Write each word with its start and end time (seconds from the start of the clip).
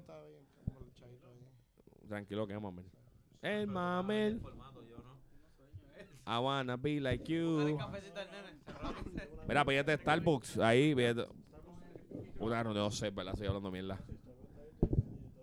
está 0.00 0.22
bien. 0.24 0.46
con 0.72 0.82
el 0.84 0.94
chavito 0.94 1.26
ahí. 1.28 2.08
Tranquilo 2.08 2.46
que 2.46 2.54
es 2.54 2.60
Mamel. 2.60 2.84
El 3.42 3.66
Mamel. 3.66 4.40
I 6.26 6.38
wanna 6.38 6.76
be 6.76 7.00
like 7.00 7.24
you. 7.24 7.78
Mira, 9.48 9.64
pídete 9.64 9.96
Starbucks 9.98 10.58
ahí. 10.58 10.94
Pídete. 10.94 11.26
Una 12.38 12.62
ronda, 12.62 12.80
no 12.80 12.90
sé, 12.90 13.10
¿verdad? 13.10 13.34
Estoy 13.34 13.48
hablando 13.48 13.70
mierda. 13.70 13.98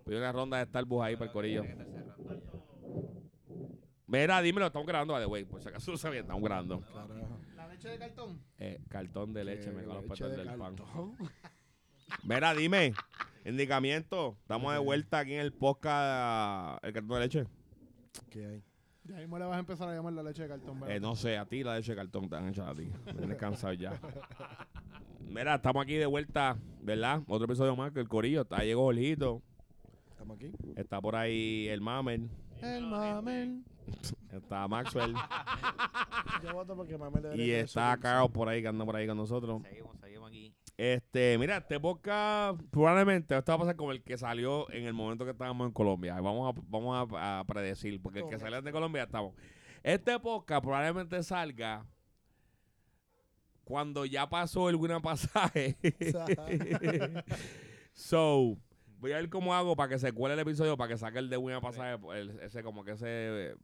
Pide 0.05 0.17
una 0.17 0.31
ronda 0.31 0.58
de 0.58 0.65
Starbucks 0.65 1.05
ahí 1.05 1.15
para 1.15 1.26
el 1.26 1.31
corillo. 1.31 1.63
Mira, 4.08 4.42
dímelo, 4.42 4.67
estamos 4.67 4.87
grabando, 4.87 5.13
by 5.13 5.24
the 5.24 5.28
way. 5.28 5.44
Por 5.44 5.62
si 5.62 5.67
acaso 5.67 5.92
no 5.92 5.97
sabía, 5.97 6.21
estamos 6.21 6.42
grabando. 6.42 6.81
La 7.55 7.67
leche 7.67 7.89
de 7.89 7.99
cartón. 7.99 8.42
Eh, 8.58 8.81
cartón 8.89 9.33
de 9.33 9.44
leche, 9.44 9.71
me 9.71 9.81
en 9.81 9.89
los 9.89 10.19
de 10.19 10.29
del 10.29 10.58
pan. 10.58 10.76
Mira, 12.24 12.53
dime, 12.53 12.94
indicamiento. 13.48 14.38
Estamos 14.42 14.74
de 14.74 14.79
vuelta 14.79 15.20
aquí 15.20 15.34
en 15.34 15.42
el 15.42 15.54
podcast 15.54 16.84
El 16.84 16.94
cartón 16.94 17.16
de 17.16 17.20
leche. 17.20 17.46
¿Qué 18.30 18.46
hay? 18.46 18.64
Ya 19.05 19.16
mismo 19.16 19.40
le 19.40 19.46
vas 19.46 19.55
a 19.55 19.60
empezar 19.60 19.88
a 19.88 19.96
llamar 19.96 20.14
la 20.14 20.24
leche 20.24 20.44
de 20.44 20.50
cartón, 20.50 20.82
¿verdad? 20.82 20.96
Eh, 20.96 21.00
no 21.00 21.16
sé, 21.16 21.38
a 21.38 21.46
ti 21.46 21.64
la 21.64 21.76
leche 21.76 21.94
de 21.94 21.96
cartón 21.96 22.30
te 22.30 22.36
han 22.36 22.50
hecho 22.50 22.66
a 22.66 22.74
ti. 22.74 22.90
Me 23.05 23.14
tienes 23.14 23.38
cansado 23.38 23.74
ya. 23.74 24.00
Mira, 25.30 25.55
estamos 25.55 25.84
aquí 25.84 25.96
de 25.96 26.05
vuelta, 26.05 26.58
¿verdad? 26.82 27.22
Otro 27.28 27.46
episodio 27.46 27.76
más 27.76 27.91
que 27.91 28.02
el 28.02 28.10
Corillo. 28.10 28.41
Está 28.41 28.64
llegó 28.64 28.84
Jorgito. 28.84 29.41
¿Estamos 30.12 30.36
aquí? 30.36 30.52
Está 30.76 31.00
por 31.00 31.16
ahí 31.16 31.68
el 31.70 31.80
Mamel. 31.80 32.30
El 32.62 32.88
mamel. 32.88 33.64
Está 34.32 34.68
Maxwell. 34.68 35.14
Yo 36.44 36.54
voto 36.54 36.76
porque 36.76 36.98
mamá 36.98 37.20
le 37.20 37.38
y 37.38 37.52
está 37.52 37.96
Carlos 37.98 38.32
por 38.32 38.50
ahí, 38.50 38.62
que 38.62 38.68
anda 38.68 38.84
por 38.84 38.96
ahí 38.96 39.08
con 39.08 39.18
nosotros. 39.18 39.62
Seguimos, 39.64 39.98
seguimos. 40.00 40.16
Este, 40.77 41.38
mira, 41.40 41.58
este 41.58 41.80
podcast 41.80 42.62
probablemente 42.70 43.35
esto 43.35 43.52
va 43.52 43.55
a 43.55 43.59
pasar 43.59 43.76
como 43.76 43.91
el 43.91 44.04
que 44.04 44.16
salió 44.16 44.70
en 44.72 44.85
el 44.85 44.94
momento 44.94 45.26
que 45.26 45.31
estábamos 45.31 45.66
en 45.68 45.73
Colombia. 45.73 46.13
Vamos 46.22 46.55
a, 46.55 46.62
vamos 46.68 47.12
a, 47.16 47.40
a 47.40 47.44
predecir, 47.45 47.99
porque 47.99 48.20
el 48.20 48.27
que 48.30 48.38
salió 48.38 48.62
de 48.62 48.71
Colombia 48.71 49.04
estamos. 49.04 49.34
Este 49.82 50.20
podcast 50.20 50.63
probablemente 50.63 51.24
salga 51.24 51.84
cuando 53.63 54.05
ya 54.05 54.29
pasó 54.29 54.70
el 54.70 54.76
buen 54.76 55.02
pasaje. 55.02 55.77
so, 57.93 58.55
voy 58.99 59.12
a 59.13 59.18
ver 59.18 59.30
cómo 59.30 59.55
hago 59.55 59.76
para 59.76 59.90
que 59.90 59.99
se 59.99 60.12
cuele 60.12 60.35
el 60.35 60.40
episodio, 60.41 60.77
para 60.77 60.90
que 60.90 60.98
saque 60.98 61.18
el 61.18 61.30
de 61.30 61.37
buen 61.37 61.59
pasaje, 61.59 61.98
el- 62.13 62.40
ese 62.41 62.62
como 62.62 62.84
que 62.84 62.91
ese, 62.91 63.55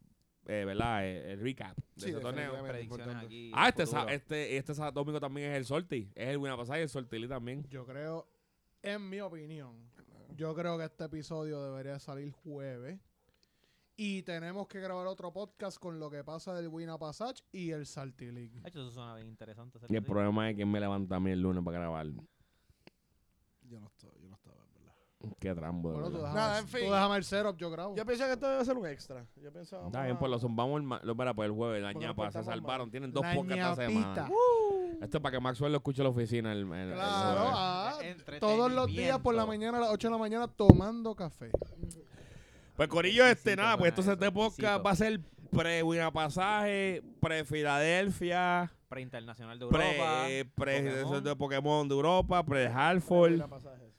eh, 0.45 0.63
¿verdad? 0.65 1.05
El, 1.07 1.17
el 1.31 1.39
recap 1.41 1.75
de 1.77 1.83
Sí, 2.01 2.09
ese 2.11 2.19
torneo. 2.19 2.63
Predicciones 2.63 3.15
aquí. 3.15 3.51
Ah, 3.53 3.69
este, 3.69 3.83
este, 4.13 4.57
este 4.57 4.73
sa- 4.73 4.91
domingo 4.91 5.19
también 5.19 5.51
es 5.51 5.57
el 5.57 5.65
sorti. 5.65 6.11
Es 6.15 6.29
el 6.29 6.39
pasaje 6.41 6.79
y 6.79 6.83
el 6.83 6.89
sortili 6.89 7.27
también. 7.27 7.63
Yo 7.69 7.85
creo, 7.85 8.27
en 8.81 9.09
mi 9.09 9.19
opinión, 9.21 9.89
yo 10.35 10.53
creo 10.55 10.77
que 10.77 10.85
este 10.85 11.05
episodio 11.05 11.63
debería 11.63 11.99
salir 11.99 12.31
jueves. 12.31 12.99
Y 13.95 14.23
tenemos 14.23 14.67
que 14.67 14.79
grabar 14.79 15.05
otro 15.05 15.31
podcast 15.31 15.77
con 15.77 15.99
lo 15.99 16.09
que 16.09 16.23
pasa 16.23 16.55
del 16.55 16.67
Wina 16.67 16.97
Passage 16.97 17.43
y 17.51 17.69
el 17.69 17.85
Salty 17.85 18.31
League. 18.31 18.59
De 18.61 18.67
hecho, 18.67 18.79
eso 18.81 18.89
suena 18.89 19.13
bien 19.15 19.27
interesante. 19.27 19.77
Y 19.87 19.95
el 19.95 20.03
problema 20.03 20.49
es 20.49 20.57
que 20.57 20.65
me 20.65 20.79
levanta 20.79 21.17
a 21.17 21.19
mí 21.19 21.29
el 21.29 21.39
lunes 21.39 21.63
para 21.63 21.77
grabar. 21.77 22.07
Yo 23.61 23.79
no 23.79 23.87
estaba, 23.87 24.13
yo 24.19 24.29
no 24.29 24.35
estaba, 24.35 24.55
en 24.65 24.73
¿verdad? 24.73 24.93
Qué 25.39 25.53
trambo. 25.55 25.89
de 25.91 25.95
Bueno, 25.95 26.09
tú 26.09 26.17
verdad. 26.17 26.29
déjame, 26.33 26.39
Nada, 26.41 26.57
el- 26.59 26.63
en 26.63 26.69
fin. 26.69 26.85
tú 26.85 26.91
déjame 26.93 27.15
el 27.17 27.23
setup, 27.23 27.57
yo 27.57 27.71
grabo. 27.71 27.95
Yo 27.95 28.05
pensé 28.05 28.25
que 28.25 28.31
esto 28.33 28.49
debe 28.49 28.65
ser 28.65 28.77
un 28.77 28.85
extra. 28.87 29.25
Yo 29.41 29.51
pensaba. 29.53 29.85
Está 29.87 30.03
bien, 30.03 30.17
pues 30.17 30.29
lo 30.31 30.39
zumbamos 30.39 30.77
el, 30.77 30.83
ma- 30.83 30.99
lo, 31.03 31.15
para, 31.15 31.33
pues 31.33 31.47
el 31.49 31.55
jueves. 31.55 31.81
La 31.81 31.91
Porque 31.93 32.05
ñapa, 32.05 32.23
se 32.31 32.39
portamos 32.39 32.45
salvaron. 32.47 32.85
mal. 32.87 32.91
Tienen 32.91 33.11
dos 33.13 33.23
La 33.23 33.33
podcasts 33.33 33.79
esta 33.79 33.91
ñapita. 33.91 34.25
semana. 34.27 34.29
Esto 35.01 35.17
es 35.17 35.21
para 35.23 35.31
que 35.33 35.39
Maxwell 35.39 35.71
lo 35.71 35.77
escuche 35.77 36.01
en 36.01 36.03
la 36.03 36.09
oficina. 36.09 36.51
El, 36.51 36.59
el- 36.59 36.73
el 36.73 36.93
Claro, 36.93 37.39
jueves. 37.39 37.53
ah, 37.55 37.93
Entretenimiento. 38.01 38.47
todos 38.47 38.71
los 38.71 38.87
días 38.87 39.19
por 39.19 39.35
la 39.35 39.45
mañana 39.45 39.77
a 39.77 39.81
las 39.81 39.89
8 39.91 40.07
de 40.07 40.11
la 40.11 40.17
mañana 40.17 40.47
tomando 40.47 41.15
café. 41.15 41.49
Pues 42.75 42.89
Corillo, 42.89 43.23
este, 43.25 43.31
Exquisito 43.53 43.61
nada, 43.61 43.77
pues 43.77 43.93
suena 43.93 44.13
entonces 44.13 44.13
este 44.13 44.25
eso, 44.25 44.33
podcast 44.33 44.59
exquisito. 44.59 44.83
va 44.83 44.91
a 44.91 44.95
ser 44.95 45.19
pre 45.51 46.11
Pasaje, 46.11 47.03
pre 47.19 47.45
Filadelfia, 47.45 48.71
Pre-internacional 48.89 49.57
de 49.59 49.65
Europa. 49.65 49.83
pre, 50.25 50.45
pre 50.55 50.81
Pokémon. 51.03 51.23
de 51.23 51.35
Pokémon 51.35 51.87
de 51.87 51.95
Europa, 51.95 52.43
pre 52.43 52.67
Hartford, 52.67 53.31
Mira, 53.33 53.47
pasaje, 53.47 53.91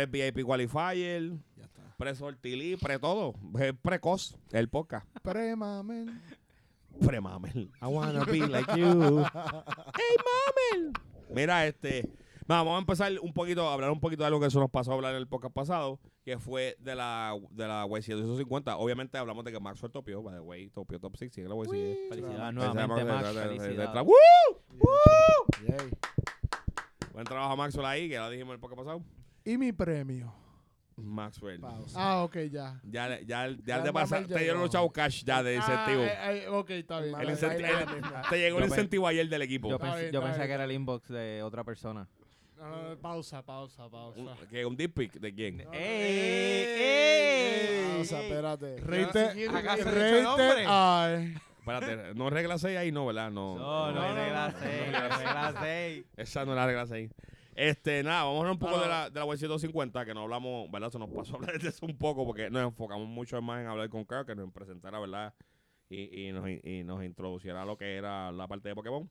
sí. 0.00 0.06
pre 0.06 0.32
VIP 0.32 0.44
Qualifier, 0.44 1.30
Ya 1.56 1.64
está. 1.64 1.82
pre 1.96 2.14
Sortilí, 2.14 2.76
pre 2.76 2.98
todo. 2.98 3.34
Es 3.60 3.72
precoz 3.80 4.36
el 4.52 4.68
podcast. 4.68 5.06
Premamen. 5.22 6.20
Pre 7.00 7.20
Mamel. 7.20 7.70
I 7.80 7.86
wanna 7.86 8.24
be 8.24 8.38
like 8.48 8.70
you. 8.76 9.24
hey 9.24 10.16
Mamel. 10.26 10.92
Mira, 11.30 11.66
este. 11.66 12.08
vamos 12.46 12.74
a 12.74 12.78
empezar 12.78 13.10
un 13.20 13.32
poquito, 13.32 13.68
a 13.68 13.72
hablar 13.72 13.90
un 13.90 14.00
poquito 14.00 14.22
de 14.22 14.26
algo 14.26 14.40
que 14.40 14.46
eso 14.46 14.60
nos 14.60 14.70
pasó 14.70 14.92
a 14.92 14.94
hablar 14.94 15.12
en 15.12 15.18
el 15.18 15.26
podcast 15.26 15.54
pasado, 15.54 15.98
que 16.24 16.38
fue 16.38 16.76
de 16.80 16.94
la, 16.94 17.34
de 17.50 17.66
la 17.66 17.86
Y750. 17.86 18.74
Obviamente 18.78 19.16
hablamos 19.16 19.42
de 19.44 19.52
que 19.52 19.60
Maxwell 19.60 19.90
topió, 19.90 20.22
by 20.22 20.34
the 20.34 20.40
way, 20.40 20.68
topió 20.68 21.00
top 21.00 21.16
6, 21.16 21.32
sigue 21.32 21.48
la 21.48 21.54
Y7. 21.54 22.08
Felicidades 22.10 22.54
nuevamente, 22.54 23.04
Max. 23.04 23.28
Felicidades. 23.32 24.04
¡Woo! 24.04 24.86
Yay. 25.66 25.90
Buen 27.14 27.24
trabajo 27.24 27.56
Maxwell 27.56 27.86
ahí, 27.86 28.08
que 28.08 28.14
ya 28.14 28.24
lo 28.24 28.30
dijimos 28.30 28.50
en 28.52 28.54
el 28.56 28.60
podcast 28.60 28.78
pasado. 28.80 29.02
Y 29.44 29.58
mi 29.58 29.72
premio. 29.72 30.32
Maxwell. 30.96 31.58
Pausa. 31.58 31.98
Ah, 31.98 32.22
ok, 32.22 32.36
ya. 32.50 32.80
Ya, 32.84 33.08
ya, 33.08 33.20
ya, 33.48 33.56
ya 33.64 33.82
te 33.82 33.92
pasa, 33.92 34.22
te 34.24 34.38
dieron 34.38 34.60
los 34.60 34.70
chavos 34.70 34.92
cash 34.92 35.24
ya 35.24 35.42
de 35.42 35.56
incentivo. 35.56 36.02
Ah, 36.02 36.32
eh, 36.32 36.44
eh, 36.44 36.48
ok, 36.48 36.70
está 36.70 37.00
bien. 37.00 37.08
el 37.08 37.12
Vale, 37.16 37.32
incenti- 37.32 37.62
baila 37.62 37.80
el- 38.22 38.28
te 38.30 38.38
llegó 38.38 38.58
el 38.58 38.64
incentivo 38.66 39.06
ayer 39.08 39.28
del 39.28 39.42
equipo. 39.42 39.70
Yo, 39.70 39.78
pensé, 39.78 40.00
bien, 40.00 40.12
yo 40.12 40.22
pensé 40.22 40.46
que 40.46 40.52
era 40.52 40.64
el 40.64 40.72
inbox 40.72 41.08
de 41.08 41.42
otra 41.42 41.64
persona. 41.64 42.06
No, 42.58 42.68
no, 42.68 42.90
no, 42.90 42.96
pausa, 42.98 43.42
pausa, 43.42 43.88
pausa. 43.88 44.20
Un- 44.20 44.36
¿qué, 44.48 44.64
¿Un 44.66 44.76
deep 44.76 44.94
pic 44.94 45.12
de 45.14 45.34
quién? 45.34 45.56
No, 45.64 45.72
¡Ey! 45.72 45.80
¡Ey! 46.78 47.96
Pausa, 47.96 48.22
espérate. 48.22 48.76
Rate, 48.80 49.48
¿Acaso 49.48 49.84
rate, 49.84 50.00
he 50.10 50.16
dicho 50.18 50.22
nombre? 50.22 50.64
ay. 50.68 51.34
Espérate, 51.58 52.14
no 52.14 52.28
regla 52.28 52.58
6 52.58 52.76
ahí, 52.76 52.92
no, 52.92 53.06
¿verdad? 53.06 53.30
No. 53.30 53.56
No, 53.56 53.86
no, 53.86 53.92
no, 53.92 54.02
hay 54.02 54.14
regla 54.14 54.48
no, 54.52 54.58
6, 54.58 54.90
no 54.92 54.98
hay 54.98 55.08
regla 55.10 55.54
6. 55.60 56.04
Esa 56.16 56.44
no 56.44 56.52
es 56.52 56.56
la 56.56 56.66
regla 56.66 56.86
6. 56.86 57.10
Este, 57.54 58.02
nada, 58.02 58.24
vamos 58.24 58.36
a 58.36 58.40
hablar 58.40 58.52
un 58.52 58.58
poco 58.58 58.80
de 58.80 58.88
la, 58.88 59.10
de 59.10 59.20
la 59.20 59.26
Y150, 59.26 60.04
que 60.04 60.14
no 60.14 60.22
hablamos, 60.22 60.70
¿verdad? 60.70 60.90
Se 60.90 60.98
nos 60.98 61.10
pasó 61.10 61.34
a 61.34 61.36
hablar 61.36 61.58
de 61.58 61.68
eso 61.68 61.84
un 61.84 61.96
poco, 61.96 62.24
porque 62.24 62.50
nos 62.50 62.62
enfocamos 62.62 63.06
mucho 63.06 63.40
más 63.42 63.60
en 63.60 63.66
hablar 63.66 63.88
con 63.90 64.04
Carl, 64.04 64.24
que 64.24 64.34
nos 64.34 64.50
presentara, 64.52 64.98
¿verdad? 64.98 65.34
Y, 65.90 66.28
y, 66.28 66.32
nos, 66.32 66.48
y 66.48 66.82
nos 66.84 67.04
introduciera 67.04 67.62
a 67.62 67.64
lo 67.66 67.76
que 67.76 67.96
era 67.96 68.32
la 68.32 68.48
parte 68.48 68.70
de 68.70 68.74
Pokémon. 68.74 69.08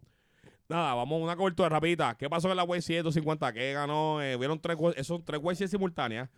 Nada, 0.68 0.96
vamos 0.96 1.20
a 1.20 1.24
una 1.26 1.36
cobertura 1.36 1.70
rapidita. 1.70 2.16
¿Qué 2.18 2.30
pasó 2.30 2.50
en 2.50 2.56
la 2.56 2.66
Y150? 2.66 3.54
¿Qué 3.54 3.74
ganó? 3.74 4.22
Eh, 4.22 4.38
vieron 4.38 4.60
tres, 4.60 4.78
esos 4.96 5.24
tres 5.24 5.42
Y100 5.42 5.68
simultáneas. 5.68 6.30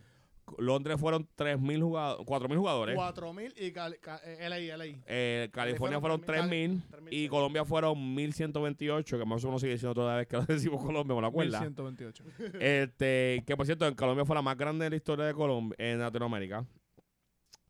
Londres 0.57 0.99
fueron 0.99 1.27
3.000 1.37 1.81
jugadores, 1.81 2.25
4.000 2.27 2.57
jugadores. 2.57 2.95
4000 2.95 3.53
y 3.57 3.71
Cali- 3.71 3.97
ca- 3.99 4.19
eh, 4.25 4.37
LA, 4.49 4.75
LA. 4.77 4.85
Eh, 5.07 5.49
California 5.51 5.99
fueron 5.99 6.21
fueron 6.21 6.49
3.000 6.49 6.81
y 7.11 7.27
3.100. 7.27 7.29
Colombia 7.29 7.65
fueron 7.65 7.97
1.128, 8.15 9.17
que 9.19 9.25
más 9.25 9.43
o 9.43 9.47
menos 9.47 9.61
sigue 9.61 9.77
siendo 9.77 9.95
toda 9.95 10.17
vez 10.17 10.27
que 10.27 10.35
lo 10.37 10.43
decimos 10.45 10.83
Colombia, 10.83 11.15
¿me 11.15 11.21
lo 11.21 11.27
acuerdas? 11.27 11.61
1128. 11.61 12.23
Este, 12.59 13.43
que 13.47 13.55
por 13.57 13.65
cierto, 13.65 13.87
en 13.87 13.95
Colombia 13.95 14.25
fue 14.25 14.35
la 14.35 14.41
más 14.41 14.57
grande 14.57 14.83
de 14.85 14.89
la 14.91 14.95
historia 14.95 15.25
de 15.25 15.33
Colombia, 15.33 15.75
en 15.79 15.99
Latinoamérica. 15.99 16.65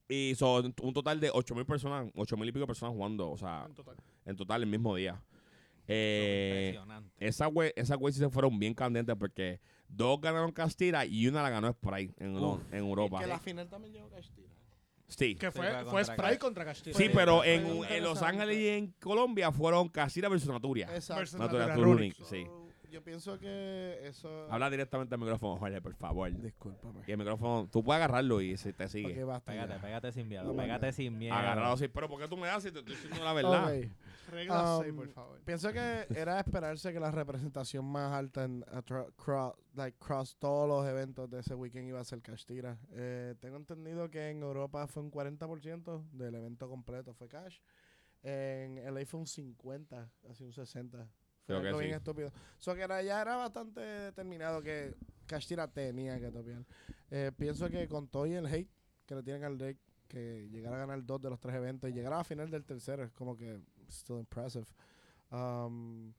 Y 0.09 0.33
son 0.35 0.73
un 0.81 0.94
total 0.94 1.19
de 1.19 1.31
8.000 1.31 1.66
personas, 1.66 2.12
8.000 2.13 2.47
y 2.50 2.51
pico 2.51 2.67
personas 2.67 2.94
jugando, 2.94 3.31
o 3.31 3.38
sea, 3.38 3.66
En 3.67 3.73
total. 3.73 3.95
en 4.25 4.35
total 4.35 4.62
el 4.63 4.69
mismo 4.69 4.95
día. 4.95 5.22
Eh, 5.88 6.73
Impresionante. 6.75 7.12
esa 7.19 7.45
güey, 7.47 7.72
esa 7.75 7.95
güey 7.95 8.13
sí 8.13 8.19
se 8.19 8.29
fueron 8.29 8.57
bien 8.59 8.73
candentes 8.73 9.16
porque 9.17 9.59
dos 9.96 10.20
ganaron 10.22 10.52
Castilla 10.52 11.06
y 11.06 11.28
una 11.28 11.42
la 11.44 11.50
ganó 11.50 11.72
Sprite 11.72 12.14
en, 12.24 12.38
Uf. 12.38 12.62
en 12.72 12.80
Europa. 12.80 13.20
Que 13.20 13.28
la 13.28 13.40
final 13.40 13.68
también 13.70 13.94
llegó 13.94 14.09
Castilla. 14.09 14.48
Sí. 15.08 15.36
Que 15.36 15.52
Sí, 15.52 15.58
fue, 15.58 15.68
fue 15.70 15.84
fue 15.84 15.84
contra 16.06 16.16
Sprite 16.16 16.40
contra 16.40 16.66
Castillo. 16.66 16.98
Sí, 16.98 17.06
Fue- 17.06 17.14
pero 17.14 17.38
fue 17.40 17.54
en, 17.56 17.84
en 17.94 18.04
Los. 18.04 18.22
Ángeles 18.22 18.58
y 18.58 18.68
en 18.70 18.88
Colombia 19.00 19.52
fueron 19.52 19.90
Castilla 19.90 20.28
versus 20.30 20.50
Naturia. 20.50 20.88
Exacto. 20.96 21.48
Runic, 21.48 21.76
Runic. 21.78 22.16
sí. 22.24 22.48
Yo 22.90 23.04
pienso 23.04 23.40
que 23.40 24.00
eso. 24.04 24.46
Habla 24.52 24.70
directamente 24.70 25.16
al 25.16 25.20
micrófono, 25.20 25.58
Jorge, 25.58 25.81
por 25.81 25.96
favor. 25.96 26.31
Discúlpame. 26.40 27.02
Y 27.08 27.12
el 27.12 27.18
micrófono, 27.18 27.68
tú 27.72 27.84
puedes 27.84 27.98
agarrarlo 27.98 28.40
y 28.40 28.56
si 28.56 28.72
te 28.72 28.88
sigue. 28.88 29.24
Ok, 29.24 29.28
basta. 29.28 29.51
Pégate, 29.51 29.74
ya. 29.74 29.81
pégate 29.81 30.12
sin 30.12 30.28
miedo, 30.28 30.44
No, 30.44 30.56
pégate 30.56 30.92
sin 30.94 31.18
miedo. 31.18 31.34
Agarrado 31.34 31.74
así. 31.74 31.88
Pero 31.88 32.07
¿por 32.07 32.22
qué 32.22 32.28
tú 32.28 32.38
me 32.38 32.46
das 32.46 32.62
si 32.62 32.72
te 32.72 32.80
estoy 32.80 32.94
diciendo 32.94 33.24
la 33.24 33.34
verdad? 33.34 33.75
Ok. 33.75 33.86
Regla 34.28 34.78
Um, 34.78 34.84
6, 34.84 34.94
por 34.94 35.10
favor. 35.10 35.40
Pienso 35.42 35.72
que 35.74 35.80
era 36.16 36.36
de 36.36 36.40
esperarse 36.42 36.94
que 36.94 37.00
la 37.00 37.12
representación 37.12 37.86
más 37.86 38.12
alta 38.14 38.44
en 38.46 38.62
atra- 38.66 39.12
cro- 39.16 39.56
like, 39.75 39.98
cross 40.00 40.36
todos 40.38 40.68
los 40.68 40.86
eventos 40.90 41.30
de 41.30 41.40
ese 41.40 41.56
weekend 41.56 41.88
iba 41.88 42.00
a 42.00 42.04
ser 42.04 42.22
Cash 42.22 42.46
Eh, 42.92 43.36
tengo 43.40 43.58
entendido 43.58 44.10
que 44.10 44.30
en 44.30 44.42
Europa 44.42 44.88
fue 44.88 45.04
un 45.04 45.12
40% 45.12 46.10
del 46.12 46.36
evento 46.36 46.68
completo 46.70 47.14
fue 47.14 47.28
Cash. 47.28 47.60
En 48.22 48.75
LA 48.94 49.06
fue 49.06 49.20
un 49.20 49.28
50, 49.28 50.10
así 50.30 50.44
un 50.44 50.54
60. 50.54 51.08
Fue 51.46 51.56
algo 51.58 51.78
bien 51.80 51.92
sí. 51.92 51.96
estúpido. 51.98 52.31
So 52.58 52.74
que 52.74 52.81
era, 52.81 53.02
ya 53.02 53.22
era 53.22 53.36
bastante 53.36 53.81
determinado 53.81 54.62
que 54.62 54.96
Cash 55.25 55.54
tenía 55.74 56.20
que 56.20 56.31
topear. 56.31 56.66
Eh, 57.12 57.31
pienso 57.38 57.70
que 57.70 57.88
con 57.88 58.08
todo 58.08 58.25
y 58.25 58.34
el 58.34 58.46
hate 58.46 58.70
que 59.06 59.16
le 59.16 59.24
tienen 59.24 59.44
al 59.44 59.58
deck, 59.58 59.78
que 60.08 60.48
llegara 60.50 60.78
a 60.78 60.80
ganar 60.80 61.04
dos 61.06 61.22
de 61.22 61.30
los 61.30 61.40
tres 61.40 61.56
eventos 61.56 61.90
y 61.90 61.94
llegar 61.94 62.14
a 62.14 62.24
final 62.24 62.50
del 62.50 62.64
tercero 62.64 63.04
es 63.04 63.12
como 63.12 63.36
que 63.36 63.60
still 63.94 64.19
impressive. 64.19 64.66
Um, 65.31 66.13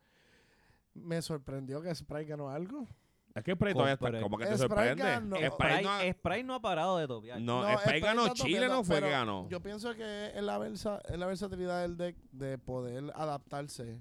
me 0.95 1.21
sorprendió 1.23 1.81
que 1.83 1.95
Sprite 1.95 2.27
ganó 2.27 2.49
algo. 2.51 2.89
Es 3.35 3.43
que 3.43 3.55
Spray 3.55 3.73
todavía 3.75 3.95
está 3.95 4.21
como 4.21 4.39
que 4.39 4.47
te 4.47 4.57
Spray 4.57 4.69
sorprende. 4.69 5.03
ganó. 5.03 5.37
Spray 5.37 5.51
Sprite, 5.51 5.83
no, 5.83 6.13
Sprite 6.13 6.45
no 6.45 6.55
ha 6.55 6.61
parado 6.61 6.99
de 6.99 7.09
topiar. 7.09 7.41
no, 7.41 7.63
No, 7.63 7.69
Spray 7.69 7.79
Spray 7.79 8.01
ganó 8.01 8.27
está 8.27 8.45
Chile, 8.45 8.69
no 8.69 8.85
fue 8.85 9.01
que 9.01 9.11
ganó. 9.11 9.49
Yo 9.49 9.61
pienso 9.61 9.93
que 9.95 10.33
es 10.33 10.43
la, 10.43 10.57
versa, 10.59 11.01
es 11.09 11.19
la 11.19 11.27
versatilidad 11.27 11.83
del 11.83 11.97
deck 11.97 12.17
de 12.31 12.59
poder 12.59 13.13
adaptarse 13.17 14.01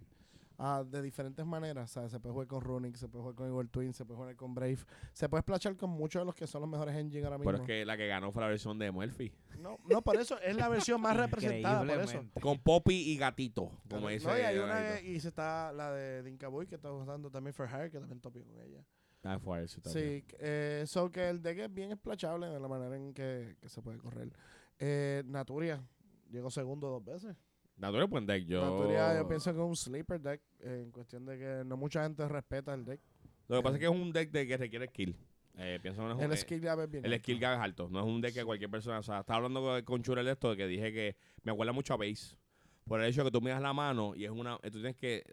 a, 0.57 0.83
de 0.83 1.01
diferentes 1.01 1.45
maneras. 1.45 1.89
O 1.89 1.93
sea, 2.01 2.09
se 2.09 2.19
puede 2.19 2.33
jugar 2.33 2.47
con 2.47 2.61
Runic, 2.61 2.95
se 2.95 3.07
puede 3.07 3.21
jugar 3.23 3.35
con 3.35 3.47
Evil 3.47 3.69
Twin, 3.69 3.93
se 3.93 4.05
puede 4.05 4.17
jugar 4.17 4.35
con 4.35 4.53
Brave. 4.53 4.77
Se 5.11 5.27
puede 5.29 5.41
splashar 5.41 5.75
con 5.75 5.89
muchos 5.89 6.21
de 6.21 6.25
los 6.25 6.35
que 6.35 6.47
son 6.47 6.61
los 6.61 6.69
mejores 6.69 6.95
engines 6.95 7.25
ahora 7.25 7.37
mismo. 7.37 7.51
Pero 7.51 7.63
es 7.63 7.67
que 7.67 7.85
la 7.85 7.97
que 7.97 8.07
ganó 8.07 8.31
fue 8.31 8.41
la 8.41 8.47
versión 8.49 8.77
de 8.79 8.91
Murphy. 8.91 9.31
no, 9.59 9.77
no, 9.89 10.01
por 10.01 10.17
eso 10.17 10.39
es 10.41 10.55
la 10.55 10.69
versión 10.69 11.01
más 11.01 11.17
representada. 11.17 11.79
Por 11.79 11.89
eso. 12.03 12.23
Con 12.41 12.59
Poppy 12.59 12.95
y 13.11 13.17
Gatito, 13.17 13.71
como 13.89 14.01
No, 14.01 14.07
dice. 14.09 14.27
y 14.27 14.41
hay 14.41 14.55
el 14.57 14.63
una 14.63 14.79
gatito. 14.79 15.09
y 15.11 15.19
se 15.19 15.27
está 15.29 15.71
la 15.73 15.91
de 15.91 16.23
Dinkaboy 16.23 16.67
que 16.67 16.75
está 16.75 16.91
usando 16.91 17.29
también 17.29 17.53
for 17.53 17.67
Hire, 17.69 17.89
que 17.89 17.99
también 17.99 18.19
topió 18.19 18.43
con 18.45 18.59
ella. 18.61 18.83
Ah, 19.23 19.39
fue 19.39 19.63
eso 19.63 19.79
también. 19.81 20.21
Sí, 20.27 20.35
eh, 20.39 20.83
so 20.85 21.09
que 21.09 21.29
el 21.29 21.41
deck 21.41 21.57
es 21.59 21.73
bien 21.73 21.95
splashable 21.95 22.47
de 22.47 22.59
la 22.59 22.67
manera 22.67 22.95
en 22.97 23.13
que, 23.13 23.55
que 23.61 23.69
se 23.69 23.81
puede 23.81 23.97
correr. 23.97 24.33
Eh, 24.79 25.23
Naturia 25.25 25.81
llegó 26.29 26.49
segundo 26.49 26.89
dos 26.89 27.03
veces. 27.05 27.35
Natural 27.83 28.07
buen 28.07 28.25
deck. 28.25 28.45
Yo... 28.45 28.61
Naturia 28.63 29.13
yo 29.17 29.27
pienso 29.27 29.51
que 29.53 29.59
es 29.59 29.65
un 29.65 29.75
sleeper 29.75 30.21
deck 30.21 30.41
eh, 30.61 30.83
en 30.85 30.91
cuestión 30.91 31.25
de 31.25 31.37
que 31.37 31.63
no 31.65 31.75
mucha 31.75 32.03
gente 32.03 32.25
respeta 32.29 32.73
el 32.73 32.85
deck. 32.85 33.01
Lo 33.49 33.57
que 33.57 33.63
pasa 33.63 33.75
es 33.75 33.79
que 33.81 33.85
es 33.85 33.91
un 33.91 34.13
deck 34.13 34.31
de 34.31 34.47
que 34.47 34.55
requiere 34.57 34.87
skill. 34.87 35.17
Eh, 35.57 35.79
pienso 35.81 36.01
no 36.01 36.11
es 36.11 36.15
un- 36.17 36.23
El 36.23 36.31
eh, 36.31 36.37
skill 36.37 36.61
gap 36.61 36.79
es 36.79 36.89
bien 36.89 37.05
El 37.05 37.11
alto. 37.11 37.23
skill 37.23 37.39
gap 37.39 37.53
es 37.55 37.59
alto. 37.59 37.89
No 37.89 37.99
es 37.99 38.05
un 38.05 38.21
deck 38.21 38.33
que 38.33 38.45
cualquier 38.45 38.69
persona. 38.71 38.99
O 38.99 39.03
sea, 39.03 39.19
estaba 39.19 39.37
hablando 39.37 39.61
con- 39.61 39.81
con 39.83 40.01
Churel 40.01 40.25
de 40.25 40.31
esto, 40.31 40.49
de 40.51 40.55
que 40.57 40.67
dije 40.67 40.93
que 40.93 41.15
me 41.43 41.51
acuerda 41.51 41.73
mucho 41.73 41.93
a 41.93 41.97
base. 41.97 42.37
Por 42.85 43.01
el 43.01 43.09
hecho 43.09 43.21
de 43.21 43.25
que 43.29 43.31
tú 43.31 43.41
miras 43.41 43.61
la 43.61 43.73
mano 43.73 44.15
y 44.15 44.23
es 44.23 44.31
una. 44.31 44.57
Tú 44.59 44.71
tienes 44.71 44.95
que 44.95 45.23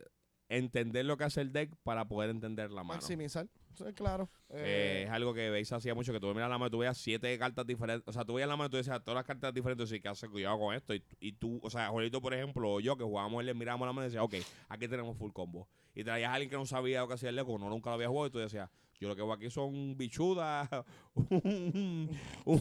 entender 0.48 1.04
lo 1.04 1.16
que 1.16 1.24
hace 1.24 1.40
el 1.40 1.52
deck 1.52 1.72
para 1.84 2.06
poder 2.08 2.30
entender 2.30 2.70
la 2.72 2.82
mano. 2.82 2.94
Maximizar. 3.00 3.46
Sí, 3.74 3.84
claro. 3.94 4.28
Eh, 4.50 5.00
Eh, 5.00 5.02
es 5.04 5.10
algo 5.10 5.32
que 5.32 5.48
Base 5.50 5.74
hacía 5.74 5.94
mucho, 5.94 6.12
que 6.12 6.20
tú 6.20 6.26
miras 6.34 6.50
la 6.50 6.58
mano 6.58 6.66
y 6.66 6.70
tú 6.70 6.78
veías 6.78 6.98
siete 6.98 7.38
cartas 7.38 7.66
diferentes. 7.66 8.06
O 8.08 8.12
sea, 8.12 8.24
tú 8.24 8.34
veías 8.34 8.48
la 8.48 8.56
mano 8.56 8.66
y 8.66 8.70
tú 8.70 8.76
decías 8.76 9.02
todas 9.02 9.16
las 9.16 9.24
cartas 9.24 9.54
diferentes, 9.54 9.88
sí, 9.88 10.00
que 10.00 10.08
hace 10.08 10.28
cuidado 10.28 10.58
con 10.58 10.74
esto. 10.74 10.94
Y, 10.94 11.02
y 11.20 11.32
tú, 11.32 11.60
o 11.62 11.70
sea, 11.70 11.88
Jolito, 11.88 12.20
por 12.20 12.34
ejemplo, 12.34 12.72
o 12.74 12.80
yo 12.80 12.96
que 12.96 13.04
jugábamos, 13.04 13.44
le 13.44 13.54
mirábamos 13.54 13.86
la 13.86 13.92
mano 13.92 14.06
y 14.06 14.10
decía, 14.10 14.22
ok, 14.22 14.34
aquí 14.68 14.88
tenemos 14.88 15.16
full 15.16 15.32
combo. 15.32 15.68
Y 15.94 16.04
traías 16.04 16.30
a 16.30 16.34
alguien 16.34 16.50
que 16.50 16.56
no 16.56 16.66
sabía 16.66 17.00
lo 17.00 17.08
que 17.08 17.14
hacía 17.14 17.30
el 17.30 17.36
deck, 17.36 17.48
o 17.48 17.58
no 17.58 17.68
nunca 17.68 17.90
lo 17.90 17.94
había 17.94 18.08
jugado, 18.08 18.26
y 18.26 18.30
tú 18.30 18.38
decías, 18.38 18.68
yo 19.00 19.08
lo 19.08 19.16
que 19.16 19.22
hago 19.22 19.32
aquí 19.32 19.48
son 19.50 19.96
bichudas, 19.96 20.68
un, 21.14 22.10
un, 22.44 22.60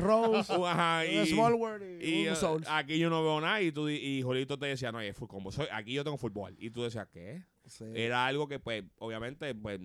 Rose, 0.00 0.52
un- 0.56 0.64
ajá, 0.68 1.02
un 1.08 1.22
y, 1.22 1.26
Small 1.26 1.54
World 1.54 2.02
y, 2.02 2.24
y, 2.24 2.28
un 2.28 2.36
Souls. 2.36 2.66
aquí 2.68 2.98
yo 2.98 3.08
no 3.10 3.22
veo 3.22 3.40
nada, 3.40 3.60
y, 3.62 3.72
tú, 3.72 3.88
y 3.88 4.20
Jolito 4.22 4.58
te 4.58 4.66
decía, 4.66 4.92
no, 4.92 5.00
es 5.00 5.16
full 5.16 5.28
combo. 5.28 5.50
Soy, 5.50 5.66
aquí 5.72 5.92
yo 5.94 6.04
tengo 6.04 6.16
fútbol. 6.18 6.54
Y 6.58 6.70
tú 6.70 6.82
decías, 6.82 7.08
¿qué? 7.08 7.44
Sí. 7.66 7.84
era 7.94 8.26
algo 8.26 8.48
que 8.48 8.58
pues 8.58 8.82
obviamente 8.98 9.54
pues 9.54 9.78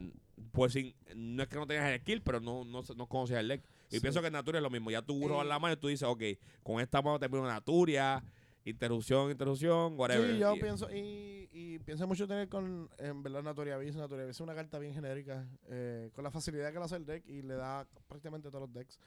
pues 0.52 0.74
sin, 0.74 0.94
no 1.16 1.44
es 1.44 1.50
que 1.50 1.56
no 1.58 1.66
tenías 1.68 1.90
el 1.92 2.00
skill 2.02 2.22
pero 2.22 2.40
no 2.40 2.64
no, 2.66 2.82
no 2.96 3.08
conocías 3.08 3.40
el 3.40 3.48
deck 3.48 3.64
y 3.90 3.96
Sí. 3.96 4.00
pienso 4.02 4.22
que 4.22 4.30
Naturia 4.32 4.60
es 4.60 4.64
lo 4.64 4.70
mismo 4.70 4.92
ya 4.92 5.02
tú 5.02 5.18
Y- 5.24 5.28
robas 5.28 5.46
la 5.48 5.60
mano 5.60 5.74
y 5.74 5.78
tú 5.78 5.88
dices 5.88 6.04
ok 6.08 6.22
con 6.64 6.80
esta 6.82 7.02
mano 7.02 7.20
te 7.20 7.30
pido 7.30 7.42
una 7.42 7.54
Naturia 7.54 8.24
interrupción 8.66 9.32
interrupción 9.32 9.94
whatever 10.00 10.32
Sí, 10.34 10.40
yo 10.40 10.56
Y- 10.56 10.60
pienso, 10.60 10.90
y, 10.92 11.50
y 11.54 11.80
pienso 11.80 12.08
mucho 12.08 12.28
tener 12.28 12.50
con, 12.50 12.90
en 12.98 13.22
verdad, 13.22 13.44
Naturia 13.44 13.78
Beast. 13.78 13.98
Naturia 13.98 14.26
Beast 14.26 14.38
es 14.38 14.42
una 14.42 14.56
carta 14.56 14.80
bien 14.80 14.94
genérica, 14.94 15.48
eh, 15.70 16.10
con 16.16 16.24
la 16.24 16.32
facilidad 16.32 16.72
que 16.74 16.80
le 16.80 16.86
hace 16.86 16.96
el 16.96 17.06
deck 17.06 17.24
y 17.28 17.44
le 17.44 17.54
da 17.54 17.88
prácticamente 18.08 18.50
todos 18.50 18.62
los 18.62 18.74
decks. 18.74 19.00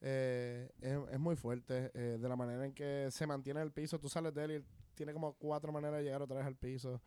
Eh, 0.00 0.70
es, 0.80 0.96
es 1.12 1.18
muy 1.18 1.34
fuerte, 1.36 1.90
eh, 1.92 2.18
de 2.20 2.28
la 2.28 2.36
manera 2.36 2.64
en 2.64 2.72
que 2.72 3.08
se 3.10 3.26
mantiene 3.26 3.60
en 3.60 3.66
el 3.66 3.72
piso. 3.72 3.98
Tú 3.98 4.08
sales 4.08 4.32
de 4.32 4.44
él 4.44 4.50
y 4.52 4.54
él 4.54 4.64
tiene 4.94 5.12
como 5.12 5.34
cuatro 5.34 5.72
maneras 5.72 5.98
de 5.98 6.04
llegar 6.04 6.22
otra 6.22 6.36
vez 6.38 6.46
al 6.46 6.56
piso. 6.56 7.02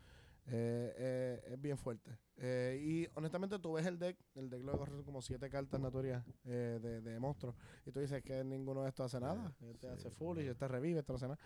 Eh, 0.47 0.93
eh, 0.97 1.41
es 1.53 1.61
bien 1.61 1.77
fuerte. 1.77 2.11
Eh, 2.37 2.79
y 2.83 3.07
honestamente 3.15 3.59
tú 3.59 3.73
ves 3.73 3.85
el 3.85 3.97
deck, 3.97 4.17
el 4.35 4.49
deck 4.49 4.61
lo 4.63 4.77
corre 4.77 5.03
como 5.03 5.21
siete 5.21 5.49
cartas 5.49 5.79
Naturia 5.79 6.25
eh, 6.45 6.79
de, 6.81 7.01
de 7.01 7.19
monstruos. 7.19 7.55
Y 7.85 7.91
tú 7.91 7.99
dices 7.99 8.21
que 8.23 8.43
ninguno 8.43 8.83
de 8.83 8.89
estos 8.89 9.05
hace 9.13 9.23
nada. 9.23 9.55
Este 9.71 9.89
hace 9.89 10.09
full 10.09 10.39
y 10.39 10.47
este 10.47 10.67
revive, 10.67 10.99
este 10.99 11.11
no 11.13 11.17
hace 11.17 11.27
nada. 11.27 11.39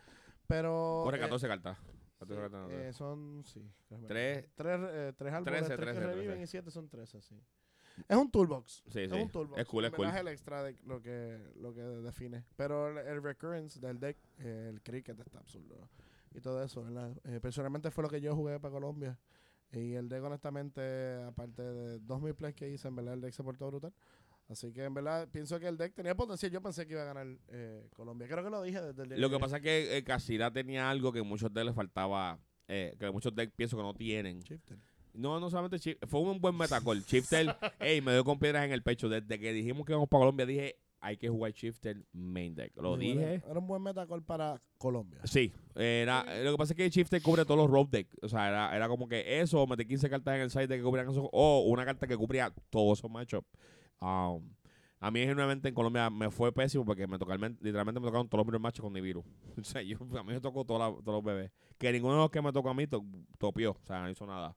Pero... 0.48 1.02
corre 1.04 1.18
eh, 1.18 1.22
14 1.22 1.48
cartas 1.48 1.78
Sí, 1.78 2.20
14 2.20 2.42
cartas 2.42 2.62
Naturia. 2.62 2.90
eh, 2.90 2.94
son, 2.94 3.44
sí. 3.46 3.62
Tres-. 4.08 4.50
Tres, 4.56 4.80
eh, 4.92 5.14
tres 5.16 5.34
árboles, 5.34 5.60
13, 5.66 5.76
tres 5.76 5.78
13, 5.96 6.00
que 6.00 6.06
reviven 6.08 6.28
13. 6.38 6.44
y 6.44 6.48
siete 6.48 6.72
son 6.72 6.90
13, 6.90 7.22
sí. 7.22 7.36
Es 8.08 8.16
un 8.18 8.30
toolbox. 8.32 8.84
sí 8.92 9.02
es 9.02 9.12
sí 9.12 9.18
un 9.20 9.30
toolbox. 9.30 9.60
es 9.60 9.68
cool 9.68 9.86
es 9.86 9.92
cool 9.92 10.08
el 10.08 10.28
extra 10.28 10.64
de 10.64 10.76
lo 10.86 11.02
que, 11.02 11.40
lo 11.56 11.74
que 11.74 11.82
define. 11.82 12.46
Pero 12.56 12.90
el, 12.90 12.98
el 13.08 13.24
recurrence 13.24 13.80
del 13.80 14.00
deck, 14.00 14.18
el 14.40 14.82
cricket 14.82 15.20
está 15.20 15.40
absurdo. 15.40 15.90
Y 16.34 16.42
todo 16.42 16.64
eso, 16.64 16.84
¿verdad? 16.84 17.16
Eh, 17.26 17.40
personalmente 17.42 17.92
fue 17.92 18.04
lo 18.04 18.10
que 18.10 18.22
yo 18.22 18.36
jugué 18.36 18.60
para 18.60 18.72
Colombia. 18.74 19.18
Y 19.72 19.94
el 19.94 20.08
deck, 20.08 20.24
honestamente, 20.24 21.22
aparte 21.28 21.62
de 21.62 22.00
2000 22.00 22.36
plays 22.36 22.56
que 22.56 22.70
hice, 22.70 22.88
en 22.88 22.96
verdad 22.96 23.14
el 23.16 23.22
deck 23.22 23.34
se 23.34 23.44
portó 23.44 23.68
brutal. 23.68 23.94
Así 24.50 24.72
que 24.72 24.86
en 24.86 24.94
verdad 24.94 25.28
pienso 25.30 25.60
que 25.60 25.68
el 25.68 25.76
deck 25.78 25.94
tenía 25.94 26.16
potencial. 26.16 26.52
Yo 26.52 26.62
pensé 26.62 26.88
que 26.88 26.94
iba 26.94 27.02
a 27.02 27.14
ganar 27.14 27.28
eh, 27.50 27.90
Colombia. 27.96 28.28
Creo 28.30 28.44
que 28.44 28.50
lo 28.50 28.62
dije 28.62 28.82
desde 28.82 29.04
el 29.04 29.10
día 29.10 29.18
lo 29.18 29.30
que 29.30 29.40
pasa 29.40 29.58
es 29.58 29.64
que 29.64 29.98
eh, 29.98 30.04
Casira 30.06 30.52
tenía 30.52 30.90
algo 30.90 31.12
que 31.12 31.22
muchos 31.22 31.54
decks 31.54 31.66
les 31.66 31.76
faltaba 31.76 32.40
eh, 32.70 32.96
que 32.98 33.12
muchos 33.12 33.36
decks 33.36 33.52
pienso 33.56 33.76
que 33.76 33.84
no 33.84 33.94
tienen 33.94 34.40
Shifter. 34.40 34.78
No, 35.14 35.40
no 35.40 35.50
solamente 35.50 35.78
Chif- 35.78 35.98
fue 36.08 36.22
un 36.22 36.40
buen 36.40 36.56
metacall. 36.56 37.02
Shifter, 37.02 37.58
ey, 37.80 38.00
me 38.02 38.14
dio 38.14 38.24
con 38.24 38.40
piedras 38.40 38.64
en 38.66 38.72
el 38.72 38.84
pecho. 38.84 39.10
Desde 39.10 39.38
que 39.40 39.52
dijimos 39.52 39.86
que 39.86 39.92
íbamos 39.92 40.08
para 40.08 40.22
Colombia, 40.22 40.46
dije, 40.46 40.78
hay 41.00 41.18
que 41.18 41.30
jugar 41.30 41.52
Shifter 41.52 42.04
main 42.12 42.56
deck. 42.56 42.76
Lo 42.76 42.96
Muy 42.96 43.00
dije. 43.08 43.42
Era 43.48 43.60
un 43.60 43.68
buen 43.68 43.82
metacall 43.82 44.24
para 44.24 44.62
Colombia. 44.78 45.20
Sí, 45.26 45.54
era, 45.76 46.24
lo 46.44 46.52
que 46.52 46.58
pasa 46.58 46.74
es 46.74 46.78
que 46.78 46.90
Shifter 46.90 47.22
cubre 47.22 47.46
todos 47.46 47.60
los 47.60 47.70
road 47.70 47.88
decks. 47.88 48.16
O 48.22 48.30
sea, 48.30 48.48
era, 48.50 48.76
era 48.76 48.88
como 48.88 49.08
que 49.08 49.40
eso, 49.42 49.66
metí 49.68 49.86
15 49.86 50.10
cartas 50.10 50.36
en 50.36 50.42
el 50.42 50.50
side 50.50 50.68
deck 50.68 50.80
que 50.80 50.84
cubrían 50.84 51.10
eso, 51.10 51.30
o 51.32 51.62
una 51.68 51.86
carta 51.86 52.08
que 52.08 52.18
cubría 52.18 52.54
todos 52.70 53.00
esos 53.00 53.12
matchups. 53.12 53.48
Um, 54.00 54.50
a 55.00 55.12
mí, 55.12 55.20
genuinamente, 55.20 55.70
en 55.70 55.76
Colombia 55.76 56.10
me 56.10 56.32
fue 56.32 56.52
pésimo 56.52 56.84
porque 56.84 57.06
me 57.06 57.20
tocaron, 57.20 57.56
literalmente 57.62 58.00
me 58.00 58.08
tocaron 58.08 58.28
todos 58.28 58.40
los 58.40 58.48
mirror 58.48 58.62
matches 58.62 58.82
con 58.82 58.94
Nibiru. 58.94 59.24
O 59.60 59.64
sea, 59.64 59.82
yo, 59.82 59.98
a 60.18 60.24
mí 60.24 60.34
me 60.34 60.42
tocó 60.42 60.66
todos 60.66 61.04
los 61.06 61.24
bebés. 61.24 61.52
Que 61.78 61.92
ninguno 61.92 62.16
de 62.16 62.20
los 62.22 62.32
que 62.32 62.42
me 62.42 62.52
tocó 62.52 62.70
a 62.70 62.74
mí 62.74 62.88
to- 62.88 63.06
topió. 63.38 63.72
O 63.72 63.86
sea, 63.86 64.02
no 64.02 64.10
hizo 64.10 64.26
nada. 64.26 64.56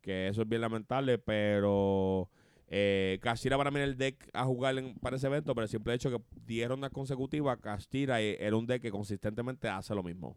Que 0.00 0.28
eso 0.28 0.42
es 0.42 0.48
bien 0.48 0.60
lamentable, 0.60 1.18
pero 1.18 2.28
eh, 2.68 3.18
Castira 3.22 3.56
para 3.56 3.70
mí 3.70 3.76
era 3.76 3.84
el 3.84 3.96
deck 3.96 4.28
a 4.32 4.44
jugar 4.44 4.76
en- 4.78 4.94
para 4.96 5.16
ese 5.16 5.26
evento, 5.28 5.54
pero 5.54 5.64
el 5.64 5.68
simple 5.70 5.94
hecho 5.94 6.10
que 6.10 6.22
10 6.46 6.68
rondas 6.68 6.90
consecutivas, 6.90 7.58
Castira 7.60 8.20
eh, 8.20 8.36
era 8.40 8.56
un 8.56 8.66
deck 8.66 8.82
que 8.82 8.90
consistentemente 8.90 9.68
hace 9.68 9.94
lo 9.94 10.02
mismo. 10.02 10.36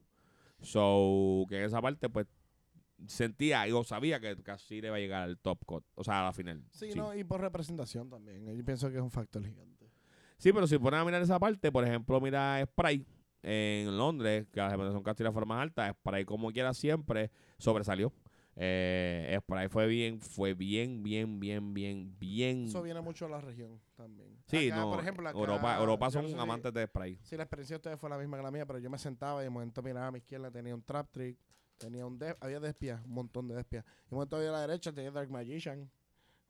So, 0.62 1.46
que 1.50 1.58
en 1.58 1.64
esa 1.64 1.82
parte, 1.82 2.10
pues, 2.10 2.28
sentía 3.08 3.64
o 3.74 3.84
sabía 3.84 4.20
que 4.20 4.36
Castira 4.44 4.88
iba 4.88 4.98
a 4.98 5.00
llegar 5.00 5.24
al 5.24 5.38
top 5.38 5.64
cut, 5.66 5.86
o 5.96 6.04
sea, 6.04 6.22
a 6.22 6.26
la 6.26 6.34
final. 6.34 6.64
Sí, 6.72 6.90
no, 6.96 7.16
y 7.16 7.24
por 7.24 7.40
representación 7.42 8.10
también. 8.10 8.46
Yo 8.58 8.66
pienso 8.66 8.90
que 8.90 8.98
es 8.98 9.02
un 9.02 9.12
factor 9.12 9.44
gigante. 9.46 9.90
Sí, 10.38 10.52
pero 10.54 10.68
si 10.68 10.78
pones 10.78 11.00
a 11.00 11.06
mirar 11.06 11.22
esa 11.22 11.40
parte, 11.40 11.72
por 11.72 11.86
ejemplo, 11.86 12.20
mira 12.22 12.62
Spray 12.66 13.06
en 13.42 13.98
Londres, 13.98 14.48
que 14.52 14.60
la 14.60 14.68
representación 14.70 15.04
Castilla 15.04 15.32
fue 15.32 15.46
más 15.46 15.62
alta, 15.62 15.90
Spray 15.94 16.26
como 16.26 16.52
quiera 16.52 16.74
siempre 16.74 17.32
sobresalió. 17.58 18.12
Eh, 18.62 19.38
Spray 19.42 19.70
fue 19.70 19.88
bien, 19.88 20.20
fue 20.20 20.54
bien, 20.54 21.02
bien, 21.02 21.40
bien, 21.40 21.74
bien, 21.74 22.14
bien. 22.20 22.66
Eso 22.66 22.84
viene 22.84 23.00
mucho 23.00 23.24
de 23.26 23.32
la 23.32 23.40
región 23.40 23.80
también. 23.96 24.38
Sí, 24.48 24.70
Acá, 24.70 24.82
no, 24.82 24.90
por 24.92 25.00
ejemplo, 25.00 25.30
acá, 25.30 25.40
Europa, 25.40 25.78
Europa 25.80 26.12
son 26.12 26.24
no 26.24 26.28
sé 26.30 26.36
si- 26.36 26.40
amantes 26.42 26.74
de 26.74 26.86
Spray. 26.88 27.18
Si 27.24 27.38
la 27.38 27.44
experiencia 27.44 27.76
de 27.76 27.78
ustedes 27.78 28.00
fue 28.00 28.10
la 28.10 28.18
misma 28.18 28.36
que 28.36 28.44
la 28.44 28.52
mía, 28.52 28.66
pero 28.66 28.80
yo 28.80 28.90
me 28.90 28.98
sentaba 28.98 29.40
y 29.42 29.46
de 29.46 29.50
momento 29.50 29.82
miraba 29.82 30.08
a 30.08 30.12
mi 30.12 30.18
izquierda, 30.18 30.52
tenía 30.52 30.76
un 30.76 30.84
trap 30.84 31.10
trick, 31.10 31.38
tenía 31.78 32.06
un 32.06 32.20
de 32.20 32.36
había 32.42 32.60
despias, 32.60 33.02
un 33.06 33.14
montón 33.14 33.48
de 33.48 33.56
despias. 33.56 33.86
Y 34.08 34.10
de 34.10 34.16
momento 34.18 34.36
había 34.36 34.50
a 34.50 34.52
la 34.52 34.62
derecha, 34.68 34.92
tenía 34.92 35.12
Dark 35.12 35.32
Magician 35.32 35.90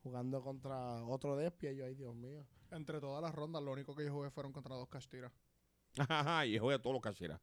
jugando 0.02 0.42
contra 0.42 1.04
otro 1.06 1.38
despia. 1.38 1.72
Y 1.74 1.76
yo, 1.78 1.86
ay, 1.86 1.94
Dios 1.94 2.16
mío. 2.16 2.44
Entre 2.72 3.00
todas 3.00 3.22
las 3.22 3.36
rondas, 3.36 3.62
lo 3.62 3.72
único 3.72 3.96
que 3.96 4.06
yo 4.06 4.12
jugué 4.14 4.32
fueron 4.32 4.52
contra 4.52 4.76
dos 4.76 4.88
Castiras. 4.90 5.32
Ajá, 6.10 6.46
y 6.48 6.58
juega 6.58 6.82
todos 6.82 6.96
los 6.96 7.04
Castira. 7.04 7.40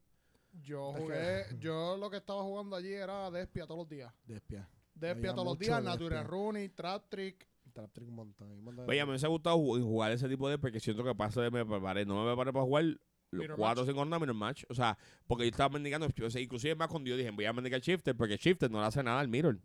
Yo 0.63 0.91
jugué, 0.93 1.45
yo 1.59 1.97
lo 1.97 2.09
que 2.09 2.17
estaba 2.17 2.41
jugando 2.43 2.75
allí 2.75 2.93
era 2.93 3.29
Despia 3.31 3.65
todos 3.65 3.79
los 3.79 3.89
días. 3.89 4.13
Despia. 4.25 4.67
Despia 4.95 5.11
Había 5.11 5.31
todos 5.33 5.45
los 5.45 5.53
mucho 5.57 5.65
días, 5.65 5.77
Despia. 5.83 5.91
Natural 5.91 6.25
Rooney, 6.25 6.69
Trap 6.69 7.09
Trick. 7.09 7.47
Trap 7.73 7.91
trick 7.93 8.07
un 8.09 8.15
montón. 8.15 8.51
un 8.51 8.63
montón 8.63 8.85
de- 8.87 8.91
Oye, 8.91 8.99
a 9.01 9.05
mí 9.05 9.07
me 9.09 9.11
hubiese 9.13 9.27
gustado 9.27 9.55
ju- 9.57 9.83
jugar 9.83 10.11
ese 10.11 10.27
tipo 10.27 10.49
de 10.49 10.57
porque 10.57 10.79
siento 10.79 11.03
que 11.03 11.13
pasa 11.13 11.41
de 11.41 11.51
me 11.51 11.63
preparé, 11.65 12.05
no 12.05 12.21
me 12.23 12.29
preparé 12.31 12.51
para 12.51 12.65
jugar 12.65 12.83
los 12.85 13.41
Mirror 13.41 13.57
cuatro 13.57 13.81
o 13.81 13.85
match. 13.85 13.89
cinco 13.91 13.99
rondas 14.03 14.19
mirror 14.21 14.35
match. 14.35 14.63
O 14.69 14.73
sea, 14.73 14.97
porque 15.27 15.43
yo 15.43 15.49
estaba 15.51 15.69
mendigando, 15.69 16.07
o 16.23 16.29
sea, 16.29 16.41
inclusive 16.41 16.73
más 16.75 16.87
cuando 16.87 17.09
yo 17.09 17.17
dije, 17.17 17.29
voy 17.29 17.45
a 17.45 17.53
mendigar 17.53 17.79
Shifter, 17.81 18.15
porque 18.15 18.37
Shifter 18.37 18.71
no 18.71 18.79
le 18.79 18.87
hace 18.87 19.03
nada 19.03 19.19
al 19.19 19.27
mirror. 19.27 19.59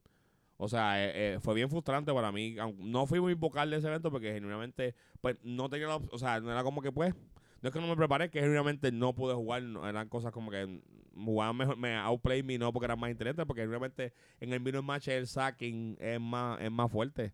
O 0.59 0.69
sea, 0.69 1.03
eh, 1.03 1.35
eh, 1.37 1.41
fue 1.41 1.55
bien 1.55 1.71
frustrante 1.71 2.13
para 2.13 2.31
mí. 2.31 2.57
aun- 2.59 2.77
No 2.79 3.07
fui 3.07 3.19
muy 3.21 3.33
vocal 3.35 3.71
de 3.71 3.79
ese 3.79 3.89
evento 3.89 4.11
porque 4.11 4.33
genuinamente, 4.33 4.95
pues, 5.21 5.37
no 5.43 5.69
tenía 5.71 5.87
la 5.89 5.97
op- 5.97 6.13
o 6.13 6.19
sea, 6.19 6.39
no 6.41 6.53
era 6.53 6.63
como 6.63 6.83
que, 6.83 6.93
pues, 6.93 7.15
no 7.63 7.69
es 7.69 7.73
que 7.73 7.81
no 7.81 7.87
me 7.87 7.97
preparé, 7.97 8.29
que 8.29 8.41
genuinamente 8.41 8.91
no 8.91 9.15
pude 9.15 9.35
jugar, 9.35 9.63
eran 9.63 10.09
cosas 10.09 10.33
como 10.33 10.51
que 10.51 10.81
jugaban 11.15 11.57
mejor, 11.57 11.77
me 11.77 11.95
outplay 11.95 12.43
me 12.43 12.59
no 12.59 12.73
porque 12.73 12.87
eran 12.87 12.99
más 12.99 13.11
interesantes, 13.11 13.47
porque 13.47 13.63
genuinamente 13.63 14.13
en 14.41 14.53
el 14.53 14.61
mirror 14.61 14.83
match 14.83 15.09
el 15.09 15.29
sacking 15.29 15.97
es 16.01 16.21
más, 16.21 16.61
es 16.61 16.71
más 16.71 16.91
fuerte. 16.91 17.33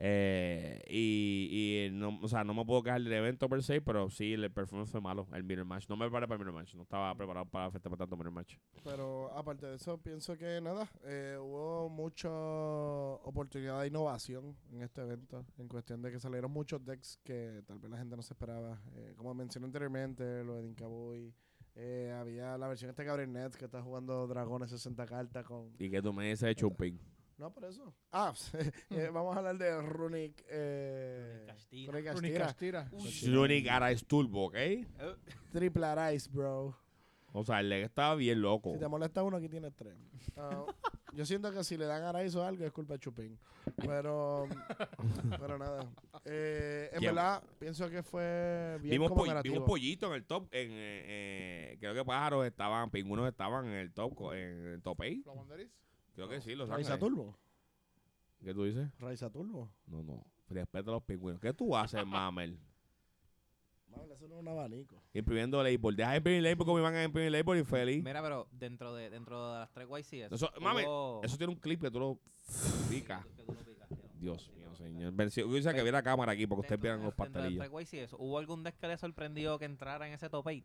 Eh, 0.00 0.80
y, 0.88 1.88
y 1.88 1.90
no, 1.90 2.20
o 2.22 2.28
sea, 2.28 2.44
no 2.44 2.54
me 2.54 2.64
puedo 2.64 2.84
quejar 2.84 3.02
del 3.02 3.12
evento 3.12 3.48
per 3.48 3.62
se, 3.64 3.80
pero 3.80 4.08
sí, 4.10 4.32
el 4.32 4.50
performance 4.50 4.90
fue 4.90 5.00
malo, 5.00 5.26
el 5.32 5.42
mirror 5.42 5.64
match. 5.64 5.88
No 5.88 5.96
me 5.96 6.06
preparé 6.06 6.28
para 6.28 6.36
el 6.36 6.46
mirror 6.46 6.54
match, 6.54 6.74
no 6.74 6.82
estaba 6.82 7.14
preparado 7.16 7.46
para 7.46 7.70
festejar 7.72 7.98
tanto 7.98 8.16
mirror 8.16 8.32
match. 8.32 8.56
Pero 8.84 9.32
aparte 9.36 9.66
de 9.66 9.74
eso, 9.74 9.98
pienso 9.98 10.36
que 10.36 10.60
nada, 10.60 10.88
eh, 11.02 11.36
hubo 11.40 11.88
mucha 11.88 12.30
oportunidad 12.30 13.80
de 13.80 13.88
innovación 13.88 14.56
en 14.72 14.82
este 14.82 15.00
evento, 15.00 15.44
en 15.58 15.66
cuestión 15.66 16.00
de 16.00 16.12
que 16.12 16.20
salieron 16.20 16.52
muchos 16.52 16.84
decks 16.84 17.18
que 17.24 17.62
tal 17.66 17.80
vez 17.80 17.90
la 17.90 17.98
gente 17.98 18.16
no 18.16 18.22
se 18.22 18.34
esperaba. 18.34 18.80
Eh, 18.94 19.14
como 19.16 19.34
mencioné 19.34 19.66
anteriormente, 19.66 20.44
lo 20.44 20.54
de 20.56 20.62
Dinkaboy, 20.62 21.34
eh, 21.74 22.14
había 22.18 22.56
la 22.56 22.68
versión 22.68 22.90
esta 22.90 23.02
de 23.02 23.06
Gabriel 23.08 23.32
Nets 23.32 23.56
que 23.56 23.64
está 23.64 23.82
jugando 23.82 24.26
Dragones 24.28 24.70
60 24.70 25.06
cartas 25.06 25.44
con... 25.44 25.72
Y 25.78 25.90
que 25.90 26.00
tú 26.02 26.12
me 26.12 26.28
dices 26.28 26.40
de 26.40 26.54
Chupin. 26.54 27.00
No, 27.38 27.52
por 27.52 27.64
eso. 27.64 27.94
Ah, 28.10 28.32
eh, 28.90 29.10
vamos 29.12 29.34
a 29.34 29.38
hablar 29.38 29.56
de 29.56 29.80
Runic... 29.80 30.44
Eh. 30.48 31.46
Runic 31.86 32.12
Runic 32.12 32.36
Castira. 32.36 32.90
Arise 33.70 34.04
Turbo, 34.04 34.46
¿ok? 34.46 34.56
Triple 35.52 35.86
Arise, 35.86 36.28
bro. 36.30 36.76
O 37.32 37.44
sea, 37.44 37.60
el 37.60 37.68
leg 37.68 37.84
estaba 37.84 38.14
bien 38.16 38.40
loco. 38.40 38.72
Si 38.72 38.78
te 38.80 38.88
molesta 38.88 39.22
uno, 39.22 39.36
aquí 39.36 39.48
tienes 39.48 39.72
tres. 39.76 39.94
Ah, 40.36 40.64
yo 41.12 41.24
siento 41.24 41.52
que 41.52 41.62
si 41.62 41.76
le 41.76 41.84
dan 41.84 42.02
a 42.02 42.10
o 42.10 42.42
algo 42.42 42.64
es 42.64 42.72
culpa 42.72 42.94
de 42.94 43.00
Chupín. 43.00 43.38
Pero, 43.76 44.48
pero 45.38 45.58
nada. 45.58 45.86
Eh, 46.24 46.88
en 46.92 46.98
¿Quién? 46.98 47.14
verdad, 47.14 47.42
pienso 47.58 47.88
que 47.90 48.02
fue 48.02 48.78
bien 48.80 48.92
Vimos, 48.92 49.12
poll- 49.12 49.42
vimos 49.42 49.62
pollito 49.64 50.08
en 50.08 50.14
el 50.14 50.24
top. 50.24 50.48
En, 50.52 50.70
eh, 50.72 51.04
eh, 51.72 51.76
creo 51.78 51.94
que 51.94 52.04
pájaros 52.04 52.46
estaban, 52.46 52.90
pingüinos 52.90 53.28
estaban 53.28 53.66
en 53.66 53.74
el 53.74 53.92
top, 53.92 54.32
en 54.32 54.66
el 54.66 54.82
top 54.82 55.00
8. 55.00 55.22
Creo 56.18 56.28
que 56.28 56.40
sí, 56.40 56.56
los 56.56 56.68
Raiza. 56.68 56.98
Turbo. 56.98 57.36
¿Qué 58.42 58.52
tú 58.52 58.64
dices? 58.64 58.88
Raiza 58.98 59.30
Turbo. 59.30 59.70
No, 59.86 60.02
no. 60.02 60.24
Respeta 60.48 60.90
a 60.90 60.94
los 60.94 61.02
pingüinos. 61.04 61.40
¿Qué 61.40 61.52
tú 61.54 61.76
haces, 61.76 62.04
Mamel? 62.06 62.58
Vale, 63.86 64.14
eso 64.14 64.26
no 64.26 64.34
es 64.34 64.40
un 64.40 64.48
abanico. 64.48 65.00
Imprimiendo 65.14 65.62
label. 65.62 65.94
Deja 65.94 66.10
de 66.10 66.16
imprimir 66.16 66.42
label 66.42 66.58
como 66.58 66.78
iban 66.80 66.94
a 66.96 67.04
imprimir 67.04 67.30
label 67.30 67.60
y 67.60 67.64
feliz. 67.64 68.02
Mira, 68.02 68.20
pero 68.20 68.48
dentro 68.50 68.94
de, 68.94 69.10
dentro 69.10 69.52
de 69.52 69.58
las 69.60 69.70
tres 69.72 69.86
YCS. 69.88 70.32
Eso- 70.32 70.50
Eso 71.22 71.36
tiene 71.38 71.52
un 71.52 71.58
clip 71.60 71.80
que 71.82 71.90
tú 71.90 72.00
lo 72.00 72.18
picas. 72.90 73.24
que 73.36 73.44
tú 73.44 73.52
lo 73.52 73.58
picas, 73.60 73.88
tío. 73.88 73.98
Dios 74.18 74.50
mío, 74.56 74.74
señor. 74.74 75.12
Versión, 75.12 75.48
yo 75.54 75.72
que 75.72 75.82
viera 75.84 76.02
cámara 76.02 76.32
aquí 76.32 76.48
porque 76.48 76.62
ustedes 76.62 76.80
vieran 76.80 77.00
los 77.02 77.16
dentro 77.16 77.24
de 77.42 77.50
las 77.50 77.68
pastelillos. 77.68 77.88
tres 77.88 78.08
YCS, 78.10 78.16
¿Hubo 78.18 78.38
algún 78.38 78.64
deck 78.64 78.76
que 78.76 78.88
le 78.88 78.98
sorprendió 78.98 79.56
que 79.58 79.66
entrara 79.66 80.08
en 80.08 80.14
ese 80.14 80.28
top 80.28 80.46
8? 80.48 80.64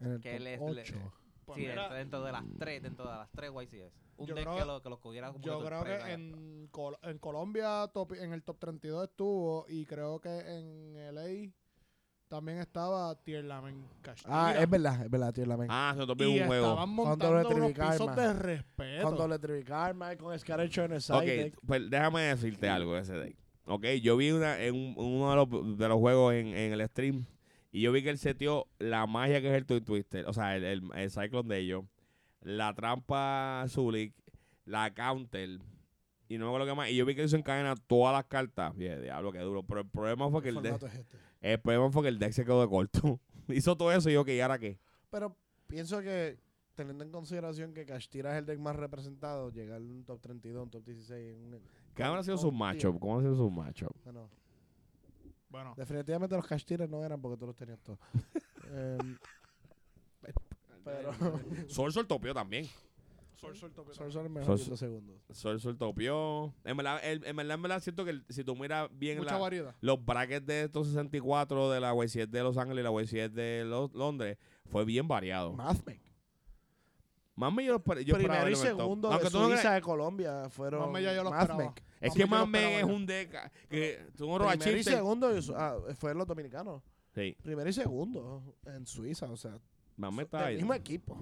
En 0.00 0.12
el 0.12 0.20
Que 0.20 0.32
top 0.32 0.40
les- 0.40 0.60
le- 0.60 0.82
ocho. 0.82 1.12
Pues 1.48 1.56
sí, 1.60 1.66
mira, 1.66 1.92
dentro, 1.94 2.22
de 2.22 2.32
las 2.32 2.44
tres, 2.58 2.82
dentro 2.82 3.10
de 3.10 3.16
las 3.16 3.30
tres 3.30 3.50
YCS. 3.50 3.92
Un 4.18 4.26
Yo 4.26 4.34
deck 4.34 4.44
creo 4.44 4.58
que, 4.58 4.64
lo, 4.64 4.82
que 4.82 4.88
los 4.90 4.98
cogiera 4.98 5.32
como 5.32 5.44
Yo 5.44 5.64
creo 5.64 5.82
que 5.84 6.12
en, 6.12 6.68
Col- 6.70 6.98
en 7.02 7.18
Colombia 7.18 7.88
top, 7.92 8.12
en 8.14 8.32
el 8.32 8.42
top 8.42 8.58
32 8.58 9.04
estuvo 9.08 9.64
y 9.68 9.86
creo 9.86 10.20
que 10.20 10.28
en 10.40 11.14
LA 11.14 11.50
también 12.28 12.58
estaba 12.58 13.14
Tierlamen 13.22 13.86
Castilla. 14.02 14.48
Ah, 14.48 14.54
es 14.60 14.68
verdad, 14.68 15.02
es 15.02 15.10
verdad, 15.10 15.32
tío. 15.32 15.46
La 15.46 15.56
men. 15.56 15.68
Ah, 15.70 15.94
se 15.96 16.04
vio 16.14 16.42
un 16.42 16.46
juego. 16.46 16.66
estaban 16.66 16.96
doble 16.96 17.06
montando 17.08 17.40
unos 17.40 17.52
Trivic 17.72 17.76
pisos 17.78 18.08
Arma. 18.08 18.22
de 18.22 18.32
respeto. 18.34 19.02
Con 19.04 19.16
doble 19.16 19.38
Trivicarma 19.38 20.12
y 20.12 20.16
con 20.18 20.34
en 20.84 20.92
el 20.92 21.00
side 21.00 21.16
Ok, 21.16 21.24
deck. 21.24 21.58
pues 21.66 21.88
déjame 21.88 22.20
decirte 22.22 22.68
algo 22.68 22.94
de 22.94 23.00
ese 23.00 23.14
deck. 23.14 23.36
Ok, 23.64 23.84
yo 24.02 24.16
vi 24.18 24.30
una, 24.32 24.60
en 24.60 24.74
un- 24.74 24.94
uno 24.98 25.30
de 25.30 25.36
los, 25.36 25.78
de 25.78 25.88
los 25.88 25.98
juegos 25.98 26.34
en, 26.34 26.48
en 26.48 26.72
el 26.72 26.86
stream 26.88 27.24
y 27.70 27.82
yo 27.82 27.92
vi 27.92 28.02
que 28.02 28.10
él 28.10 28.18
seteó 28.18 28.66
la 28.78 29.06
magia 29.06 29.40
que 29.40 29.48
es 29.48 29.54
el 29.54 29.66
Twin 29.66 29.84
Twister, 29.84 30.26
o 30.26 30.32
sea, 30.32 30.56
el, 30.56 30.64
el, 30.64 30.82
el 30.94 31.10
Cyclone 31.10 31.54
de 31.54 31.60
ellos, 31.60 31.84
la 32.40 32.74
trampa 32.74 33.64
Zulik, 33.68 34.14
la 34.64 34.92
Counter 34.94 35.60
y 36.28 36.36
no 36.36 36.44
me 36.44 36.50
acuerdo 36.50 36.66
qué 36.66 36.74
más. 36.74 36.90
Y 36.90 36.96
yo 36.96 37.06
vi 37.06 37.14
que 37.14 37.22
eso 37.22 37.36
encadena 37.36 37.74
todas 37.74 38.12
las 38.14 38.26
cartas. 38.26 38.76
Bien, 38.76 39.00
diablo, 39.00 39.32
qué 39.32 39.38
duro. 39.38 39.62
Pero 39.62 39.80
el 39.80 39.88
problema 39.88 40.30
fue 40.30 40.42
que 40.42 40.50
El 40.50 40.58
el, 40.58 40.62
deck, 40.62 40.82
es 40.82 40.94
este. 40.94 41.16
el 41.40 41.60
problema 41.60 41.90
fue 41.90 42.02
que 42.02 42.08
el 42.08 42.18
deck 42.18 42.32
se 42.32 42.44
quedó 42.44 42.60
de 42.60 42.68
corto. 42.68 43.20
Hizo 43.48 43.76
todo 43.76 43.92
eso 43.92 44.10
y 44.10 44.12
yo, 44.12 44.24
que 44.24 44.36
¿y 44.36 44.40
ahora 44.40 44.58
qué? 44.58 44.78
Pero 45.10 45.34
pienso 45.66 46.02
que, 46.02 46.38
teniendo 46.74 47.02
en 47.02 47.10
consideración 47.10 47.72
que 47.72 47.86
Castira 47.86 48.32
es 48.32 48.40
el 48.40 48.46
deck 48.46 48.58
más 48.58 48.76
representado, 48.76 49.50
llegar 49.50 49.78
a 49.78 49.84
un 49.84 50.04
top 50.04 50.20
32, 50.20 50.64
un 50.64 50.70
top 50.70 50.84
16. 50.84 51.34
Un, 51.34 51.60
¿Qué 51.94 52.04
sido 52.22 52.36
sus 52.36 52.52
matchups? 52.52 52.98
¿Cómo 53.00 53.16
han 53.16 53.22
sido 53.22 53.34
sus 53.34 53.50
matchups? 53.50 54.04
Bueno, 54.04 54.28
Bueno, 55.50 55.74
definitivamente 55.76 56.36
los 56.36 56.46
Castiras 56.46 56.88
no 56.88 57.04
eran 57.04 57.20
porque 57.20 57.36
tú 57.38 57.46
los 57.46 57.56
tenías 57.56 57.78
todos. 57.80 57.98
Em, 58.70 59.16
pero 60.84 61.10
Sol 61.68 61.92
Sol 61.92 62.06
topió 62.06 62.34
también. 62.34 62.66
Sol, 63.36 63.54
sol, 63.56 63.70
mejor 64.28 64.58
Sol- 64.58 64.64
en 64.64 64.70
dos 64.70 64.78
segundos. 64.80 65.16
Sol 65.30 65.60
Sol 65.60 65.78
topió. 65.78 66.52
En 66.64 66.76
verdad, 66.76 67.00
en 67.04 67.36
verdad, 67.36 67.54
en 67.54 67.62
verdad 67.62 67.80
siento 67.80 68.04
que 68.04 68.10
el- 68.10 68.24
si 68.28 68.42
tú 68.42 68.56
miras 68.56 68.88
bien 68.92 69.18
Mucha 69.18 69.34
la- 69.34 69.38
variedad. 69.38 69.74
los 69.80 70.04
brackets 70.04 70.44
de 70.44 70.64
estos 70.64 70.88
64 70.88 71.70
de 71.70 71.78
la 71.80 71.94
YCS 71.94 72.26
de 72.30 72.42
Los 72.42 72.56
Ángeles 72.58 72.82
y 72.82 72.84
la 72.84 72.90
YCS 73.02 73.32
de 73.34 73.64
Los- 73.64 73.94
Londres, 73.94 74.38
fue 74.70 74.84
bien 74.84 75.06
variado. 75.06 75.52
Mathmec. 75.52 76.00
Más 77.38 77.52
me 77.52 77.64
yo, 77.64 77.78
yo 77.78 78.16
esperaba 78.16 78.42
Primero 78.42 78.48
y 78.48 78.52
el 78.52 78.56
segundo 78.56 79.08
de 79.10 79.14
tú 79.30 79.38
no 79.38 79.46
creas- 79.46 79.60
Suiza 79.60 79.74
de 79.74 79.80
Colombia 79.80 80.50
fueron 80.50 80.80
Mathmec 80.80 81.02
ya 81.04 81.14
yo 81.14 81.22
lo 81.22 81.30
esperaba. 81.30 81.74
Es 82.00 82.12
que 82.12 82.18
yo 82.18 82.26
esperaba 82.26 82.78
es 82.80 82.84
un 82.84 83.06
deck 83.06 83.52
que 83.68 84.06
tú 84.16 84.26
no 84.26 84.38
Primero 84.48 84.76
y 84.76 84.82
segundo 84.82 85.28
de 85.28 85.54
ah, 85.56 85.76
fue 85.94 86.14
los 86.16 86.26
dominicanos. 86.26 86.82
Sí, 87.14 87.36
Primero 87.40 87.70
y 87.70 87.72
segundo 87.72 88.56
en 88.66 88.84
Suiza, 88.86 89.30
o 89.30 89.36
sea, 89.36 89.56
más 89.96 90.12
me 90.12 90.24
está 90.24 90.46
ahí. 90.46 90.56
mismo 90.56 90.74
equipo. 90.74 91.14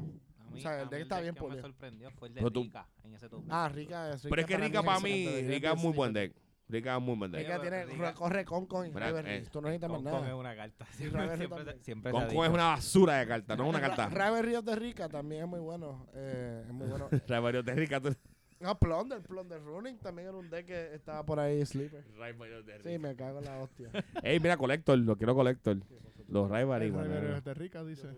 Mí, 0.51 0.61
O 0.61 0.63
sea, 0.63 0.81
el 0.81 0.89
deck 0.89 1.01
mí 1.01 1.03
está 1.03 1.21
bien 1.21 1.35
que 1.35 1.47
me 1.47 1.61
sorprendió 1.61 2.11
fue 2.13 2.29
el 2.29 2.35
de 2.35 2.49
Rica 2.49 2.89
en 3.05 3.15
ese 3.15 3.29
top. 3.29 3.45
Ah, 3.51 3.69
Rica 3.69 4.15
es 4.15 4.23
Pero 4.23 4.41
es 4.41 4.47
que 4.47 4.57
Rica 4.57 4.83
para 4.83 5.01
mí, 5.01 5.27
Rica 5.43 5.73
es 5.73 5.83
muy 5.83 5.93
buen 5.93 6.15
deck. 6.15 6.35
Rica 6.69 6.97
es 6.97 7.03
muy 7.03 7.17
buen 7.17 7.31
deck. 7.31 7.43
Rica 7.47 7.61
tiene, 7.61 7.85
Rica- 7.87 8.15
corre 8.15 8.45
con 8.45 8.67
con 8.67 8.87
y 8.87 8.91
eh, 8.91 9.45
Tú 9.53 9.61
no 9.61 9.69
necesitas 9.69 9.91
más 9.91 10.03
Con, 10.03 10.11
con 10.11 10.15
es 10.17 10.23
nada. 10.23 10.37
una 10.37 10.57
carta. 10.57 10.87
Siempre, 10.93 11.21
Raven 11.21 11.39
siempre, 11.39 11.79
siempre 11.83 12.11
se 12.13 12.17
ha 12.19 12.21
Con 12.27 12.35
con 12.35 12.45
es 12.47 12.53
una 12.53 12.65
basura 12.69 13.15
de 13.19 13.27
carta, 13.29 13.57
no 13.57 13.63
es 13.65 13.69
una 13.71 13.81
carta. 13.81 14.09
Raven 14.11 14.65
de 14.65 14.77
Rica 14.77 15.09
también 15.09 15.43
es 15.43 15.49
muy 15.49 15.61
bueno. 15.61 16.07
Eh, 16.15 16.65
es 16.67 16.73
muy 16.73 16.89
bueno. 16.89 17.09
Rayos 17.29 17.65
de 17.65 17.75
Rica. 17.75 18.01
tú- 18.01 18.17
No, 18.59 18.77
Plunder, 18.79 19.21
Plunder 19.23 19.63
Running 19.63 19.99
también 19.99 20.29
era 20.29 20.37
un 20.37 20.51
deck 20.51 20.67
que 20.67 20.95
estaba 20.95 21.25
por 21.25 21.39
ahí 21.39 21.65
sleeper. 21.65 22.05
Rayos 22.19 22.67
de 22.67 22.83
Sí, 22.83 22.99
me 22.99 23.15
cago 23.15 23.39
en 23.39 23.45
la 23.45 23.59
hostia. 23.59 23.89
Ey, 24.23 24.41
mira, 24.41 24.57
Collector, 24.57 24.99
lo 24.99 25.17
quiero 25.17 25.35
Collector. 25.35 25.79
Los. 26.29 26.51
River 26.51 27.43
de 27.45 27.55
Rica 27.55 27.85
dice. 27.85 28.09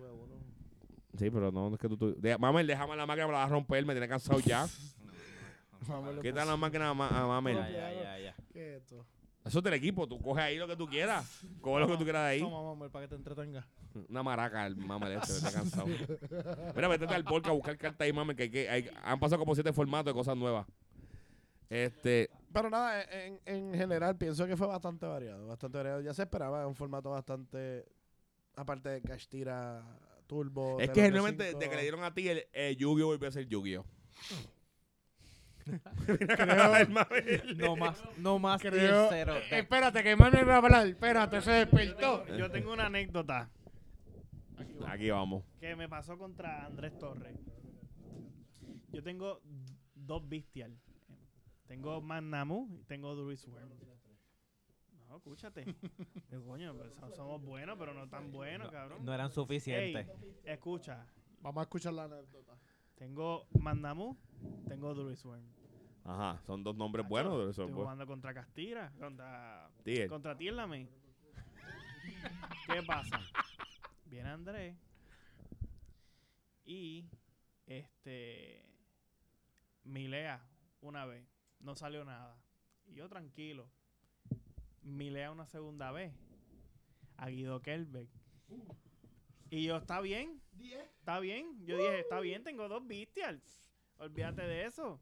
Sí, 1.19 1.31
pero 1.31 1.51
no, 1.51 1.69
no 1.69 1.75
es 1.75 1.81
que 1.81 1.89
tú... 1.89 1.97
tú 1.97 2.17
Mamel, 2.39 2.67
déjame 2.67 2.95
la 2.95 3.05
máquina, 3.05 3.27
me 3.27 3.33
la 3.33 3.39
vas 3.41 3.49
a 3.49 3.53
romper, 3.53 3.85
me 3.85 3.93
tiene 3.93 4.07
cansado 4.09 4.39
ya. 4.41 4.67
¿Qué 6.23 6.33
tal 6.33 6.47
la 6.49 6.57
máquina 6.57 6.91
a, 6.91 6.95
Ma- 6.95 7.09
a 7.09 7.27
Mamel? 7.27 7.57
Ya, 7.57 7.71
ya, 7.71 7.93
ya, 7.93 8.19
ya. 8.19 8.35
¿Qué 8.53 8.77
es 8.77 8.83
esto? 8.83 9.05
Eso 9.45 9.59
es 9.59 9.65
del 9.65 9.75
equipo, 9.75 10.07
tú 10.07 10.21
coges 10.21 10.45
ahí 10.45 10.57
lo 10.59 10.67
que 10.67 10.77
tú 10.77 10.87
quieras. 10.87 11.43
Coge 11.61 11.81
lo 11.81 11.87
que 11.87 11.97
tú 11.97 12.05
quieras 12.05 12.25
de 12.25 12.29
ahí. 12.31 12.41
Toma, 12.41 12.63
mamá, 12.63 12.89
para 12.91 13.05
que 13.05 13.09
te 13.09 13.15
entretenga. 13.15 13.67
Una 14.09 14.23
maraca, 14.23 14.67
el 14.67 14.77
Mamel 14.77 15.13
este, 15.13 15.33
me 15.33 15.39
tiene 15.39 15.53
cansado. 15.55 15.87
Mira, 16.77 16.89
vete 16.89 17.07
al 17.07 17.23
Volca 17.23 17.51
a 17.51 17.55
buscar 17.55 17.79
cartas 17.79 18.05
ahí, 18.05 18.13
Mamel, 18.13 18.37
que, 18.37 18.43
hay 18.45 18.51
que 18.51 18.69
hay- 18.69 18.91
han 19.03 19.19
pasado 19.19 19.39
como 19.39 19.55
siete 19.55 19.73
formatos 19.73 20.13
de 20.13 20.19
cosas 20.19 20.37
nuevas. 20.37 20.67
Este, 21.71 22.31
Pero 22.53 22.71
nada, 22.71 23.03
en, 23.05 23.41
en 23.45 23.75
general 23.75 24.17
pienso 24.17 24.47
que 24.47 24.57
fue 24.57 24.67
bastante 24.67 25.07
variado. 25.07 25.47
Bastante 25.47 25.79
variado. 25.79 26.01
Ya 26.03 26.13
se 26.15 26.23
esperaba 26.23 26.67
un 26.67 26.75
formato 26.75 27.11
bastante. 27.11 27.87
Aparte 28.57 28.89
de 28.89 29.03
Castira 29.03 29.83
Turbo. 30.27 30.79
es 30.81 30.91
que 30.91 31.07
cinco. 31.11 31.27
de 31.59 31.71
que 31.71 31.77
le 31.77 31.83
dieron 31.83 32.03
a 32.05 32.13
ti, 32.13 32.29
el, 32.29 32.45
el 32.53 32.77
Yu-Gi-Oh 32.77 33.07
volvió 33.07 33.29
a 33.29 33.33
ser 33.33 33.47
Yu-Gi-Oh. 33.47 33.85
No 37.57 37.77
más, 37.77 38.03
no 38.19 38.39
más 38.39 38.61
Creo- 38.63 39.09
cero. 39.11 39.35
Eh, 39.37 39.59
espérate, 39.61 40.03
que 40.03 40.17
Manuel 40.17 40.49
va 40.49 40.55
a 40.55 40.57
hablar. 40.59 40.87
Espérate, 40.87 41.41
se 41.41 41.51
despertó. 41.53 42.27
Yo 42.37 42.51
tengo 42.51 42.73
una 42.73 42.87
anécdota 42.87 43.51
Aquí 44.87 45.11
vamos. 45.11 45.45
que 45.61 45.77
me 45.77 45.89
pasó 45.89 46.17
contra 46.19 46.65
Andrés 46.65 46.97
Torres. 46.99 47.37
Yo 48.93 49.03
tengo 49.03 49.41
dos 49.95 50.27
bestial. 50.29 50.77
Tengo 51.67 52.01
Magnamu 52.01 52.69
y 52.81 52.85
tengo 52.85 53.15
Druid 53.15 53.37
Swarm. 53.37 53.69
No, 55.09 55.17
escúchate. 55.17 55.65
Yo, 56.31 56.45
coño, 56.45 56.75
pues, 56.75 56.95
so- 56.95 57.11
somos 57.15 57.43
buenos, 57.43 57.79
pero 57.79 57.95
no 57.95 58.09
tan 58.09 58.31
buenos, 58.31 58.71
cabrón. 58.71 59.05
No 59.05 59.13
eran 59.15 59.31
suficientes. 59.31 60.07
Ey, 60.09 60.53
escucha. 60.53 61.07
Vamos 61.41 61.61
a 61.61 61.63
escuchar 61.63 61.93
la 61.95 62.05
anécdota. 62.05 62.59
Tengo 62.97 63.47
Magnamu, 63.59 64.17
tengo 64.67 64.93
Druid 64.95 65.17
Swarm. 65.17 65.45
Ajá, 66.09 66.41
son 66.47 66.65
dos 66.65 66.75
nombres 66.75 67.07
buenos. 67.07 67.35
Eso 67.51 67.65
Estoy 67.65 67.75
jugando 67.75 68.07
contra 68.07 68.33
Castira, 68.33 68.91
contra, 68.99 69.71
Tier. 69.85 70.09
contra 70.09 70.35
Tierlame. 70.39 70.89
¿Qué 72.67 72.83
pasa? 72.83 73.21
Viene 74.07 74.31
Andrés 74.31 74.75
y 76.65 77.05
este 77.67 78.65
Milea 79.85 80.43
una 80.81 81.05
vez, 81.05 81.29
no 81.61 81.77
salió 81.77 82.07
nada. 82.07 82.43
Y 82.87 82.95
yo 82.95 83.07
tranquilo. 83.11 83.71
Milea 84.81 85.31
una 85.31 85.47
segunda 85.47 85.93
vez. 85.93 86.15
A 87.19 87.29
Guido 87.29 87.61
Kelbeck. 87.61 88.09
Y 89.51 89.65
yo, 89.65 89.77
¿está 89.77 90.01
bien? 90.01 90.41
¿Está 91.01 91.21
bien? 91.21 91.67
Yo 91.67 91.77
dije, 91.77 92.01
está 92.01 92.21
bien, 92.21 92.45
tengo 92.45 92.67
dos 92.69 92.87
bestials. 92.87 93.63
Olvídate 93.99 94.43
de 94.43 94.65
eso. 94.65 95.01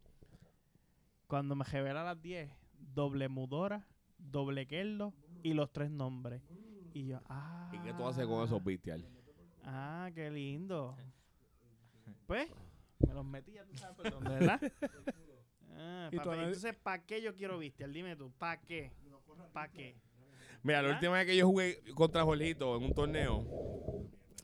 Cuando 1.27 1.55
me 1.57 1.65
revela 1.65 2.03
a 2.03 2.05
las 2.05 2.23
10, 2.23 2.51
doble 2.79 3.29
mudora 3.29 3.87
doble 4.19 4.67
keldo 4.67 5.15
y 5.43 5.55
los 5.55 5.73
tres 5.73 5.91
nombres. 5.91 6.43
Y 6.93 7.07
yo, 7.07 7.21
ah. 7.29 7.71
¿Y 7.73 7.79
qué 7.81 7.93
tú 7.93 8.07
haces 8.07 8.27
con 8.27 8.45
esos 8.45 8.63
bestial? 8.63 9.05
Ah, 9.65 10.11
qué 10.15 10.31
lindo. 10.31 10.97
Pues, 12.27 12.49
me 13.07 13.15
los 13.15 13.25
metí 13.25 13.53
ya 13.53 13.65
tú 13.65 13.77
sabes 13.77 13.97
por 13.97 14.11
dónde, 14.11 14.31
¿verdad? 14.31 14.61
Ah, 15.79 16.09
Y 16.11 16.17
entonces, 16.17 16.75
¿para 16.75 17.05
qué 17.05 17.21
yo 17.21 17.35
quiero 17.35 17.59
Vistial? 17.59 17.93
Dime 17.93 18.17
tú, 18.17 18.33
¿para 18.39 18.59
qué? 18.63 18.93
¿Para 19.53 19.71
qué? 19.71 19.95
Mira, 20.63 20.81
la 20.81 20.89
¿Ah? 20.89 20.93
última 20.95 21.13
vez 21.13 21.27
que 21.27 21.37
yo 21.37 21.47
jugué 21.47 21.83
contra 21.95 22.25
Jorgito 22.25 22.77
en 22.79 22.85
un 22.85 22.95
torneo, 22.95 23.45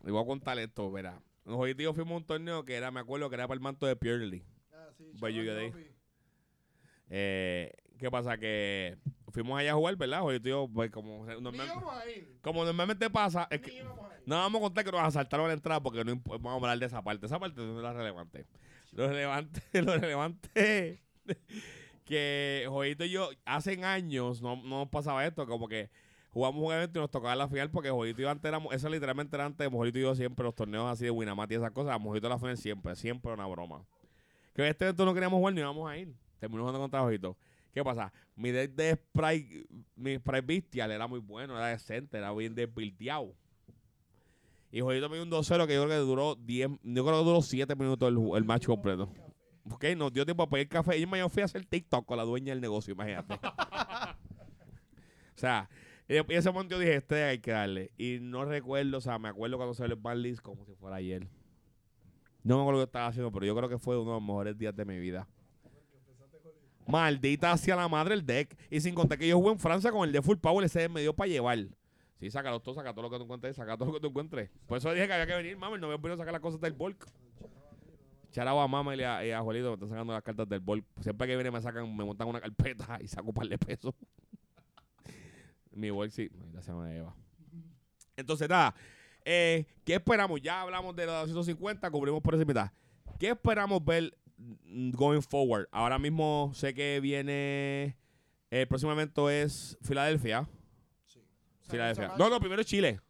le 0.05 0.13
voy 0.13 0.23
a 0.23 0.27
contar 0.27 0.59
esto, 0.59 0.93
verá. 0.93 1.23
Yo 1.47 1.95
fuimos 1.95 2.13
a 2.13 2.17
un 2.19 2.25
torneo 2.27 2.65
que 2.67 2.75
era, 2.75 2.91
me 2.91 3.01
acuerdo 3.01 3.31
que 3.31 3.37
era 3.37 3.49
para 3.49 3.55
el 3.57 3.63
manto 3.63 3.87
de 3.87 3.97
Purely. 3.97 4.45
Pues 5.19 5.35
yo 5.35 5.43
quedé. 5.43 5.92
Eh, 7.15 7.71
¿Qué 7.99 8.11
pasa? 8.11 8.39
Que 8.39 8.97
fuimos 9.29 9.59
allá 9.61 9.73
a 9.73 9.75
jugar, 9.75 9.97
¿verdad? 9.97 10.23
Y 10.33 10.41
yo, 10.49 10.67
pues 10.73 10.91
como, 10.91 11.25
normal- 11.41 11.69
como 12.41 12.65
normalmente 12.65 13.09
pasa, 13.11 13.47
es 13.51 13.61
que 13.61 13.83
no 14.27 14.37
vamos 14.37 14.59
a 14.61 14.63
contar 14.63 14.85
que 14.85 14.91
nos 14.93 15.01
asaltaron 15.03 15.45
a 15.45 15.49
la 15.49 15.55
entrada 15.55 15.81
porque 15.83 16.03
no 16.05 16.17
vamos 16.25 16.51
a 16.53 16.55
hablar 16.55 16.79
de 16.79 16.87
esa 16.87 17.03
parte. 17.03 17.27
Esa 17.27 17.39
parte 17.39 17.61
no 17.61 17.77
es 17.77 17.83
la 17.83 17.93
relevante. 17.93 18.47
Lo 18.93 19.09
relevante, 19.09 19.63
lo 19.83 19.97
relevante 19.99 21.03
que 22.05 22.67
Jodito 22.69 23.05
y 23.05 23.11
yo, 23.11 23.31
hace 23.45 23.83
años 23.85 24.43
no, 24.43 24.57
no 24.57 24.81
nos 24.81 24.89
pasaba 24.89 25.25
esto, 25.25 25.47
como 25.47 25.69
que 25.69 25.91
jugamos 26.31 26.63
un 26.65 26.73
evento 26.73 26.99
y 26.99 27.03
nos 27.03 27.11
tocaba 27.11 27.37
la 27.37 27.49
final 27.49 27.71
porque 27.71 27.91
Jodito 27.91 28.21
y 28.21 28.25
yo 28.25 28.31
antes 28.31 28.49
éramos, 28.49 28.75
eso 28.75 28.89
literalmente 28.89 29.37
era 29.37 29.47
antes 29.47 29.59
de 29.65 29.69
Mojito 29.71 29.99
y 29.99 30.03
yo 30.03 30.15
siempre, 30.15 30.45
los 30.45 30.55
torneos 30.55 30.91
así 30.91 31.05
de 31.05 31.11
Winamati 31.11 31.55
y 31.55 31.57
esas 31.59 31.71
cosas, 31.73 31.99
Mojito 32.01 32.29
la 32.29 32.39
final 32.39 32.57
siempre, 32.57 32.97
siempre 32.97 33.33
una 33.33 33.47
broma. 33.47 33.85
Que 34.55 34.69
este 34.69 34.85
evento 34.87 35.05
no 35.05 35.15
queríamos 35.15 35.39
jugar 35.39 35.55
ni 35.55 35.61
íbamos 35.61 35.91
a 35.91 35.97
ir. 35.97 36.13
Terminamos 36.43 36.73
jugando 36.73 36.81
contra 36.81 37.01
Jodito. 37.03 37.37
¿Qué 37.73 37.85
pasa? 37.85 38.13
Mi 38.35 38.51
deck 38.51 38.75
de 38.75 38.97
Sprite, 38.97 39.65
mi 39.95 40.17
Sprite 40.17 40.41
Bestial 40.41 40.91
era 40.91 41.07
muy 41.07 41.21
bueno, 41.21 41.57
era 41.57 41.69
decente, 41.69 42.19
era 42.19 42.33
bien 42.33 42.53
desbildeado. 42.53 43.33
Y 44.73 44.81
Jodito 44.81 45.09
me 45.09 45.15
dio 45.15 45.23
un 45.23 45.31
2-0 45.31 45.69
que 45.69 45.75
yo 45.75 45.85
creo 45.85 45.89
que 45.89 46.05
duró 46.05 46.35
10, 46.35 46.69
yo 46.83 47.05
creo 47.05 47.19
que 47.21 47.25
duró 47.25 47.43
7 47.43 47.77
minutos 47.77 48.13
el, 48.37 48.45
match 48.45 48.67
completo. 48.67 49.09
Ok, 49.71 49.85
nos 49.97 50.13
dio 50.13 50.25
tiempo 50.25 50.43
a 50.43 50.51
pedir 50.51 50.69
café. 50.69 50.99
Y 50.99 51.07
yo 51.07 51.29
fui 51.29 51.43
a 51.43 51.45
hacer 51.45 51.65
TikTok 51.65 52.05
con 52.05 52.17
la 52.17 52.25
dueña 52.25 52.53
del 52.53 52.61
negocio, 52.61 52.93
imagínate. 52.93 53.35
o 53.35 53.39
sea, 55.37 55.71
y 56.09 56.17
ese 56.35 56.51
momento 56.51 56.75
yo 56.75 56.81
dije, 56.81 56.97
este 56.97 57.23
hay 57.23 57.39
que 57.39 57.53
darle. 57.53 57.93
Y 57.97 58.19
no 58.21 58.45
recuerdo, 58.45 58.99
o 58.99 59.01
sea, 59.01 59.17
me 59.21 59.29
acuerdo 59.29 59.59
cuando 59.59 59.75
salió 59.75 59.95
el 59.95 60.01
ban 60.01 60.21
list 60.21 60.43
como 60.43 60.67
si 60.67 60.75
fuera 60.75 60.97
ayer. 60.97 61.29
No 62.43 62.57
me 62.57 62.63
acuerdo 62.63 62.81
lo 62.81 62.85
que 62.85 62.89
estaba 62.89 63.07
haciendo, 63.07 63.31
pero 63.31 63.47
yo 63.47 63.55
creo 63.55 63.69
que 63.69 63.79
fue 63.79 63.97
uno 63.97 64.11
de 64.11 64.17
los 64.17 64.23
mejores 64.23 64.59
días 64.59 64.75
de 64.75 64.85
mi 64.85 64.99
vida. 64.99 65.29
Maldita 66.87 67.53
hacia 67.53 67.77
la 67.77 67.89
madre 67.89 68.15
el 68.15 68.25
deck. 68.25 68.57
Y 68.71 68.81
sin 68.81 68.95
contar 68.95 69.19
que 69.19 69.29
yo 69.29 69.39
jugué 69.39 69.53
en 69.53 69.59
Francia 69.59 69.91
con 69.91 70.07
el 70.07 70.13
de 70.13 70.23
Full 70.23 70.39
Power, 70.39 70.65
ese 70.65 70.89
me 70.89 71.01
dio 71.01 71.15
para 71.15 71.29
llevar. 71.29 71.59
Sí, 72.19 72.31
sácalo 72.31 72.61
todo, 72.61 72.75
saca 72.75 72.93
todo 72.93 73.03
lo 73.03 73.11
que 73.11 73.17
tú 73.17 73.25
encuentres, 73.25 73.57
saca 73.57 73.77
todo 73.77 73.87
lo 73.87 73.95
que 73.95 74.01
tú 74.01 74.07
encuentres. 74.07 74.51
Por 74.67 74.79
eso 74.79 74.93
dije 74.93 75.07
que 75.07 75.13
había 75.13 75.27
que 75.27 75.35
venir, 75.35 75.57
mami, 75.57 75.79
no 75.79 75.89
me 75.89 76.13
a 76.13 76.17
sacar 76.17 76.33
las 76.33 76.41
cosas 76.41 76.61
del 76.61 76.73
bulk. 76.73 77.07
Charabo 78.31 78.61
a 78.61 78.69
mamá 78.69 78.95
y 78.95 79.03
a, 79.03 79.27
y 79.27 79.31
a 79.33 79.43
me 79.43 79.59
están 79.59 79.89
sacando 79.89 80.13
las 80.13 80.23
cartas 80.23 80.49
del 80.49 80.61
bulk. 80.61 80.85
Siempre 81.01 81.27
que 81.27 81.35
viene 81.35 81.51
me 81.51 81.61
sacan, 81.61 81.85
me 81.95 82.05
montan 82.05 82.29
una 82.29 82.41
carpeta 82.41 82.99
y 83.03 83.09
saco 83.09 83.29
un 83.29 83.35
par 83.35 83.49
de 83.49 83.59
pesos. 83.59 83.95
Mi 85.73 85.91
bulk 85.91 86.11
sí, 86.11 86.31
gracias 86.53 86.77
me 86.77 86.93
lleva. 86.93 87.15
Entonces, 88.17 88.49
nada, 88.49 88.75
eh, 89.25 89.67
¿qué 89.85 89.95
esperamos? 89.95 90.41
Ya 90.41 90.63
hablamos 90.63 90.95
de 90.95 91.07
los 91.07 91.15
250, 91.29 91.91
cubrimos 91.91 92.23
por 92.23 92.35
esa 92.35 92.45
mitad. 92.45 92.71
¿Qué 93.19 93.31
esperamos 93.31 93.85
ver 93.85 94.17
going 94.93 95.21
forward? 95.21 95.69
Ahora 95.71 95.99
mismo 95.99 96.53
sé 96.55 96.75
que 96.75 97.01
viene, 97.01 97.97
el 98.51 98.69
próximo 98.69 98.93
evento 98.93 99.31
es 99.31 99.79
Filadelfia. 99.83 100.49
Filadelfia. 101.69 102.13
No, 102.19 102.29
no, 102.29 102.39
primero 102.41 102.61
es 102.61 102.67
Chile. 102.67 103.01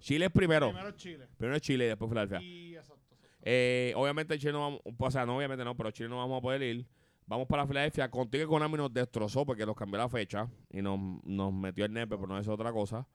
Chile 0.00 0.26
es 0.26 0.32
primero. 0.32 0.68
Primero 0.70 0.92
Chile. 0.92 1.28
Primero 1.36 1.56
es 1.56 1.62
Chile 1.62 1.84
y 1.84 1.88
después 1.88 2.08
Filadelfia. 2.08 2.40
Y 2.42 2.76
exacto. 2.76 3.14
exacto. 3.14 3.38
Eh, 3.42 3.92
obviamente 3.96 4.38
Chile 4.38 4.52
no 4.52 4.60
vamos, 4.60 4.80
o 4.84 5.10
sea, 5.10 5.24
no 5.24 5.36
obviamente 5.36 5.64
no, 5.64 5.76
pero 5.76 5.90
Chile 5.90 6.08
no 6.08 6.16
vamos 6.16 6.38
a 6.38 6.40
poder 6.40 6.62
ir. 6.62 6.86
Vamos 7.26 7.46
para 7.46 7.66
Filadelfia. 7.66 8.10
Contigo 8.10 8.44
y 8.44 8.46
Konami 8.46 8.76
nos 8.76 8.92
destrozó 8.92 9.44
porque 9.44 9.66
nos 9.66 9.76
cambió 9.76 9.98
la 9.98 10.08
fecha 10.08 10.48
y 10.70 10.80
nos, 10.80 10.98
nos 11.24 11.52
metió 11.52 11.84
el 11.84 11.92
nepe, 11.92 12.16
pero 12.16 12.26
no 12.26 12.38
es 12.38 12.48
otra 12.48 12.72
cosa. 12.72 13.06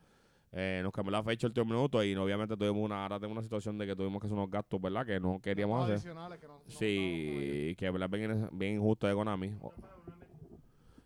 Eh, 0.55 0.81
nos 0.83 0.91
cambió 0.91 1.12
la 1.12 1.24
fecha 1.24 1.48
el 1.48 1.51
último 1.51 1.65
minuto 1.65 2.03
y 2.03 2.15
obviamente 2.15 2.55
tuvimos 2.55 2.83
una, 2.83 3.01
ahora 3.03 3.17
tenemos 3.17 3.38
una 3.38 3.41
situación 3.43 3.75
de 3.79 3.88
que 3.88 3.95
tuvimos 3.95 4.22
que 4.22 4.27
hacer 4.27 4.38
unos 4.38 4.51
gastos, 4.51 4.79
¿verdad? 4.79 5.03
Que 5.05 5.19
no 5.19 5.39
queríamos 5.41 5.81
hacer. 5.83 5.95
Adicionales 5.95 6.39
que 6.39 6.45
no- 6.48 6.53
no- 6.53 6.59
no- 6.63 6.70
Sí, 6.72 7.75
que 7.77 7.89
¿verdad? 7.89 8.09
bien, 8.09 8.50
bien 8.51 8.75
injusto 8.75 9.07
de 9.07 9.16
Konami. 9.16 9.51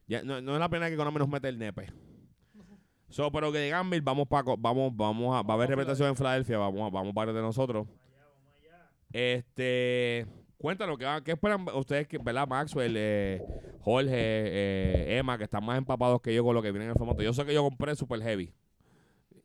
Ya, 0.08 0.22
no, 0.24 0.42
no 0.42 0.54
es 0.54 0.60
la 0.60 0.68
pena 0.70 0.90
que 0.90 0.98
Konami 0.98 1.18
nos 1.20 1.30
mete 1.30 1.48
el 1.48 1.58
nepe. 1.58 1.88
So, 3.10 3.32
pero 3.32 3.54
que 3.54 3.60
digan, 3.60 3.90
Bill, 3.90 4.02
vamos 4.02 4.28
para 4.28 4.44
vamos, 4.58 4.92
vamos 4.96 5.34
a, 5.34 5.42
va 5.42 5.54
a 5.54 5.58
haber 5.58 5.70
representación 5.70 6.10
en 6.10 6.16
Filadelfia, 6.18 6.58
vamos, 6.58 6.82
a- 6.82 6.90
vamos 6.94 7.14
varios 7.14 7.34
de 7.36 7.42
nosotros. 7.42 7.88
Este, 9.14 10.26
cuéntanos, 10.58 10.98
¿qué, 10.98 11.06
qué 11.24 11.32
esperan 11.32 11.66
ustedes, 11.74 12.08
que, 12.08 12.18
verdad, 12.18 12.48
Maxwell, 12.48 12.94
eh, 12.98 13.42
Jorge, 13.80 14.12
eh, 14.14 15.18
Emma, 15.18 15.38
que 15.38 15.46
están 15.46 15.64
más 15.64 15.78
empapados 15.78 16.20
que 16.22 16.34
yo 16.36 16.44
con 16.44 16.54
lo 16.54 16.62
que 16.62 16.72
viene 16.72 16.86
en 16.86 16.92
el 16.92 16.98
formato? 16.98 17.24
Yo 17.24 17.32
sé 17.34 17.46
que 17.46 17.54
yo 17.54 17.64
compré 17.64 17.96
Super 17.96 18.22
Heavy. 18.22 18.54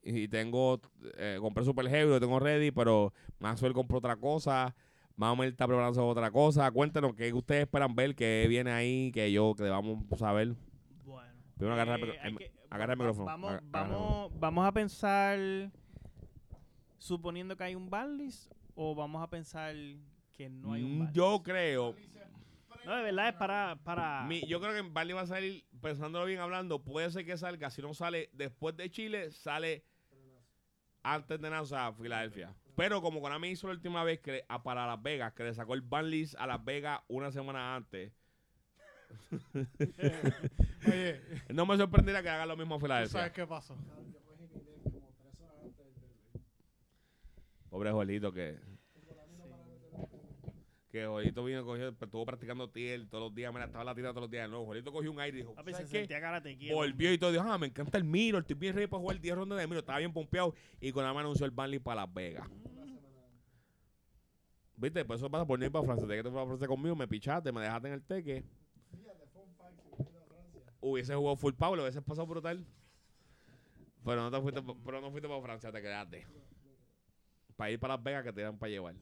Y 0.03 0.27
tengo, 0.29 0.81
eh, 1.17 1.39
compré 1.41 1.65
Super 1.65 1.89
Heavy, 1.89 2.11
lo 2.11 2.21
tengo 2.21 2.41
ready, 2.41 2.71
pero 2.73 3.13
Maxwell 3.39 3.73
compró 3.73 3.99
otra 3.99 4.17
cosa. 4.17 4.75
Mamel 5.15 5.51
está 5.51 5.67
preparando 5.67 6.07
otra 6.07 6.31
cosa. 6.31 6.71
Cuéntanos 6.71 7.15
qué 7.15 7.33
ustedes 7.33 7.63
esperan 7.63 7.95
ver, 7.95 8.15
que 8.17 8.47
viene 8.49 8.73
ahí, 8.73 9.13
que 9.13 9.31
yo, 9.31 9.55
que 9.55 9.65
vamos 9.69 10.21
a 10.23 10.33
ver. 10.33 10.55
Bueno. 11.05 11.31
Primero 11.57 11.75
agarra 11.75 11.95
el 11.97 12.05
eh, 12.11 12.19
em- 12.25 12.37
que- 12.37 12.51
agarra 12.71 12.95
el 12.95 13.01
va- 13.01 13.05
micrófono. 13.05 13.27
Vamos, 13.27 13.51
agarra 13.53 13.69
vamos, 13.71 14.33
vamos 14.41 14.67
a 14.67 14.73
pensar, 14.73 15.39
suponiendo 16.99 17.57
que 17.57 17.65
hay 17.65 17.75
un 17.75 17.89
banlist, 17.91 18.51
o 18.75 18.95
vamos 18.95 19.23
a 19.23 19.29
pensar 19.29 19.75
que 20.33 20.49
no 20.49 20.73
hay 20.73 20.83
un 20.83 20.97
Mm, 20.97 20.99
banlist. 21.01 21.17
Yo 21.17 21.43
creo, 21.43 21.95
No, 22.85 22.97
de 22.97 23.03
verdad 23.05 23.29
es 23.29 23.35
para... 23.35 23.77
para 23.85 24.25
mi- 24.27 24.45
yo 24.49 24.61
creo 24.61 24.73
que 24.75 24.83
Barley 24.91 25.15
va 25.15 25.21
a 25.21 25.27
salir, 25.27 25.65
pensándolo 25.81 26.25
bien 26.25 26.41
hablando, 26.41 26.83
puede 26.83 27.09
ser 27.13 27.25
que 27.25 27.37
salga, 27.37 27.71
si 27.71 27.81
no 27.81 27.95
sale 27.95 28.29
después 28.33 28.77
de 28.77 28.91
Chile, 28.91 29.31
sale 29.31 29.85
antes 31.03 31.41
de 31.41 31.51
nada, 31.51 31.63
o 31.63 31.67
sea, 31.67 31.93
Filadelfia. 31.93 32.55
Pero 32.77 33.03
como 33.03 33.21
Konami 33.21 33.49
hizo 33.51 33.67
la 33.67 33.75
última 33.75 34.03
vez 34.05 34.21
que 34.21 34.45
a- 34.49 34.63
para 34.63 34.87
Las 34.87 35.03
Vegas, 35.03 35.33
que 35.35 35.45
le 35.45 35.55
sacó 35.55 35.75
el 35.75 35.83
ban 35.83 36.09
list 36.11 36.35
a 36.39 36.47
Las 36.47 36.65
Vegas 36.65 37.01
una 37.09 37.31
semana 37.31 37.75
antes, 37.77 38.13
Oye, 40.87 41.21
no 41.53 41.67
me 41.67 41.77
sorprendería 41.77 42.23
que 42.23 42.31
haga 42.31 42.47
lo 42.47 42.57
mismo 42.57 42.77
a 42.77 42.79
¿tú 42.79 42.85
Filadelfia. 42.87 43.13
sabes 43.21 43.33
qué 43.33 43.47
pasó? 43.47 43.77
Pobre 47.69 47.91
Jolito 47.91 48.33
que. 48.33 48.59
Que 50.93 51.07
Jolito 51.07 51.43
vino, 51.43 51.65
cogió, 51.65 51.89
estuvo 51.89 52.27
practicando 52.27 52.69
tiel 52.69 53.09
todos 53.09 53.25
los 53.25 53.35
días, 53.35 53.51
mira, 53.51 53.65
estaba 53.65 53.83
latina 53.83 54.11
todos 54.11 54.25
los 54.25 54.31
días. 54.31 54.51
No, 54.51 54.67
Jolito 54.67 54.93
cogió 54.93 55.11
un 55.11 55.19
aire 55.21 55.39
y 55.39 55.41
dijo, 55.41 55.55
se 55.55 55.73
¿sabes 55.73 55.91
qué? 55.91 55.99
sentía 56.01 56.21
karate 56.21 56.55
kid, 56.59 56.71
Volvió 56.71 57.11
y 57.11 57.17
todo, 57.17 57.33
dijo, 57.33 57.45
ah, 57.45 57.57
me 57.57 57.69
encanta 57.69 57.97
el 57.97 58.05
Miro, 58.05 58.39
estoy 58.39 58.57
bien 58.57 58.75
ready 58.75 58.89
para 58.89 59.01
jugar 59.01 59.19
10 59.19 59.35
rondas 59.35 59.59
de 59.59 59.67
Miro, 59.67 59.81
estaba 59.81 60.01
bien 60.01 60.13
pompeado. 60.13 60.55
Y 60.83 60.93
con 60.93 61.03
me 61.03 61.19
anunció 61.19 61.47
el 61.47 61.51
Banley 61.51 61.79
para 61.79 62.03
Las 62.03 62.13
Vegas. 62.13 62.47
¿Viste? 64.77 65.03
Pues 65.07 65.19
eso 65.19 65.31
pasa 65.31 65.47
por 65.47 65.59
no 65.59 65.65
ir 65.65 65.73
para 65.73 65.87
Francia. 65.87 66.07
Te 66.07 66.15
que 66.15 66.23
te 66.25 66.29
fuiste 66.29 66.43
a 66.43 66.47
Francia 66.47 66.69
conmigo, 66.69 66.95
me 66.95 67.09
pichaste, 67.09 67.51
me 67.53 67.63
dejaste 67.63 67.89
en 67.89 67.95
el 67.95 68.03
teque. 68.03 68.45
Hubiese 70.79 71.15
jugado 71.15 71.37
full 71.37 71.55
power, 71.55 71.79
lo 71.79 71.85
hubiese 71.85 72.03
pasado 72.03 72.27
brutal. 72.27 72.67
Pero 74.05 74.21
no, 74.21 74.31
te 74.31 74.43
fuiste, 74.43 74.61
pero 74.85 75.01
no 75.01 75.11
fuiste 75.11 75.27
para 75.27 75.41
Francia, 75.41 75.73
te 75.73 75.81
quedaste. 75.81 76.27
Para 77.57 77.71
ir 77.71 77.81
para 77.81 77.95
Las 77.95 78.05
Vegas 78.05 78.25
que 78.25 78.33
te 78.35 78.43
dan 78.43 78.59
para 78.59 78.69
llevar. 78.69 78.95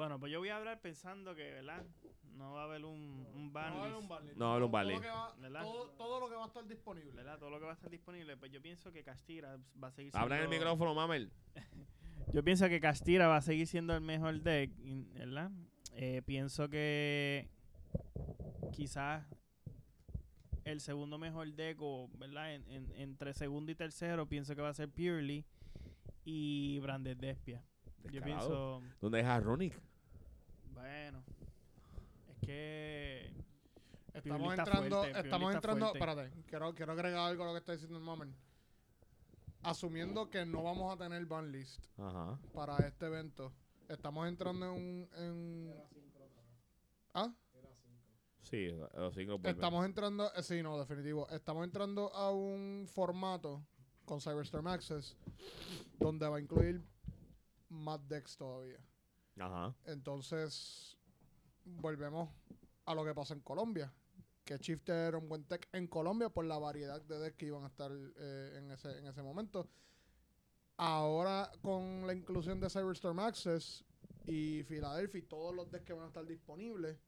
Bueno, 0.00 0.18
pues 0.18 0.32
yo 0.32 0.38
voy 0.38 0.48
a 0.48 0.56
hablar 0.56 0.80
pensando 0.80 1.34
que, 1.34 1.42
¿verdad? 1.50 1.84
No 2.32 2.54
va 2.54 2.62
a 2.62 2.64
haber 2.64 2.86
un, 2.86 3.26
un 3.34 3.52
ban 3.52 3.74
No, 3.74 3.84
list, 3.84 3.98
un 3.98 4.08
banlist. 4.08 4.36
No, 4.38 4.56
era 4.56 4.64
un 4.64 4.70
Todo- 4.70 4.70
todo 4.70 4.70
banlist. 4.70 4.96
lo 4.96 5.02
que 5.02 5.08
va- 5.14 5.34
¿Verdad? 5.38 5.60
Todo, 5.62 5.90
todo 5.90 6.20
lo 6.20 6.28
que 6.30 6.34
va 6.36 6.44
a 6.44 6.46
estar 6.46 6.66
disponible. 6.66 7.12
¿verdad? 7.12 7.38
Todo 7.38 7.50
lo 7.50 7.58
que 7.58 7.64
va 7.66 7.72
a 7.72 7.74
estar 7.74 7.90
disponible. 7.90 8.34
Pues 8.38 8.50
yo 8.50 8.62
pienso 8.62 8.90
que 8.92 9.02
Castira 9.04 9.58
va 9.84 9.88
a 9.88 9.90
seguir 9.90 10.10
siendo... 10.10 10.22
Habla 10.24 10.36
en 10.38 10.42
el 10.44 10.48
micrófono, 10.48 10.94
Mamel. 10.94 11.30
Yo 12.32 12.42
pienso 12.42 12.66
que 12.70 12.80
Castira 12.80 13.26
va 13.28 13.36
a 13.36 13.42
seguir 13.42 13.66
siendo 13.66 13.94
el 13.94 14.00
mejor 14.00 14.40
deck, 14.40 14.70
in- 14.78 15.12
¿verdad? 15.12 15.50
Eh, 15.92 16.22
pienso 16.24 16.70
que 16.70 17.50
quizás 18.72 19.26
el 20.64 20.80
segundo 20.80 21.18
mejor 21.18 21.52
deck, 21.52 21.76
o, 21.82 22.08
¿verdad? 22.14 22.54
En- 22.54 22.66
en- 22.70 22.92
entre 22.92 23.34
segundo 23.34 23.70
y 23.70 23.74
tercero, 23.74 24.26
pienso 24.26 24.56
que 24.56 24.62
va 24.62 24.70
a 24.70 24.74
ser 24.74 24.88
Purely 24.88 25.44
y 26.24 26.78
Branded 26.78 27.18
Despia. 27.18 27.62
Yo 28.04 28.12
Descarado. 28.12 28.80
pienso, 28.80 28.96
¿Dónde 29.02 29.18
dejas 29.18 29.36
a 29.38 29.40
Ronick? 29.40 29.78
Bueno, 30.80 31.24
es 32.28 32.38
que 32.46 33.32
Estamos 34.12 34.58
entrando, 34.58 35.02
fuerte, 35.02 35.20
estamos 35.20 35.54
entrando, 35.54 35.86
fuerte. 35.86 35.98
espérate, 35.98 36.42
quiero, 36.48 36.74
quiero 36.74 36.92
agregar 36.92 37.20
algo 37.20 37.44
a 37.44 37.46
lo 37.46 37.52
que 37.52 37.58
está 37.58 37.72
diciendo 37.72 37.96
el 37.96 38.04
Mamen. 38.04 38.34
Asumiendo 39.62 40.30
que 40.30 40.44
no 40.44 40.62
vamos 40.62 40.92
a 40.92 40.96
tener 40.96 41.24
ban 41.26 41.52
list 41.52 41.86
Ajá. 41.98 42.38
para 42.52 42.76
este 42.78 43.06
evento, 43.06 43.52
estamos 43.88 44.26
entrando 44.26 44.66
en 44.66 44.72
un... 44.72 45.08
En... 45.16 45.74
¿Ah? 47.14 47.32
Sí, 48.42 48.68
los 48.68 49.14
vuelven. 49.14 49.46
Estamos 49.46 49.84
entrando, 49.84 50.32
eh, 50.34 50.42
sí, 50.42 50.62
no, 50.62 50.78
definitivo. 50.78 51.28
Estamos 51.28 51.64
entrando 51.64 52.12
a 52.14 52.32
un 52.32 52.86
formato 52.90 53.62
con 54.04 54.20
Cyberstorm 54.20 54.66
Access 54.66 55.16
donde 55.98 56.26
va 56.26 56.38
a 56.38 56.40
incluir 56.40 56.82
más 57.68 58.06
decks 58.08 58.36
todavía. 58.36 58.80
Ajá. 59.40 59.74
Entonces, 59.86 60.96
volvemos 61.64 62.28
a 62.86 62.94
lo 62.94 63.04
que 63.04 63.14
pasó 63.14 63.34
en 63.34 63.40
Colombia. 63.40 63.92
Que 64.44 64.56
Shifter 64.58 64.96
era 65.08 65.18
un 65.18 65.28
buen 65.28 65.44
tech 65.44 65.68
en 65.72 65.86
Colombia 65.86 66.28
por 66.28 66.44
la 66.44 66.58
variedad 66.58 67.00
de 67.02 67.18
decks 67.18 67.36
que 67.36 67.46
iban 67.46 67.62
a 67.64 67.68
estar 67.68 67.90
eh, 67.92 68.54
en, 68.58 68.70
ese, 68.72 68.98
en 68.98 69.06
ese 69.06 69.22
momento. 69.22 69.68
Ahora, 70.76 71.50
con 71.62 72.06
la 72.06 72.14
inclusión 72.14 72.58
de 72.58 72.70
Cyberstorm 72.70 73.18
Access 73.20 73.84
y 74.26 74.62
Philadelphia 74.64 75.18
y 75.18 75.22
todos 75.22 75.54
los 75.54 75.70
decks 75.70 75.84
que 75.84 75.92
van 75.92 76.04
a 76.04 76.08
estar 76.08 76.26
disponibles, 76.26 76.98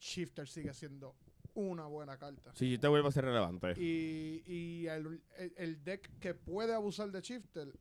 Shifter 0.00 0.48
sigue 0.48 0.72
siendo 0.72 1.14
una 1.54 1.86
buena 1.86 2.18
carta. 2.18 2.52
Sí, 2.54 2.78
te 2.78 2.88
vuelve 2.88 3.08
a 3.08 3.12
ser 3.12 3.26
relevante. 3.26 3.74
Y, 3.80 4.42
y 4.46 4.86
el, 4.88 5.22
el- 5.36 5.54
el 5.56 5.84
deck 5.84 6.10
que 6.18 6.34
puede 6.34 6.74
abusar 6.74 7.10
de 7.12 7.20
Shifter 7.20 7.72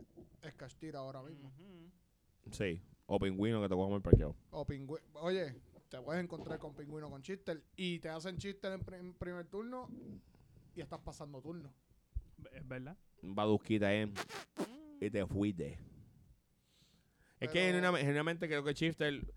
es 0.41 0.53
Castira 0.53 0.99
ahora 0.99 1.23
mismo. 1.23 1.51
Sí. 2.51 2.79
O 3.05 3.19
pingüino 3.19 3.61
que 3.61 3.69
te 3.69 3.75
cogamos 3.75 3.97
el 3.97 4.01
parqueo. 4.01 4.35
O 4.51 4.65
pingüi- 4.65 5.01
Oye, 5.13 5.55
te 5.89 5.99
puedes 6.01 6.23
encontrar 6.23 6.57
con 6.59 6.73
pingüino 6.73 7.09
con 7.09 7.21
Shifter 7.21 7.61
y 7.75 7.99
te 7.99 8.09
hacen 8.09 8.37
Shifter 8.37 8.73
en, 8.73 8.93
en 8.93 9.13
primer 9.13 9.45
turno 9.47 9.89
y 10.75 10.81
estás 10.81 10.99
pasando 10.99 11.41
turno. 11.41 11.71
Es 12.51 12.67
verdad. 12.67 12.97
Badusquita 13.21 13.93
en 13.93 14.13
y 14.99 15.09
te 15.09 15.25
fuiste. 15.27 15.77
Es 17.39 17.49
que 17.49 17.53
Pero- 17.59 17.65
genuinamente, 17.65 18.01
genuinamente 18.01 18.47
creo 18.47 18.63
que 18.63 18.73
Shifter 18.73 19.33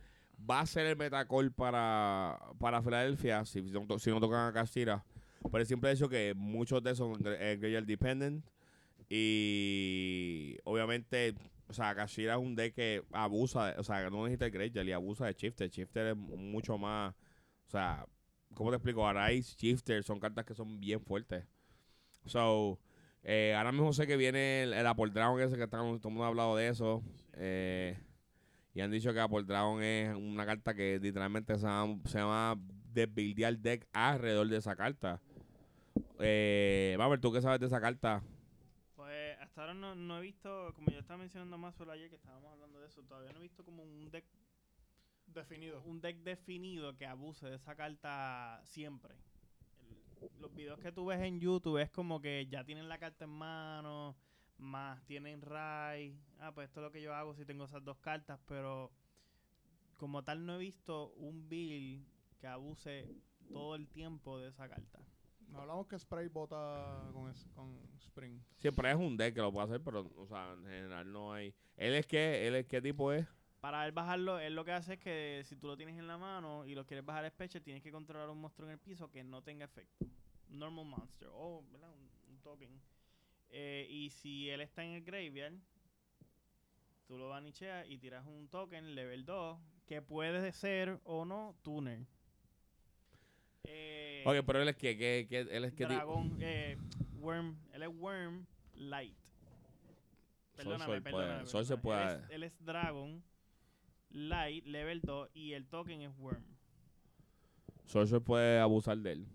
va 0.49 0.61
a 0.61 0.67
ser 0.67 0.87
el 0.87 0.97
metacall 0.97 1.51
para, 1.53 2.39
para 2.61 2.83
Filadelfia 2.83 3.45
si 3.45 3.63
no, 3.63 3.99
si 3.99 4.11
no 4.11 4.21
tocan 4.21 4.49
a 4.49 4.53
Castira. 4.53 5.05
Por 5.51 5.61
el 5.61 5.67
simple 5.67 5.91
hecho 5.91 6.09
que 6.09 6.35
muchos 6.35 6.83
de 6.83 6.93
esos 6.93 7.17
son 7.19 7.23
eh, 7.27 7.83
Dependent. 7.87 8.45
Y 9.09 10.57
obviamente, 10.65 11.35
o 11.69 11.73
sea, 11.73 11.95
Castira 11.95 12.35
es 12.35 12.41
un 12.41 12.55
deck 12.55 12.75
que 12.75 13.03
abusa, 13.13 13.75
o 13.79 13.83
sea, 13.83 14.09
no 14.11 14.25
necesita 14.25 14.47
el 14.47 14.89
y 14.89 14.93
abusa 14.93 15.27
de 15.27 15.33
Shifter. 15.33 15.69
Shifter 15.69 16.07
es 16.09 16.17
mucho 16.17 16.79
más, 16.79 17.15
o 17.67 17.71
sea, 17.71 18.07
¿cómo 18.55 18.71
te 18.71 18.77
explico? 18.77 19.07
Arise, 19.07 19.57
Shifter 19.59 20.03
son 20.05 20.21
cartas 20.21 20.45
que 20.45 20.55
son 20.55 20.79
bien 20.81 21.01
fuertes. 21.01 21.45
So, 22.25 22.79
eh, 23.23 23.55
ahora 23.57 23.73
mismo 23.73 23.93
sé 23.93 24.07
que 24.07 24.17
viene 24.17 24.63
el, 24.63 24.73
el 24.73 24.87
Apple 24.87 25.11
Dragon 25.13 25.41
ese 25.41 25.57
que 25.57 25.65
estamos, 25.65 26.01
todo 26.01 26.09
el 26.09 26.15
mundo 26.15 26.25
ha 26.25 26.29
hablado 26.29 26.57
de 26.57 26.69
eso. 26.69 27.03
Eh, 27.35 27.99
y 28.73 28.81
han 28.81 28.91
dicho 28.91 29.13
que 29.13 29.21
Apple 29.21 29.45
Dragon 29.45 29.83
es 29.83 30.15
una 30.15 30.45
carta 30.47 30.75
que 30.75 30.99
literalmente 31.01 31.57
se 31.57 31.67
llama, 31.67 31.99
se 32.05 32.19
llama 32.19 32.61
desbuildear 32.93 33.59
deck 33.59 33.89
alrededor 33.93 34.49
de 34.49 34.59
esa 34.59 34.77
carta. 34.77 35.21
Eh, 36.21 36.97
ver 36.99 37.21
¿tú 37.21 37.33
qué 37.33 37.41
sabes 37.41 37.59
de 37.61 37.67
esa 37.67 37.81
carta? 37.81 38.23
Hasta 39.57 39.63
ahora 39.63 39.73
no, 39.75 39.95
no 39.95 40.19
he 40.19 40.21
visto, 40.21 40.71
como 40.75 40.91
yo 40.91 40.99
estaba 40.99 41.17
mencionando 41.17 41.57
más 41.57 41.75
sobre 41.77 41.93
ayer 41.93 42.11
que 42.11 42.17
estábamos 42.17 42.53
hablando 42.53 42.79
de 42.79 42.89
eso, 42.89 43.03
todavía 43.05 43.33
no 43.33 43.39
he 43.39 43.43
visto 43.45 43.65
como 43.65 43.83
un 43.85 44.11
deck 44.11 44.27
Definido. 45.29 45.81
un 45.87 45.99
deck 45.99 46.19
definido 46.19 46.95
que 46.95 47.07
abuse 47.07 47.47
de 47.47 47.57
esa 47.57 47.75
carta 47.75 48.61
siempre. 48.67 49.15
El- 50.21 50.31
los 50.43 50.55
videos 50.55 50.79
que 50.81 50.93
tú 50.93 51.07
ves 51.07 51.23
en 51.23 51.41
YouTube 51.41 51.79
es 51.79 51.91
como 51.91 52.21
que 52.21 52.47
ya 52.51 52.65
tienen 52.65 52.87
la 52.87 52.99
carta 52.99 53.25
en 53.25 53.31
mano, 53.31 54.15
más 54.59 55.03
tienen 55.07 55.41
Rai. 55.41 56.15
Ah, 56.39 56.53
pues 56.53 56.69
esto 56.69 56.81
es 56.81 56.85
lo 56.85 56.93
que 56.93 57.01
yo 57.01 57.15
hago 57.15 57.35
si 57.35 57.47
tengo 57.47 57.65
esas 57.65 57.83
dos 57.83 57.97
cartas, 57.97 58.39
pero 58.47 58.91
como 59.97 60.23
tal 60.23 60.45
no 60.45 60.57
he 60.57 60.59
visto 60.59 61.15
un 61.17 61.49
build 61.49 62.07
que 62.39 62.47
abuse 62.47 63.09
todo 63.51 63.75
el 63.75 63.89
tiempo 63.89 64.39
de 64.39 64.49
esa 64.51 64.69
carta. 64.69 64.99
No 65.49 65.61
hablamos 65.61 65.87
que 65.87 65.99
Spray 65.99 66.29
bota 66.29 67.09
con, 67.13 67.31
es- 67.31 67.49
con 67.55 67.79
Spring. 67.99 68.41
Siempre 68.57 68.91
es 68.91 68.97
un 68.97 69.17
deck 69.17 69.35
que 69.35 69.41
lo 69.41 69.53
puede 69.53 69.67
hacer, 69.67 69.81
pero, 69.83 70.11
o 70.17 70.27
sea, 70.27 70.53
en 70.53 70.65
general 70.65 71.11
no 71.13 71.33
hay. 71.33 71.55
¿Él 71.77 71.95
es 71.95 72.07
qué? 72.07 72.47
¿Él 72.47 72.55
es 72.57 72.67
qué 72.67 72.83
tipo 72.83 73.13
es? 73.13 73.27
Para 73.61 73.85
él 73.87 73.93
bajarlo, 73.93 74.39
él 74.39 74.55
lo 74.55 74.65
que 74.65 74.73
hace 74.73 74.95
es 74.95 75.01
que 75.01 75.43
si 75.45 75.57
tú 75.57 75.67
lo 75.67 75.77
tienes 75.77 75.99
en 75.99 76.07
la 76.07 76.19
mano 76.19 76.67
y 76.67 76.75
lo 76.75 76.85
quieres 76.87 77.05
bajar 77.05 77.25
a 77.25 77.31
Special, 77.31 77.63
tienes 77.63 77.83
que 77.83 77.91
controlar 77.91 78.29
un 78.31 78.41
monstruo 78.41 78.69
en 78.69 78.73
el 78.75 78.79
piso 78.79 79.11
que 79.11 79.25
no 79.25 79.43
tenga 79.43 79.65
efecto. 79.65 80.07
Normal 80.49 80.85
Monster, 80.87 81.29
o 81.33 81.65
¿verdad? 81.73 81.91
Un, 81.93 82.33
un 82.35 82.39
token. 82.43 82.81
Eh, 83.49 83.87
y 83.91 84.11
si 84.11 84.51
él 84.51 84.61
está 84.61 84.85
en 84.85 84.93
el 84.93 85.03
graveyard, 85.05 85.55
tú 87.07 87.17
lo 87.19 87.29
banicheas 87.29 87.87
y 87.89 87.99
tiras 87.99 88.25
un 88.27 88.49
token 88.49 88.95
level 88.95 89.25
2 89.25 89.59
que 89.87 90.03
puede 90.03 90.53
ser 90.53 91.01
o 91.05 91.25
no 91.25 91.57
tuner. 91.63 92.07
Eh, 93.69 94.23
Ok, 94.27 94.45
pero 94.47 94.61
él 94.63 94.69
es 94.69 94.77
qué, 94.77 94.97
¿Qué- 94.97 95.27
qué- 95.29 95.41
él 95.57 95.65
es 95.65 95.75
tipo. 95.75 95.89
dragón, 95.89 96.37
eh, 96.41 96.77
Worm, 97.21 97.57
él 97.73 97.83
es 97.83 97.89
Worm 97.97 98.47
Light. 98.75 99.15
Perdóname, 100.57 100.85
puede- 100.87 101.01
perdóname. 101.03 101.47
Sorcerer 101.47 101.81
perdóname. 101.81 102.13
Él, 102.13 102.19
puede- 102.19 102.25
es, 102.27 102.31
él 102.35 102.43
es 102.45 102.65
Dragon 102.65 103.23
Light, 104.11 104.65
level 104.67 105.01
2, 105.03 105.29
y 105.35 105.53
el 105.53 105.67
token 105.67 106.03
es 106.03 106.17
Worm. 106.19 106.43
Sorcerer 107.85 108.23
puede 108.23 108.59
abusar 108.59 108.99
de 108.99 109.13
él. 109.13 109.27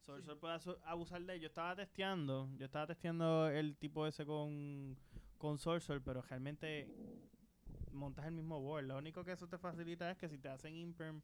Sorcerer 0.00 0.38
puede 0.38 0.58
abusar 0.84 1.22
de 1.22 1.34
él. 1.34 1.40
Yo 1.40 1.48
estaba 1.48 1.74
testeando, 1.76 2.48
yo 2.56 2.64
estaba 2.66 2.86
testeando 2.86 3.48
el 3.48 3.76
tipo 3.76 4.06
ese 4.06 4.24
con, 4.24 4.96
con 5.36 5.58
Sorcerer, 5.58 6.00
pero 6.02 6.22
realmente 6.22 6.88
montas 7.92 8.24
el 8.26 8.32
mismo 8.32 8.60
board. 8.60 8.84
Lo 8.86 8.96
único 8.98 9.24
que 9.24 9.32
eso 9.32 9.46
te 9.48 9.58
facilita 9.58 10.10
es 10.10 10.16
que 10.16 10.28
si 10.28 10.38
te 10.38 10.48
hacen 10.48 10.74
imperm 10.76 11.20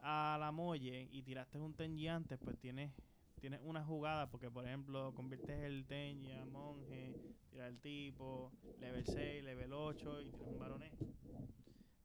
a 0.00 0.36
la 0.38 0.52
molle 0.52 1.08
y 1.10 1.22
tiraste 1.22 1.58
un 1.58 1.74
Tenji 1.74 2.08
antes, 2.08 2.38
pues 2.38 2.58
tienes 2.58 2.92
tienes 3.40 3.60
una 3.62 3.84
jugada 3.84 4.30
porque 4.30 4.50
por 4.50 4.66
ejemplo 4.66 5.12
conviertes 5.14 5.60
el 5.60 5.86
Tenji 5.86 6.32
a 6.32 6.44
monje, 6.46 7.14
tiras 7.50 7.68
el 7.68 7.78
tipo, 7.80 8.52
level 8.80 9.04
6, 9.04 9.44
level 9.44 9.72
8 9.72 10.22
y 10.22 10.30
tienes 10.30 10.48
un 10.48 10.58
baronet. 10.58 10.92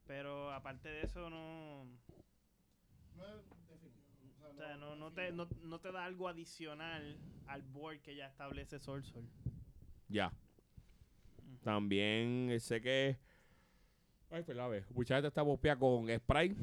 Pero 0.06 0.52
aparte 0.52 0.88
de 0.88 1.02
eso 1.02 1.30
no 1.30 1.86
o 4.52 4.54
sea, 4.54 4.76
no, 4.76 4.96
no, 4.96 5.12
te, 5.12 5.32
no, 5.32 5.48
no 5.62 5.80
te 5.80 5.92
da 5.92 6.04
algo 6.04 6.28
adicional 6.28 7.16
al 7.46 7.62
board 7.62 8.00
que 8.00 8.14
ya 8.14 8.26
establece 8.26 8.78
Sorcerer. 8.78 9.24
Ya. 10.08 10.32
También 11.62 12.58
sé 12.60 12.80
que. 12.80 13.18
Ay, 14.32 14.42
pues 14.44 14.56
la 14.56 14.66
vez. 14.66 14.90
Mucha 14.90 15.16
gente 15.16 15.28
está 15.28 15.42
bopeada 15.42 15.78
con 15.78 16.08
Sprite. 16.08 16.56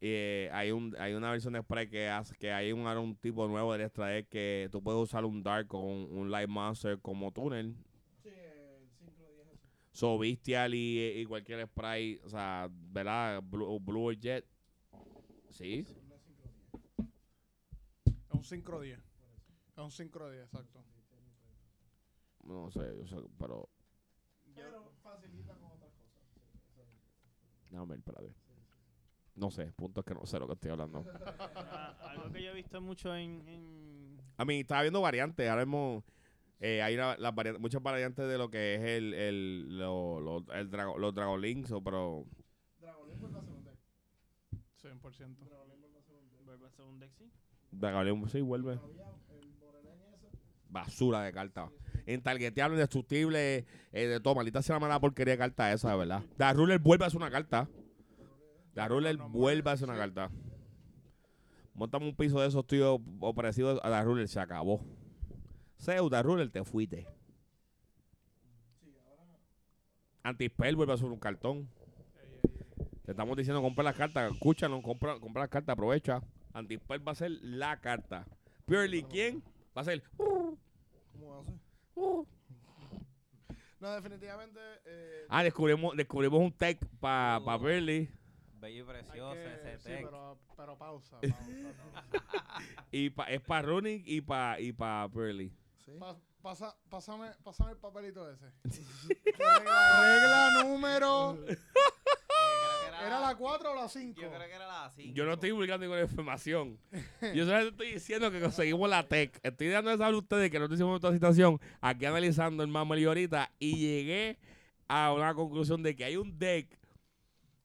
Eh, 0.00 0.48
hay 0.54 0.70
un 0.70 0.96
hay 0.98 1.12
una 1.12 1.30
versión 1.30 1.52
de 1.52 1.60
Sprite 1.60 1.90
que 1.90 2.08
hace 2.08 2.34
que 2.34 2.50
hay 2.50 2.72
un, 2.72 2.86
un 2.86 3.14
tipo 3.16 3.46
nuevo 3.46 3.76
de 3.76 3.84
extra 3.84 4.06
deck 4.06 4.26
que 4.30 4.70
tú 4.72 4.82
puedes 4.82 5.02
usar 5.02 5.26
un 5.26 5.42
Dark 5.42 5.66
con 5.66 5.82
un 5.82 6.30
Light 6.30 6.48
Monster 6.48 6.98
como 6.98 7.30
túnel. 7.30 7.76
Sí, 8.22 8.30
el 8.30 8.88
5 8.98 9.12
10 9.34 9.48
eso. 9.48 9.68
So 9.92 10.18
Bestial 10.18 10.74
y, 10.74 11.20
y 11.20 11.26
cualquier 11.26 11.66
Sprite, 11.66 12.24
o 12.24 12.30
sea, 12.30 12.68
¿verdad? 12.70 13.42
Blue, 13.42 13.78
Blue 13.78 14.04
or 14.04 14.18
Jet. 14.18 14.46
Sí. 15.50 15.84
Es 18.06 18.30
un 18.30 18.42
Synchro 18.42 18.80
10. 18.80 18.98
Es 18.98 19.04
un 19.76 19.90
Synchro 19.90 20.30
10, 20.30 20.44
exacto. 20.44 20.82
No 22.44 22.70
sé, 22.70 22.80
yo 22.96 23.06
sé, 23.06 23.16
pero. 23.38 23.68
Pero 24.54 24.90
facilita 25.02 25.52
cosas. 25.56 25.79
Déjame 27.70 27.86
ver, 27.88 27.98
espérate. 27.98 28.34
No 29.36 29.50
sé, 29.50 29.72
punto 29.72 30.00
es 30.00 30.06
que 30.06 30.14
no 30.14 30.26
sé 30.26 30.38
lo 30.38 30.46
que 30.46 30.54
estoy 30.54 30.70
hablando. 30.72 31.04
Ah, 31.38 31.96
algo 32.10 32.30
que 32.32 32.42
yo 32.42 32.50
he 32.50 32.54
visto 32.54 32.80
mucho 32.80 33.14
en, 33.14 33.46
en 33.48 34.20
A 34.36 34.44
mí 34.44 34.60
estaba 34.60 34.82
viendo 34.82 35.00
variantes. 35.00 35.48
Ahora 35.48 35.64
mismo 35.64 36.04
eh, 36.58 36.82
hay 36.82 36.94
una- 36.94 37.16
las 37.16 37.34
variantes, 37.34 37.60
muchas 37.62 37.82
variantes 37.82 38.28
de 38.28 38.36
lo 38.36 38.50
que 38.50 38.74
es 38.74 38.80
el, 38.82 39.14
el, 39.14 39.78
lo- 39.78 40.20
lo- 40.20 40.52
el 40.52 40.70
drago- 40.70 40.98
los 40.98 41.14
Dragon 41.14 41.40
Links, 41.40 41.70
o, 41.70 41.82
pero 41.82 42.26
Dragon 42.80 43.08
vuelve 43.18 43.38
a 43.38 43.42
ser 43.42 43.52
un 43.54 43.64
deck. 43.64 43.78
100%. 44.82 45.36
Dragon 45.46 45.68
vuelve 45.80 45.98
a 45.98 46.02
ser 46.02 46.16
un 46.16 46.28
deck. 46.30 46.44
vuelve 46.44 46.66
a 46.66 46.70
ser 46.70 46.84
un 46.84 46.98
deck, 46.98 47.12
sí. 47.16 47.30
Dragon 47.70 48.04
Link 48.04 48.28
sí 48.28 48.40
vuelve. 48.42 48.76
Todavía 48.76 49.06
el 49.30 49.54
Moreleñ 49.54 50.02
ese. 50.12 50.28
Basura 50.70 51.22
de 51.22 51.32
carta. 51.32 51.70
Intargeteable, 52.06 52.76
indestructible, 52.76 53.66
eh, 53.92 54.06
de 54.06 54.20
todo. 54.20 54.34
Maldita 54.34 54.62
sea 54.62 54.76
la 54.76 54.80
mala 54.80 55.00
porquería 55.00 55.32
de 55.32 55.38
carta 55.38 55.72
esa, 55.72 55.90
de 55.90 55.96
verdad. 55.96 56.22
La 56.38 56.52
vuelve 56.78 57.04
a 57.04 57.08
hacer 57.08 57.18
una 57.18 57.30
carta. 57.30 57.68
La 58.74 58.88
vuelve 58.88 59.70
a 59.70 59.72
hacer 59.72 59.88
una 59.88 59.98
carta. 59.98 60.30
Montamos 61.74 62.08
un 62.08 62.16
piso 62.16 62.40
de 62.40 62.48
esos 62.48 62.66
tíos 62.66 63.00
o 63.20 63.34
parecidos 63.34 63.80
a 63.82 63.88
la 63.88 64.02
Ruler, 64.02 64.28
se 64.28 64.38
acabó. 64.40 64.84
Pseudo 65.76 66.22
Ruler, 66.22 66.50
te 66.50 66.64
fuiste. 66.64 67.06
Antispell 70.22 70.76
vuelve 70.76 70.92
a 70.92 70.98
ser 70.98 71.06
un 71.06 71.18
cartón. 71.18 71.68
Te 73.04 73.12
estamos 73.12 73.36
diciendo 73.36 73.62
compra 73.62 73.82
las 73.82 73.96
cartas, 73.96 74.30
escúchanos, 74.30 74.82
compra, 74.82 75.18
compra 75.18 75.42
las 75.42 75.50
cartas, 75.50 75.72
aprovecha. 75.72 76.22
Antispell 76.52 77.06
va 77.06 77.12
a 77.12 77.14
ser 77.14 77.30
la 77.42 77.80
carta. 77.80 78.26
Purely, 78.66 79.02
¿quién? 79.04 79.42
Va 79.76 79.82
a 79.82 79.84
ser. 79.84 80.02
¿Cómo 80.16 81.40
hace? 81.40 81.60
No, 83.80 83.94
definitivamente. 83.94 84.58
Eh, 84.84 85.26
Ah, 85.28 85.42
descubrimos, 85.42 85.96
descubrimos 85.96 86.40
un 86.40 86.52
tech 86.52 86.78
para 87.00 87.40
pa 87.44 87.56
Burley. 87.56 88.08
bello 88.60 88.82
y 88.82 88.86
precioso 88.86 89.32
que- 89.32 89.54
ese 89.54 89.78
sí, 89.78 89.84
tech. 89.88 90.04
pero, 90.04 90.38
pero 90.56 90.76
pausa, 90.76 91.18
pausa, 91.20 91.30
pausa. 92.12 92.24
Y 92.90 93.10
pa- 93.10 93.24
es 93.30 93.40
para 93.40 93.62
running 93.62 94.02
y 94.04 94.20
para 94.20 94.60
y 94.60 94.72
pa 94.72 95.08
Pearly. 95.08 95.50
Sí. 95.84 95.92
Pa- 95.98 96.18
pasa, 96.42 96.76
pásame, 96.90 97.30
pásame 97.42 97.70
el 97.72 97.78
papelito 97.78 98.30
ese. 98.30 98.46
Regla 99.24 100.62
número... 100.64 101.38
¿Era 103.06 103.20
la 103.20 103.34
4 103.34 103.72
o 103.72 103.74
la 103.74 103.88
5? 103.88 104.20
Yo 104.20 104.28
creo 104.28 104.46
que 104.46 104.54
era 104.54 104.66
la 104.66 104.90
5. 104.90 105.14
Yo 105.14 105.24
no 105.24 105.32
estoy 105.32 105.52
publicando 105.52 105.84
ninguna 105.84 106.02
información. 106.02 106.78
Yo 107.34 107.44
solamente 107.44 107.70
estoy 107.70 107.92
diciendo 107.92 108.30
que 108.30 108.40
conseguimos 108.40 108.88
la 108.88 109.06
tech. 109.06 109.38
Estoy 109.42 109.68
dando 109.68 109.96
saber 109.96 110.14
a 110.14 110.18
ustedes 110.18 110.50
que 110.50 110.58
no 110.58 110.66
hicimos 110.66 110.96
esta 110.96 111.12
situación 111.12 111.60
aquí 111.80 112.04
analizando 112.04 112.62
el 112.62 112.68
Mamel 112.68 112.98
y 112.98 113.04
ahorita 113.04 113.50
y 113.58 113.76
llegué 113.76 114.38
a 114.88 115.12
una 115.12 115.34
conclusión 115.34 115.82
de 115.82 115.96
que 115.96 116.04
hay 116.04 116.16
un 116.16 116.38
deck 116.38 116.78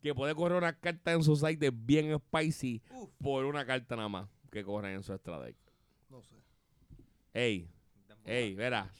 que 0.01 0.13
puede 0.13 0.35
correr 0.35 0.57
una 0.57 0.77
carta 0.79 1.11
en 1.11 1.23
su 1.23 1.35
site 1.35 1.71
bien 1.71 2.17
spicy 2.19 2.81
Uf. 2.91 3.09
por 3.21 3.45
una 3.45 3.65
carta 3.65 3.95
nada 3.95 4.09
más 4.09 4.29
que 4.51 4.63
corre 4.63 4.93
en 4.93 5.03
su 5.03 5.13
extra 5.13 5.39
deck. 5.39 5.57
No 6.09 6.21
sé. 6.21 6.35
Ey, 7.33 7.67
ey, 8.23 8.55
verá. 8.55 8.91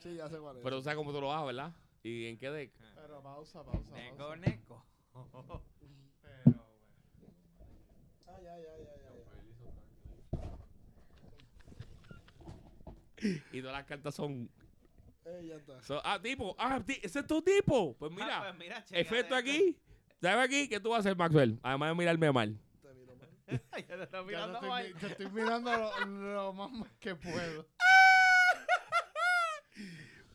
Sí, 0.00 0.14
ya 0.16 0.30
sé 0.30 0.38
cuál 0.38 0.56
es. 0.56 0.62
Pero 0.62 0.76
tú 0.78 0.82
sabes 0.82 0.96
cómo 0.96 1.12
tú 1.12 1.20
lo 1.20 1.30
haces, 1.30 1.46
¿verdad? 1.48 1.72
¿Y 2.02 2.26
en 2.26 2.38
qué 2.38 2.50
deck? 2.50 2.72
Pero 2.94 3.22
pausa, 3.22 3.62
pausa, 3.64 3.94
Neco, 3.94 4.16
pausa. 4.16 4.36
neco. 4.36 4.86
Pero, 6.22 6.66
Ah, 8.26 8.38
ya, 8.42 8.56
ya, 8.58 8.76
ya, 8.78 8.92
ya. 13.22 13.28
Y 13.52 13.60
todas 13.60 13.76
las 13.76 13.84
cartas 13.86 14.14
son... 14.14 14.50
Eh, 15.26 15.46
ya 15.48 15.56
está. 15.56 16.00
ah, 16.04 16.20
tipo, 16.22 16.54
ah, 16.58 16.80
ti- 16.84 16.98
ese 17.02 17.18
es 17.20 17.26
tu 17.26 17.42
tipo. 17.42 17.94
Pues 17.98 18.10
mira, 18.10 18.38
Ah, 18.38 18.42
pues 18.48 18.58
mira, 18.58 18.76
chécate 18.84 19.00
efecto 19.00 19.34
aquí. 19.34 19.78
¿Sabes 20.22 20.44
aquí? 20.44 20.68
¿Qué 20.68 20.80
tú 20.80 20.88
vas 20.90 20.98
a 20.98 21.00
hacer, 21.00 21.16
Maxwell? 21.16 21.58
Además 21.62 21.90
de 21.90 21.94
mirarme 21.96 22.32
mal. 22.32 22.58
Te 22.80 22.94
miro 22.94 23.14
mal. 23.16 23.28
ya 23.88 23.96
te 23.96 24.02
estás 24.02 24.10
Ya 24.12 24.22
mirando 24.26 24.58
te 24.60 24.66
mal. 24.68 24.86
estoy, 24.86 24.94
mi- 24.94 25.00
te 25.00 25.06
estoy 25.08 25.30
mirando 25.30 25.70
lo, 25.76 26.06
lo 26.06 26.52
más 26.54 26.70
mal 26.72 26.90
que 26.98 27.14
puedo. 27.14 27.66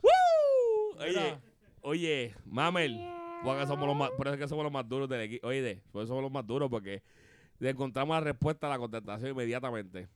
¡Woo! 0.03 0.97
Oye, 0.99 1.07
Mira. 1.09 1.41
Oye, 1.85 2.35
Mamel. 2.45 2.99
porque 3.43 3.67
somos 3.67 3.87
los 3.87 3.95
más, 3.95 4.09
por 4.11 4.27
eso 4.27 4.33
es 4.33 4.41
que 4.41 4.47
somos 4.47 4.63
los 4.63 4.73
más 4.73 4.87
duros 4.87 5.07
del 5.07 5.21
equipo. 5.21 5.47
Oye, 5.47 5.81
por 5.91 6.01
eso 6.01 6.09
somos 6.09 6.23
los 6.23 6.31
más 6.31 6.45
duros 6.45 6.69
porque 6.69 7.03
le 7.59 7.69
encontramos 7.69 8.15
la 8.15 8.21
respuesta 8.21 8.67
a 8.67 8.71
la 8.71 8.77
contestación 8.77 9.31
inmediatamente. 9.31 10.07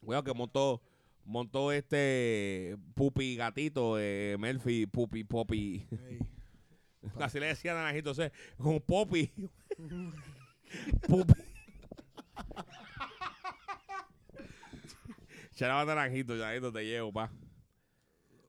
Cuidado 0.00 0.24
que 0.24 0.34
montó, 0.34 0.82
montó 1.24 1.72
este 1.72 2.76
Pupi 2.94 3.36
gatito, 3.36 3.98
eh, 3.98 4.36
Melfi, 4.38 4.86
Pupi, 4.86 5.24
Popi. 5.24 5.86
Así 7.20 7.40
le 7.40 7.46
decían 7.46 7.76
a 7.76 7.80
Naranjito, 7.80 8.10
o 8.10 8.14
sea, 8.14 8.30
como 8.58 8.80
Popi. 8.80 9.32
Pupi. 11.08 11.34
Charaba 15.54 15.84
Naranjito, 15.84 16.34
Naranjito, 16.34 16.72
te 16.72 16.84
llevo, 16.84 17.12
pa. 17.12 17.30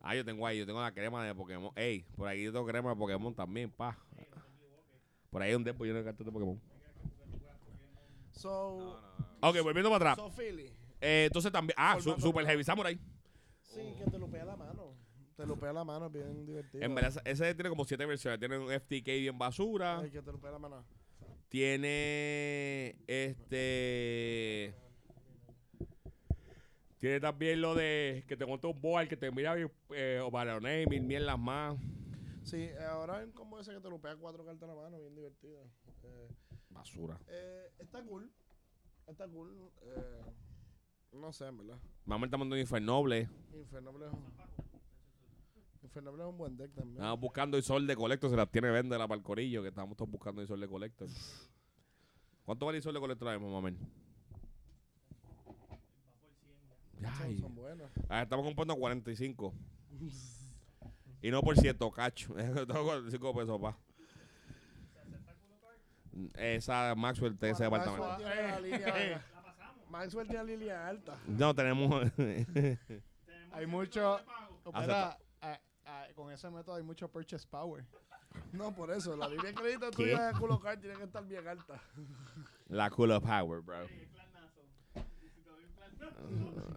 Ah, 0.08 0.14
yo 0.16 0.24
tengo 0.24 0.46
ahí, 0.46 0.60
yo 0.60 0.68
tengo 0.68 0.80
la 0.80 0.94
crema 0.94 1.26
de 1.26 1.34
Pokémon. 1.34 1.72
Ey, 1.76 2.04
por 2.16 2.28
ahí 2.28 2.44
yo 2.44 2.52
tengo 2.54 2.64
crema 2.68 2.92
de 2.92 2.96
Pokémon 2.96 3.34
también, 3.34 3.72
pa. 3.72 3.98
Por 5.32 5.42
ahí 5.42 5.56
un 5.56 5.64
depo 5.64 5.84
lleno 5.84 5.98
de 5.98 6.04
cartas 6.06 6.24
de 6.26 6.32
Pokémon. 6.32 6.62
So, 8.34 8.78
No, 8.78 8.86
no, 8.86 9.02
no. 9.42 9.50
Ok, 9.50 9.62
volviendo 9.64 9.90
para 9.90 10.12
atrás. 10.12 10.18
so 10.18 10.30
Philly. 10.32 10.72
Eh, 11.02 11.24
entonces 11.26 11.52
también. 11.52 11.74
Ah, 11.78 11.98
su- 12.00 12.16
Super. 12.20 12.46
Heavy 12.46 12.64
Samurai. 12.64 13.00
Sí, 13.64 13.82
que 13.98 14.12
te 14.12 14.20
lupea 14.20 14.46
la 14.46 14.56
mano. 14.56 14.94
Te 15.36 15.46
lupea 15.46 15.74
la 15.74 15.84
mano, 15.84 16.06
es 16.06 16.12
bien 16.14 16.46
divertido. 16.46 16.84
En 16.84 16.94
verdad, 16.94 17.22
ese 17.26 17.56
tiene 17.56 17.70
como 17.70 17.84
siete 17.84 18.06
versiones. 18.06 18.40
Tiene 18.40 18.58
un 18.60 18.72
FTK 18.72 19.06
bien 19.20 19.38
basura. 19.40 20.00
Ay, 20.02 20.12
que 20.12 20.22
te 20.22 20.32
lupea 20.32 20.52
la 20.52 20.60
mano. 20.60 20.86
Tiene 21.50 22.96
este. 23.08 24.76
Tiene 27.06 27.20
también 27.20 27.62
lo 27.62 27.76
de 27.76 28.26
que 28.28 28.36
te 28.36 28.48
monta 28.48 28.68
un 28.68 28.82
board 28.82 29.08
que 29.08 29.16
te 29.16 29.30
mira 29.30 29.56
eh, 29.92 30.20
o 30.24 30.32
varones, 30.32 30.90
mil 30.90 31.04
mierdas 31.04 31.38
más. 31.38 31.78
Sí, 32.42 32.68
ahora 32.90 33.24
un 33.24 33.32
combo 33.32 33.60
ese 33.60 33.76
que 33.76 33.80
te 33.80 33.88
lupea 33.92 34.16
cuatro 34.16 34.44
cartas 34.44 34.64
en 34.64 34.76
la 34.76 34.82
mano, 34.82 35.00
bien 35.00 35.14
divertido. 35.14 35.70
Eh, 36.02 36.28
Basura. 36.72 37.20
eh, 37.28 37.70
está 37.78 38.02
cool. 38.02 38.32
Está 39.06 39.28
cool. 39.28 39.72
Eh, 39.84 40.22
no 41.12 41.32
sé, 41.32 41.46
en 41.46 41.58
verdad. 41.60 41.78
Vamos 42.06 42.24
a 42.24 42.26
estar 42.26 42.40
mandando 42.40 42.58
Infernoble. 42.60 43.30
Infernoble 43.54 44.08
es 44.08 44.12
un, 44.12 44.34
Infernoble 45.84 46.24
es 46.24 46.30
un 46.30 46.38
buen 46.40 46.58
deck 46.58 46.74
también. 46.74 46.96
Estamos 46.96 47.20
buscando 47.20 47.56
Isol 47.60 47.86
de 47.86 47.96
Colector. 47.96 48.32
Se 48.32 48.36
las 48.36 48.50
tiene 48.50 48.72
vende 48.72 48.98
la 48.98 49.08
palcorillo. 49.08 49.62
Que 49.62 49.68
estamos 49.70 49.96
todos 49.96 50.10
buscando 50.10 50.42
Isol 50.42 50.60
de 50.60 50.68
Colector. 50.68 51.08
¿Cuánto 52.46 52.66
vale 52.66 52.80
Isol 52.80 52.96
de 52.96 53.00
Colector 53.00 53.28
ahora 53.28 53.38
mismo, 53.38 53.54
mamen? 53.62 54.05
Son, 57.02 57.24
Ay. 57.24 57.40
son 57.40 57.56
buenos. 57.56 57.90
Ah, 58.10 58.24
estamos 58.24 58.46
comprando 58.46 58.74
a 58.74 58.78
45. 58.78 59.54
Y 61.22 61.32
no 61.32 61.42
por 61.42 61.58
ciento, 61.58 61.92
cacho. 61.92 62.34
Tengo 62.36 62.84
45 62.86 63.36
pesos, 63.36 63.62
pa. 63.62 63.78
Esa 66.36 66.96
Maxwell 66.96 67.38
de 67.38 67.50
ese 67.50 67.64
departamento. 67.64 68.08
Maxwell 68.08 68.28
tiene 68.28 68.52
la 68.52 68.60
línea, 68.62 69.26
Maxwell 69.90 70.28
tiene 70.28 70.44
la 70.44 70.50
línea 70.52 70.88
alta. 70.88 71.18
No, 71.28 71.54
tenemos. 71.54 72.12
Hay 73.52 73.66
mucho. 73.66 74.20
Ah, 74.74 75.18
con 76.16 76.32
ese 76.32 76.50
método 76.50 76.76
hay 76.76 76.84
mucho 76.84 77.08
purchase 77.08 77.48
power. 77.48 77.86
No, 78.52 78.74
por 78.74 78.90
eso. 78.92 79.16
La 79.16 79.28
línea 79.30 79.46
de 79.46 79.54
crédito 79.54 79.92
tuya 79.92 80.28
de 80.28 80.40
culo 80.40 80.60
card 80.60 80.80
tiene 80.80 80.96
que 80.96 81.04
estar 81.04 81.24
bien 81.26 81.48
alta. 81.48 81.80
la 82.68 82.90
Cool 82.90 83.12
of 83.12 83.24
Power, 83.24 83.62
bro. 83.62 83.86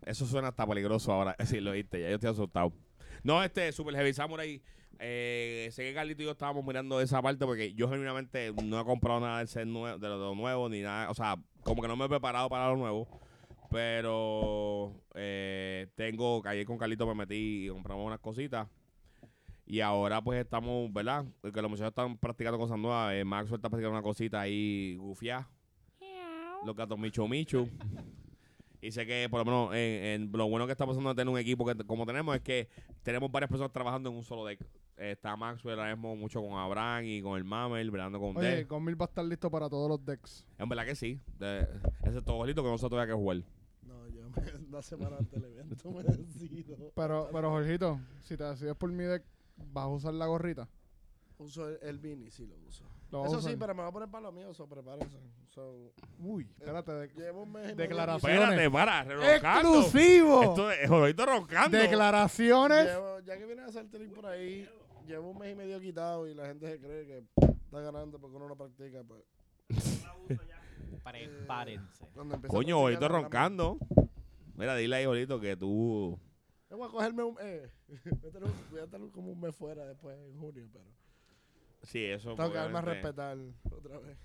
Eso 0.07 0.27
suena 0.27 0.49
hasta 0.49 0.67
peligroso 0.67 1.13
ahora. 1.13 1.37
Sí, 1.47 1.61
lo 1.61 1.73
oíste, 1.73 2.01
ya 2.01 2.09
yo 2.09 2.15
estoy 2.17 2.31
asustado. 2.31 2.73
No, 3.23 3.43
este 3.43 3.71
Super 3.73 3.95
Heavy 3.95 4.13
Samurai. 4.15 4.63
Eh, 5.01 5.69
sé 5.73 5.85
que 5.85 5.95
Carlito 5.95 6.23
y 6.23 6.25
yo 6.27 6.33
estábamos 6.33 6.65
mirando 6.65 7.01
esa 7.01 7.23
parte 7.23 7.45
porque 7.47 7.73
yo 7.75 7.89
genuinamente 7.89 8.53
no 8.65 8.81
he 8.81 8.85
comprado 8.85 9.21
nada 9.21 9.39
del 9.39 9.47
set 9.49 9.67
nue- 9.67 9.97
de 9.99 10.09
lo, 10.09 10.35
nuevo 10.35 10.69
ni 10.69 10.81
nada. 10.83 11.11
O 11.11 11.15
sea, 11.15 11.37
como 11.63 11.83
que 11.83 11.89
no 11.89 11.97
me 11.97 12.07
he 12.07 12.09
preparado 12.09 12.49
para 12.49 12.69
lo 12.71 12.77
nuevo. 12.77 13.09
Pero 13.71 14.93
eh, 15.15 15.89
tengo, 15.95 16.43
ayer 16.47 16.65
con 16.67 16.79
Carlito 16.79 17.07
me 17.07 17.15
metí 17.15 17.67
y 17.67 17.69
compramos 17.69 18.07
unas 18.07 18.19
cositas. 18.21 18.67
Y 19.67 19.81
ahora 19.81 20.23
pues 20.23 20.41
estamos, 20.41 20.91
¿verdad? 20.93 21.27
Que 21.43 21.61
los 21.63 21.71
muchachos 21.71 21.91
están 21.91 22.17
practicando 22.17 22.59
cosas 22.59 22.79
nuevas. 22.79 23.13
Eh, 23.15 23.25
Maxwell 23.25 23.57
está 23.59 23.69
practicando 23.69 23.97
una 23.99 24.03
cosita 24.03 24.41
ahí 24.41 24.97
gufiá. 24.97 25.49
Los 26.65 26.75
gatos 26.75 26.99
Michu 26.99 27.29
Michu. 27.29 27.69
Y 28.81 28.93
sé 28.93 29.07
que 29.07 29.29
por 29.31 29.41
lo 29.41 29.45
menos 29.45 29.75
en, 29.75 30.23
en 30.23 30.33
lo 30.33 30.49
bueno 30.49 30.67
que 30.67 30.73
está 30.73 30.87
pasando 30.87 31.09
de 31.11 31.17
tener 31.17 31.33
un 31.33 31.39
equipo 31.39 31.67
que 31.67 31.75
como 31.85 32.07
tenemos 32.07 32.37
es 32.37 32.43
que 32.43 32.69
tenemos 33.03 33.31
varias 33.31 33.49
personas 33.49 33.73
trabajando 33.73 34.11
en 34.11 34.17
un 34.17 34.23
solo 34.23 34.45
deck. 34.45 34.61
Está 34.97 35.37
Maxwell 35.37 35.79
ahora 35.79 35.95
mismo 35.95 36.17
mucho 36.17 36.41
con 36.41 36.55
Abraham 36.55 37.05
y 37.05 37.23
con 37.23 37.37
el 37.37 37.45
Mamel, 37.45 37.91
velando 37.91 38.19
con 38.19 38.37
Oye, 38.37 38.57
deck. 38.57 38.69
Gonmil 38.69 39.01
va 39.01 39.07
a 39.07 39.09
estar 39.09 39.25
listo 39.25 39.51
para 39.51 39.69
todos 39.69 39.89
los 39.89 40.05
decks. 40.05 40.45
En 40.59 40.69
verdad 40.69 40.85
que 40.85 40.97
sí. 40.97 41.21
De, 41.39 41.61
ese 42.03 42.19
es 42.19 42.25
todo 42.25 42.37
bonito 42.37 42.63
que 42.63 42.69
nosotros 42.69 42.91
todavía 42.91 43.15
que 43.15 43.19
jugar. 43.19 43.43
No, 43.83 44.09
yo 44.09 44.29
me, 44.29 44.67
una 44.69 44.83
semana 44.83 45.17
antes 45.19 45.41
del 45.41 45.53
evento 45.53 45.91
me 45.93 46.03
decido. 46.03 46.93
Pero, 46.95 47.29
pero 47.33 47.51
Jorgito, 47.51 48.01
si 48.23 48.37
te 48.37 48.45
decides 48.45 48.75
por 48.75 48.91
mi 48.91 49.05
deck, 49.05 49.25
¿vas 49.73 49.85
a 49.85 49.89
usar 49.89 50.15
la 50.15 50.27
gorrita? 50.27 50.69
Uso 51.39 51.69
el, 51.69 51.79
el 51.83 51.99
Vini, 51.99 52.31
sí 52.31 52.47
lo 52.47 52.57
uso. 52.67 52.85
¿Lo 53.11 53.23
vas 53.23 53.33
a 53.33 53.39
Eso 53.39 53.49
sí, 53.49 53.57
pero 53.59 53.75
me 53.75 53.83
voy 53.83 53.89
a 53.89 53.93
poner 53.93 54.09
para 54.11 54.23
lo 54.25 54.33
mío, 54.33 54.53
so 54.53 54.67
prepárense. 54.67 55.19
So, 55.49 55.93
Uy, 56.19 56.47
espérate. 56.59 56.93
de- 56.93 57.09
llevo 57.09 57.43
un 57.43 57.53
mes 57.53 57.63
y 57.63 57.67
medio 57.69 57.77
Declaración. 57.77 58.33
Espérate, 58.33 58.71
para, 58.71 59.05
roncando. 59.05 59.81
¡Exclusivo! 59.81 60.43
Esto 60.43 60.71
es 60.71 60.89
Jorgito 60.89 61.27
roncando. 61.27 61.79
Declaraciones. 61.79 62.85
Llevo, 62.87 63.21
ya 63.21 63.39
que 63.39 63.47
viene 63.47 63.63
a 63.63 63.67
hacer 63.67 63.89
trip 63.89 64.15
por 64.15 64.27
ahí, 64.27 64.69
llevo 65.07 65.31
un 65.31 65.39
mes 65.39 65.53
y 65.53 65.55
medio 65.55 65.81
quitado 65.81 66.27
y 66.29 66.35
la 66.35 66.47
gente 66.47 66.71
se 66.71 66.79
cree 66.79 67.07
que 67.07 67.25
está 67.47 67.81
ganando 67.81 68.19
porque 68.19 68.37
uno 68.37 68.49
no 68.49 68.57
practica. 68.57 69.03
Pues, 69.03 69.23
Prepárense. 71.03 72.07
Coño, 72.47 72.91
no 72.91 73.09
roncando. 73.09 73.79
Mira, 74.55 74.75
dile 74.77 74.97
ahí, 74.97 75.05
Jorgito, 75.07 75.41
que 75.41 75.57
tú... 75.57 76.19
Yo 76.71 76.77
voy 76.77 76.89
a 76.89 76.91
cogerme 76.91 77.23
un. 77.23 77.37
Eh, 77.41 77.71
voy, 77.89 78.29
a 78.29 78.33
tener 78.33 78.49
un- 78.49 78.71
voy 78.71 78.81
a 78.81 78.85
estar 78.85 79.01
como 79.11 79.33
un 79.33 79.41
mes 79.41 79.55
fuera 79.55 79.87
después 79.87 80.19
en 80.19 80.39
junio, 80.39 80.69
pero. 80.71 80.85
Sí, 81.83 82.05
eso. 82.05 82.35
Tengo 82.35 82.51
que 82.53 82.59
darme 82.59 82.79
a 82.79 82.83
respetar 82.83 83.39
otra 83.71 83.99
vez. 83.99 84.19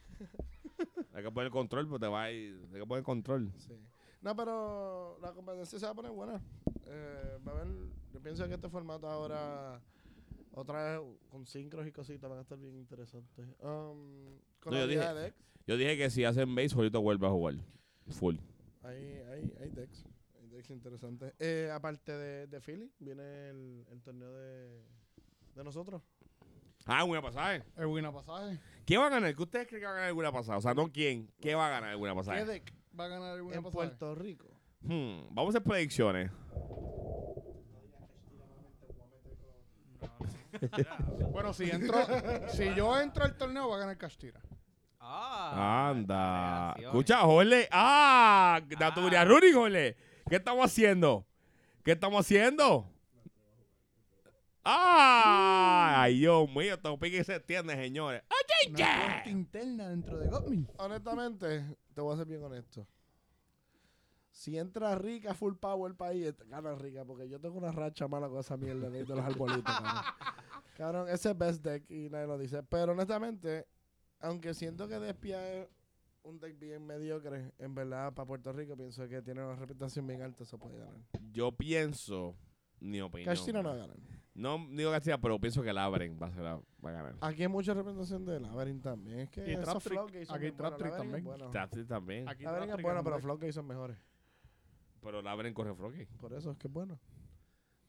Hay 1.13 1.23
que 1.23 1.31
poner 1.31 1.51
control, 1.51 1.87
pues 1.87 2.01
te 2.01 2.07
va 2.07 2.23
a 2.23 2.31
ir. 2.31 2.59
Hay 2.73 2.79
que 2.79 2.85
poner 2.87 3.03
control. 3.03 3.51
Sí. 3.57 3.73
No, 4.21 4.35
pero 4.35 5.17
la 5.21 5.31
competencia 5.33 5.77
se 5.79 5.85
va 5.85 5.91
a 5.91 5.95
poner 5.95 6.11
buena. 6.11 6.41
Eh, 6.85 7.37
va 7.47 7.51
a 7.51 7.55
haber, 7.61 7.67
yo 8.13 8.21
pienso 8.21 8.47
que 8.47 8.53
este 8.55 8.69
formato 8.69 9.07
ahora, 9.07 9.81
otra 10.51 10.97
vez 10.99 11.07
con 11.29 11.45
sincros 11.45 11.85
y 11.87 11.91
cositas, 11.91 12.29
van 12.29 12.39
a 12.39 12.41
estar 12.41 12.57
bien 12.57 12.75
interesantes. 12.75 13.45
Um, 13.61 14.39
con 14.59 14.73
No, 14.73 14.79
la 14.79 14.79
yo 14.81 14.87
dije- 14.87 15.13
de 15.13 15.21
decks, 15.21 15.37
Yo 15.67 15.77
dije 15.77 15.97
que 15.97 16.09
si 16.09 16.23
hacen 16.25 16.55
base, 16.55 16.69
Jorgito 16.73 17.01
vuelve 17.01 17.27
a 17.27 17.31
jugar. 17.31 17.55
Full. 18.09 18.35
hay, 18.83 18.97
hay, 19.29 19.53
hay 19.61 19.69
decks. 19.69 20.05
Hay 20.39 20.47
decks 20.47 20.69
interesantes. 20.71 21.33
Eh, 21.39 21.69
aparte 21.73 22.11
de, 22.13 22.47
de 22.47 22.59
Philly, 22.61 22.91
viene 22.99 23.49
el, 23.49 23.85
el 23.91 24.01
torneo 24.01 24.31
de, 24.33 24.83
de 25.55 25.63
nosotros. 25.63 26.01
Ah, 26.85 27.03
buena 27.03 27.21
pasaje. 27.21 27.63
El 27.77 27.87
buena 27.87 28.11
pasaje. 28.11 28.59
¿Quién 28.85 29.01
va 29.01 29.07
a 29.07 29.09
ganar? 29.09 29.33
¿Qué 29.35 29.41
ustedes 29.41 29.67
creen 29.67 29.81
que 29.81 29.85
va 29.85 29.91
a 29.91 29.95
ganar 29.95 30.09
el 30.09 30.13
buena 30.15 30.31
pasada? 30.31 30.57
O 30.57 30.61
sea, 30.61 30.73
no 30.73 30.91
quién. 30.91 31.29
¿Qué 31.41 31.55
va 31.55 31.67
a 31.67 31.69
ganar 31.69 31.91
el 31.91 31.97
buena 31.97 32.13
¿Qué 32.13 32.19
pasaje? 32.19 32.45
deck 32.45 32.73
va 32.99 33.05
a 33.05 33.07
ganar 33.07 33.35
el 33.35 33.41
buena 33.43 33.57
En 33.57 33.63
pasaje? 33.63 33.75
Puerto 33.87 34.15
Rico. 34.15 34.47
Hmm, 34.81 35.33
Vamos 35.33 35.55
a 35.55 35.57
hacer 35.57 35.63
predicciones. 35.63 36.31
Bueno, 41.31 41.53
si 41.53 41.69
entro, 41.69 41.97
si 42.49 42.73
yo 42.75 42.99
entro 42.99 43.23
al 43.25 43.35
torneo 43.37 43.69
va 43.69 43.77
a 43.77 43.79
ganar 43.79 43.97
Castira. 43.97 44.39
Ah, 44.99 45.89
Anda. 45.89 46.73
Escucha, 46.79 47.19
Jorge. 47.21 47.67
Ah, 47.71 48.59
Ah. 48.61 48.65
Naturia 48.79 49.25
Ruri, 49.25 49.51
Jorge. 49.51 49.95
¿Qué 50.29 50.35
estamos 50.37 50.65
haciendo? 50.65 51.25
¿Qué 51.83 51.91
estamos 51.93 52.25
haciendo? 52.25 52.89
Ah, 54.63 56.03
ay, 56.03 56.19
Dios 56.19 56.49
mío, 56.49 56.77
pique 56.99 57.23
se 57.23 57.35
extiende, 57.35 57.75
señores. 57.75 58.23
Una 58.69 58.77
cuenta 58.77 59.29
interna 59.29 59.89
dentro 59.89 60.17
de 60.17 60.29
Godmill. 60.29 60.67
Honestamente, 60.77 61.65
te 61.93 62.01
voy 62.01 62.13
a 62.13 62.17
ser 62.17 62.27
bien 62.27 62.43
honesto. 62.43 62.87
Si 64.31 64.57
entra 64.57 64.95
Rica 64.95 65.33
full 65.33 65.55
power 65.55 65.93
para 65.95 66.11
ahí, 66.11 66.33
gana 66.47 66.73
Rica, 66.75 67.05
porque 67.05 67.29
yo 67.29 67.39
tengo 67.39 67.57
una 67.57 67.71
racha 67.71 68.07
mala 68.07 68.27
con 68.29 68.39
esa 68.39 68.57
mierda 68.57 68.89
de 68.89 69.03
de 69.03 69.15
los 69.15 69.19
arbolitos, 69.19 69.63
cabrón. 69.63 70.03
Cabrón, 70.75 71.07
ese 71.07 71.29
es 71.29 71.37
best 71.37 71.63
deck 71.63 71.89
y 71.91 72.09
nadie 72.09 72.25
lo 72.25 72.35
dice. 72.35 72.63
Pero 72.63 72.93
honestamente, 72.93 73.67
aunque 74.21 74.55
siento 74.55 74.87
que 74.87 74.97
Despia 74.97 75.61
es 75.61 75.67
un 76.23 76.39
deck 76.39 76.57
bien 76.57 76.87
mediocre, 76.87 77.51
en 77.59 77.75
verdad, 77.75 78.11
para 78.13 78.25
Puerto 78.25 78.51
Rico, 78.51 78.75
pienso 78.75 79.07
que 79.07 79.21
tiene 79.21 79.43
una 79.43 79.55
reputación 79.55 80.07
bien 80.07 80.23
alta, 80.23 80.43
eso 80.43 80.57
puede 80.57 80.79
ganar. 80.79 80.99
Yo 81.31 81.51
pienso, 81.51 82.35
mi 82.79 83.01
opinión. 83.01 83.35
Castilla 83.35 83.61
no 83.61 83.69
va 83.69 83.75
a 83.75 83.77
ganar. 83.77 83.97
No 84.35 84.65
digo 84.71 84.91
Castilla, 84.91 85.19
pero 85.19 85.39
pienso 85.39 85.61
que 85.61 85.71
Labren 85.71 86.17
va 86.21 86.27
a, 86.27 86.31
ser 86.31 86.41
la- 86.41 86.55
va 86.83 86.89
a 86.89 86.91
ganar. 86.91 87.15
Aquí 87.21 87.43
hay 87.43 87.47
mucha 87.47 87.73
representación 87.73 88.25
de 88.25 88.39
Labyrinth 88.39 88.81
también. 88.83 89.19
Es 89.19 89.29
que 89.29 89.47
Y 89.47 89.53
esos. 89.53 89.83
Flow 89.83 90.07
Aquí 90.07 90.25
buenos. 90.51 90.77
Trick 90.77 90.91
Labyrinth 90.91 90.97
también. 90.97 91.15
es 91.17 91.23
bueno. 91.23 91.49
Traptree 91.51 91.85
también. 91.85 92.29
Aquí 92.29 92.43
Labyrinth 92.43 92.75
es 92.77 92.81
bueno, 92.81 93.03
pero. 93.03 93.19
Flow 93.19 93.39
son 93.51 93.67
mejores. 93.67 93.97
Pero 95.01 95.21
Labren 95.21 95.53
corre 95.53 95.75
Froggy. 95.75 96.05
Por 96.19 96.33
eso 96.33 96.51
es 96.51 96.57
que 96.57 96.67
es 96.67 96.73
bueno. 96.73 96.97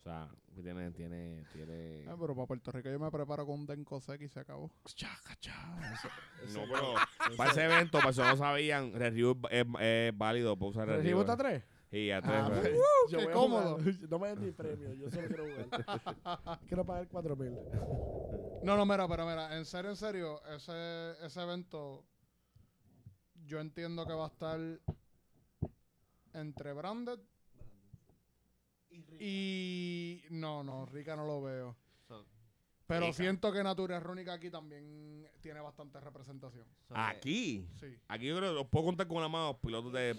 O 0.01 0.03
sea, 0.03 0.29
que 0.55 0.63
tiene, 0.63 0.91
tiene, 0.91 1.45
tiene. 1.53 2.05
Ah, 2.07 2.17
pero 2.21 2.35
para 2.35 2.47
Puerto 2.47 2.71
Rico 2.73 2.91
yo 2.91 2.99
me 2.99 3.11
preparo 3.11 3.47
con 3.47 3.61
un 3.61 3.67
Denko 3.67 4.01
Sek 4.01 4.21
y 4.21 4.29
se 4.29 4.41
acabó. 4.41 4.71
Chaca, 4.85 5.35
chaca. 5.41 5.95
Eso- 6.45 6.59
No, 6.61 6.67
pero 6.71 7.37
para 7.39 7.51
ese 7.53 7.65
evento, 7.65 7.99
para 7.99 8.11
eso 8.11 8.23
no 8.23 8.37
sabían, 8.37 8.93
Review 8.93 9.41
es, 9.51 9.65
es 9.81 10.19
válido 10.19 10.59
para 10.59 10.69
usar 10.71 10.89
¿Recibo 10.89 11.03
Review. 11.03 11.21
está 11.21 11.37
tres? 11.39 11.65
Y 11.97 12.11
a 12.11 12.19
Ah, 12.19 12.23
tres. 12.23 12.45
pues, 12.49 12.61
pues. 12.61 13.13
yo 13.13 13.19
qué 13.19 13.31
cómodo. 13.33 13.77
jugar. 13.79 13.95
No 14.11 14.19
me 14.19 14.29
den 14.29 14.41
ni 14.47 14.51
premio, 14.53 14.93
yo 14.95 15.11
solo 15.11 15.29
quiero 15.29 15.45
jugar. 15.45 16.61
quiero 16.69 16.85
pagar 16.85 17.09
cuatro 17.09 17.37
mil. 17.37 17.57
No, 18.63 18.77
no, 18.77 18.85
mira, 18.87 19.07
pero 19.07 19.27
mira, 19.27 19.57
en 19.57 19.65
serio, 19.65 19.91
en 19.91 19.97
serio, 19.97 20.43
ese, 20.47 21.13
ese 21.25 21.41
evento 21.43 22.05
yo 23.47 23.61
entiendo 23.61 24.07
que 24.07 24.13
va 24.15 24.25
a 24.25 24.29
estar 24.29 24.59
entre 26.33 26.73
Branded 26.73 27.21
y... 29.21 30.23
No, 30.31 30.63
no, 30.65 30.87
Rica 30.87 31.15
no 31.17 31.27
lo 31.27 31.43
veo. 31.43 31.77
So- 32.09 32.27
Pero 32.87 33.07
Rica. 33.07 33.13
siento 33.17 33.53
que 33.53 33.63
Naturia 33.63 34.01
Rónica 34.01 34.33
aquí 34.35 34.51
también 34.51 35.29
tiene 35.41 35.61
bastante 35.61 36.01
representación. 36.01 36.67
so 36.89 36.95
Aquí. 36.97 37.69
Sí. 37.79 37.97
Aquí 38.09 38.27
yo 38.27 38.37
creo 38.37 38.51
que 38.51 38.57
los 38.57 38.67
puedo 38.69 38.87
contar 38.87 39.07
con 39.07 39.19
una 39.19 39.29
mano 39.29 39.49
los 39.49 39.57
pilotos 39.59 39.93
de. 39.93 40.15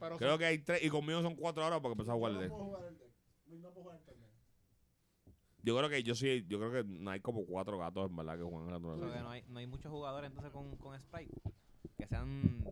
Pero 0.00 0.16
Creo 0.16 0.30
son- 0.30 0.38
que 0.38 0.44
hay 0.46 0.58
tres. 0.58 0.82
Y 0.82 0.88
conmigo 0.88 1.22
son 1.22 1.36
cuatro 1.36 1.64
horas 1.64 1.78
porque 1.80 1.92
empezó 1.92 2.12
a 2.12 2.14
jugar 2.14 2.32
el 2.32 2.38
deck. 2.38 2.50
Yo 5.62 5.76
creo 5.76 5.90
que 5.90 6.02
yo 6.02 6.14
sí. 6.14 6.44
Yo 6.48 6.58
creo 6.58 6.72
que 6.72 6.84
no 6.88 7.10
hay 7.10 7.20
como 7.20 7.44
cuatro 7.44 7.78
gatos 7.78 8.08
en 8.08 8.16
verdad 8.16 8.38
que 8.38 8.42
juegan 8.44 8.68
en 8.68 8.72
la 8.72 8.78
naturaleza. 8.78 9.22
no, 9.22 9.30
hay, 9.30 9.44
no 9.48 9.58
hay 9.58 9.66
muchos 9.66 9.92
jugadores 9.92 10.28
entonces 10.30 10.50
con, 10.52 10.74
con 10.76 10.98
Sprite. 10.98 11.34
Que 11.98 12.06
sean 12.06 12.64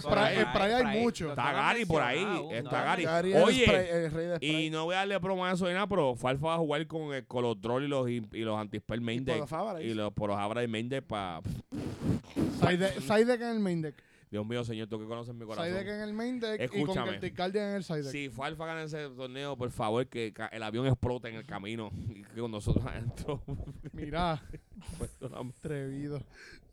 Sprite 0.00 0.74
hay 0.84 1.00
mucho. 1.00 1.30
Está 1.30 1.52
Gary 1.52 1.84
por 1.84 2.02
ahí, 2.02 2.26
está 2.52 2.82
Gary. 3.04 3.34
Oye, 3.34 3.66
spray- 3.66 3.88
el 3.88 4.10
rey 4.10 4.26
de 4.26 4.34
Y 4.40 4.48
spray. 4.50 4.70
no 4.70 4.84
voy 4.86 4.94
a 4.96 4.98
darle 4.98 5.20
promo 5.20 5.44
a 5.44 5.52
eso 5.52 5.66
ni 5.68 5.74
nada, 5.74 5.86
pero 5.86 6.16
Falfa 6.16 6.46
va 6.48 6.54
a 6.54 6.58
jugar 6.58 6.84
con 6.88 7.14
el 7.14 7.24
Colotrol 7.26 7.84
y 7.84 7.88
los, 7.88 8.08
y, 8.10 8.16
y 8.32 8.40
los 8.40 8.58
anti-spell 8.58 9.00
main 9.00 9.22
Y 9.22 9.24
deck. 9.26 9.46
Y 9.78 9.82
dice. 9.84 9.94
los 9.94 10.12
Porojabra 10.12 10.60
de 10.60 10.66
main 10.68 10.88
deck 10.88 11.04
para. 11.04 11.40
Side, 12.60 13.00
side 13.00 13.24
deck 13.26 13.40
en 13.42 13.48
el 13.48 13.60
main 13.60 13.80
deck. 13.82 13.94
Dios 14.32 14.46
mío, 14.46 14.64
señor, 14.64 14.88
tú 14.88 14.98
que 14.98 15.04
conoces 15.04 15.34
mi 15.34 15.44
corazón. 15.44 15.66
Side 15.66 15.74
deck 15.84 15.88
en 15.88 16.00
el 16.00 16.14
main 16.14 16.40
deck 16.40 16.54
y 16.62 16.68
con 16.68 16.78
Escúchame. 16.80 17.10
Celtic 17.12 17.36
Guardian 17.36 17.68
en 17.68 17.74
el 17.76 17.84
side 17.84 18.02
deck. 18.02 18.12
Si 18.12 18.30
Falfa 18.30 18.64
gana 18.64 18.82
ese 18.82 19.10
torneo, 19.10 19.56
por 19.58 19.70
favor, 19.70 20.06
que 20.06 20.32
ca- 20.32 20.46
el 20.46 20.62
avión 20.62 20.86
explote 20.86 21.28
en 21.28 21.34
el 21.34 21.44
camino 21.44 21.90
y 22.08 22.22
que 22.22 22.40
con 22.40 22.50
nosotros 22.50 22.82
adentro. 22.86 23.42
Mira, 23.92 24.42
Pues, 24.98 25.10
no, 25.20 25.38
atrevido. 25.38 26.22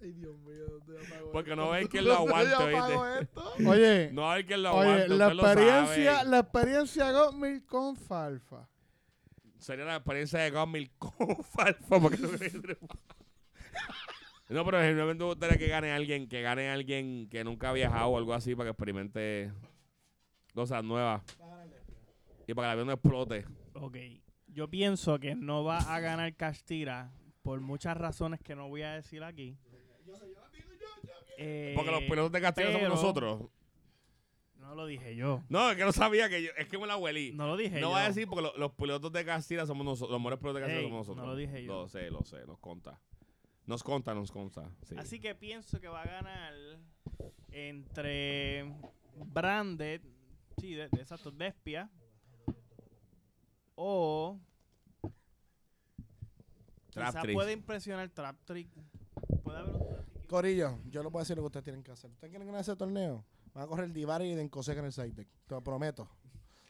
Ay, 0.02 0.14
Dios 0.14 0.38
mío, 0.40 0.66
¿dónde 0.88 1.06
apago 1.06 1.32
Porque 1.34 1.50
esto? 1.52 1.62
no 1.62 1.72
ves 1.72 1.88
quién 1.90 2.06
lo 2.06 2.16
¿Dónde 2.16 2.32
aguante, 2.32 2.72
yo 2.72 3.16
esto? 3.18 3.54
Oye, 3.68 4.10
no 4.14 4.32
hay 4.32 4.46
quien 4.46 4.64
lo 4.64 4.74
oye, 4.76 4.90
aguante. 4.90 5.08
la 5.10 5.28
usted 5.28 5.36
lo 5.36 5.46
experiencia, 5.52 6.24
la 6.24 6.40
experiencia 6.40 7.12
Godmill 7.12 7.66
con 7.66 7.96
Falfa. 7.98 8.70
Sería 9.60 9.84
la 9.84 9.98
experiencia 9.98 10.40
de 10.40 10.52
Gamil 10.52 10.92
con 10.98 11.44
Falfa. 11.44 12.00
Porque 12.00 12.16
no, 14.50 14.56
no, 14.56 14.66
pero 14.66 14.80
generalmente 14.80 15.24
me 15.24 15.30
gustaría 15.30 15.58
que 15.58 15.68
gane 15.68 15.92
alguien, 15.92 16.28
que 16.28 16.42
gane 16.42 16.70
alguien 16.70 17.28
que 17.30 17.44
nunca 17.44 17.70
ha 17.70 17.74
viajado 17.74 18.08
o 18.10 18.18
algo 18.18 18.34
así 18.34 18.56
para 18.56 18.68
que 18.68 18.72
experimente 18.72 19.52
cosas 20.54 20.84
nuevas. 20.84 21.22
Y 22.48 22.54
para 22.54 22.68
que 22.68 22.72
el 22.72 22.72
avión 22.72 22.88
no 22.88 22.94
explote. 22.94 23.46
Ok. 23.76 23.98
Yo 24.48 24.68
pienso 24.68 25.20
que 25.20 25.36
no 25.36 25.64
va 25.64 25.78
a 25.78 26.00
ganar 26.00 26.36
Castira 26.36 27.12
por 27.44 27.62
muchas 27.62 27.96
razones 27.96 28.40
que 28.42 28.56
no 28.56 28.68
voy 28.68 28.82
a 28.82 28.94
decir 28.94 29.24
aquí. 29.24 29.56
Eh, 31.38 31.74
Porque 31.76 31.92
los 31.92 32.02
pilotos 32.04 32.32
de 32.32 32.42
Castilla 32.42 32.72
somos 32.72 32.90
nosotros. 32.90 33.44
No 34.58 34.76
lo 34.76 34.86
dije 34.86 35.16
yo. 35.16 35.42
No, 35.50 35.72
es 35.72 35.78
que 35.78 35.86
no 35.86 35.92
sabía 35.94 36.28
que 36.30 36.44
yo, 36.44 36.50
es 36.58 36.68
que 36.68 36.78
me 36.78 36.86
la 36.86 36.98
huelí. 36.98 37.32
No 37.34 37.48
lo 37.48 37.56
dije 37.56 37.76
No 37.76 37.80
yo. 37.82 37.90
voy 37.90 38.02
a 38.02 38.08
decir 38.08 38.28
porque 38.28 38.42
lo- 38.42 38.58
los 38.58 38.72
pilotos 38.74 39.12
de 39.14 39.24
Castilla 39.26 39.66
somos 39.66 39.86
nosotros, 39.86 40.12
los 40.12 40.20
mejores 40.20 40.40
pilotos 40.40 40.56
de 40.56 40.62
Castilla 40.62 40.80
Ey, 40.82 40.86
somos 40.90 41.08
nosotros. 41.08 41.26
no 41.26 41.32
lo 41.32 41.38
dije 41.38 41.64
yo. 41.64 41.74
Lo 41.84 41.88
sé, 41.88 42.10
lo 42.12 42.24
sé, 42.24 42.46
nos 42.46 42.60
conta. 42.60 43.00
Nos 43.70 43.84
conta, 43.84 44.16
nos 44.16 44.32
conta. 44.32 44.68
Sí. 44.82 44.96
Así 44.98 45.20
que 45.20 45.36
pienso 45.36 45.80
que 45.80 45.88
va 45.88 46.02
a 46.02 46.06
ganar 46.06 46.56
entre 47.52 48.64
Branded, 49.28 50.02
sí, 50.58 50.74
de, 50.74 50.90
de 50.90 51.02
exacto, 51.02 51.30
Despia, 51.30 51.88
o 53.76 54.40
Trap 56.90 57.10
quizá 57.10 57.22
Trick. 57.22 57.36
puede 57.36 57.52
impresionar 57.52 58.10
Trap 58.10 58.38
Trick. 58.44 58.72
Puede 59.44 59.60
haber 59.60 59.76
un 59.76 59.88
Trap 59.88 60.06
Trick. 60.14 60.26
Corillo, 60.26 60.80
yo 60.90 61.04
les 61.04 61.12
voy 61.12 61.20
a 61.20 61.22
decir 61.22 61.36
lo 61.36 61.44
que 61.44 61.48
ustedes 61.48 61.64
tienen 61.66 61.84
que 61.84 61.92
hacer. 61.92 62.10
¿Ustedes 62.10 62.32
quieren 62.32 62.48
ganar 62.48 62.62
ese 62.62 62.76
torneo? 62.76 63.24
Van 63.54 63.66
a 63.66 63.68
correr 63.68 63.94
Divari 63.94 64.32
y 64.32 64.34
Denkoseca 64.34 64.80
en 64.80 64.88
el 64.88 64.94
side 64.94 65.12
deck. 65.12 65.28
Te 65.46 65.54
lo 65.54 65.62
prometo. 65.62 66.10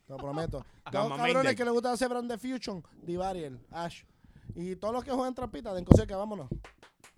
Te 0.05 0.11
lo 0.11 0.17
prometo. 0.17 0.65
Todos 0.91 1.11
los 1.11 1.17
cabrones 1.17 1.55
que 1.55 1.63
les 1.63 1.71
gusta 1.71 1.93
hacer 1.93 2.09
Brand 2.09 2.29
de 2.29 2.37
Fusion, 2.37 2.83
Divariel, 3.03 3.57
Ash. 3.71 4.03
Y 4.53 4.75
todos 4.75 4.93
los 4.93 5.03
que 5.03 5.11
juegan 5.11 5.33
trampita, 5.33 5.73
Denkoseca, 5.73 6.17
vámonos. 6.17 6.49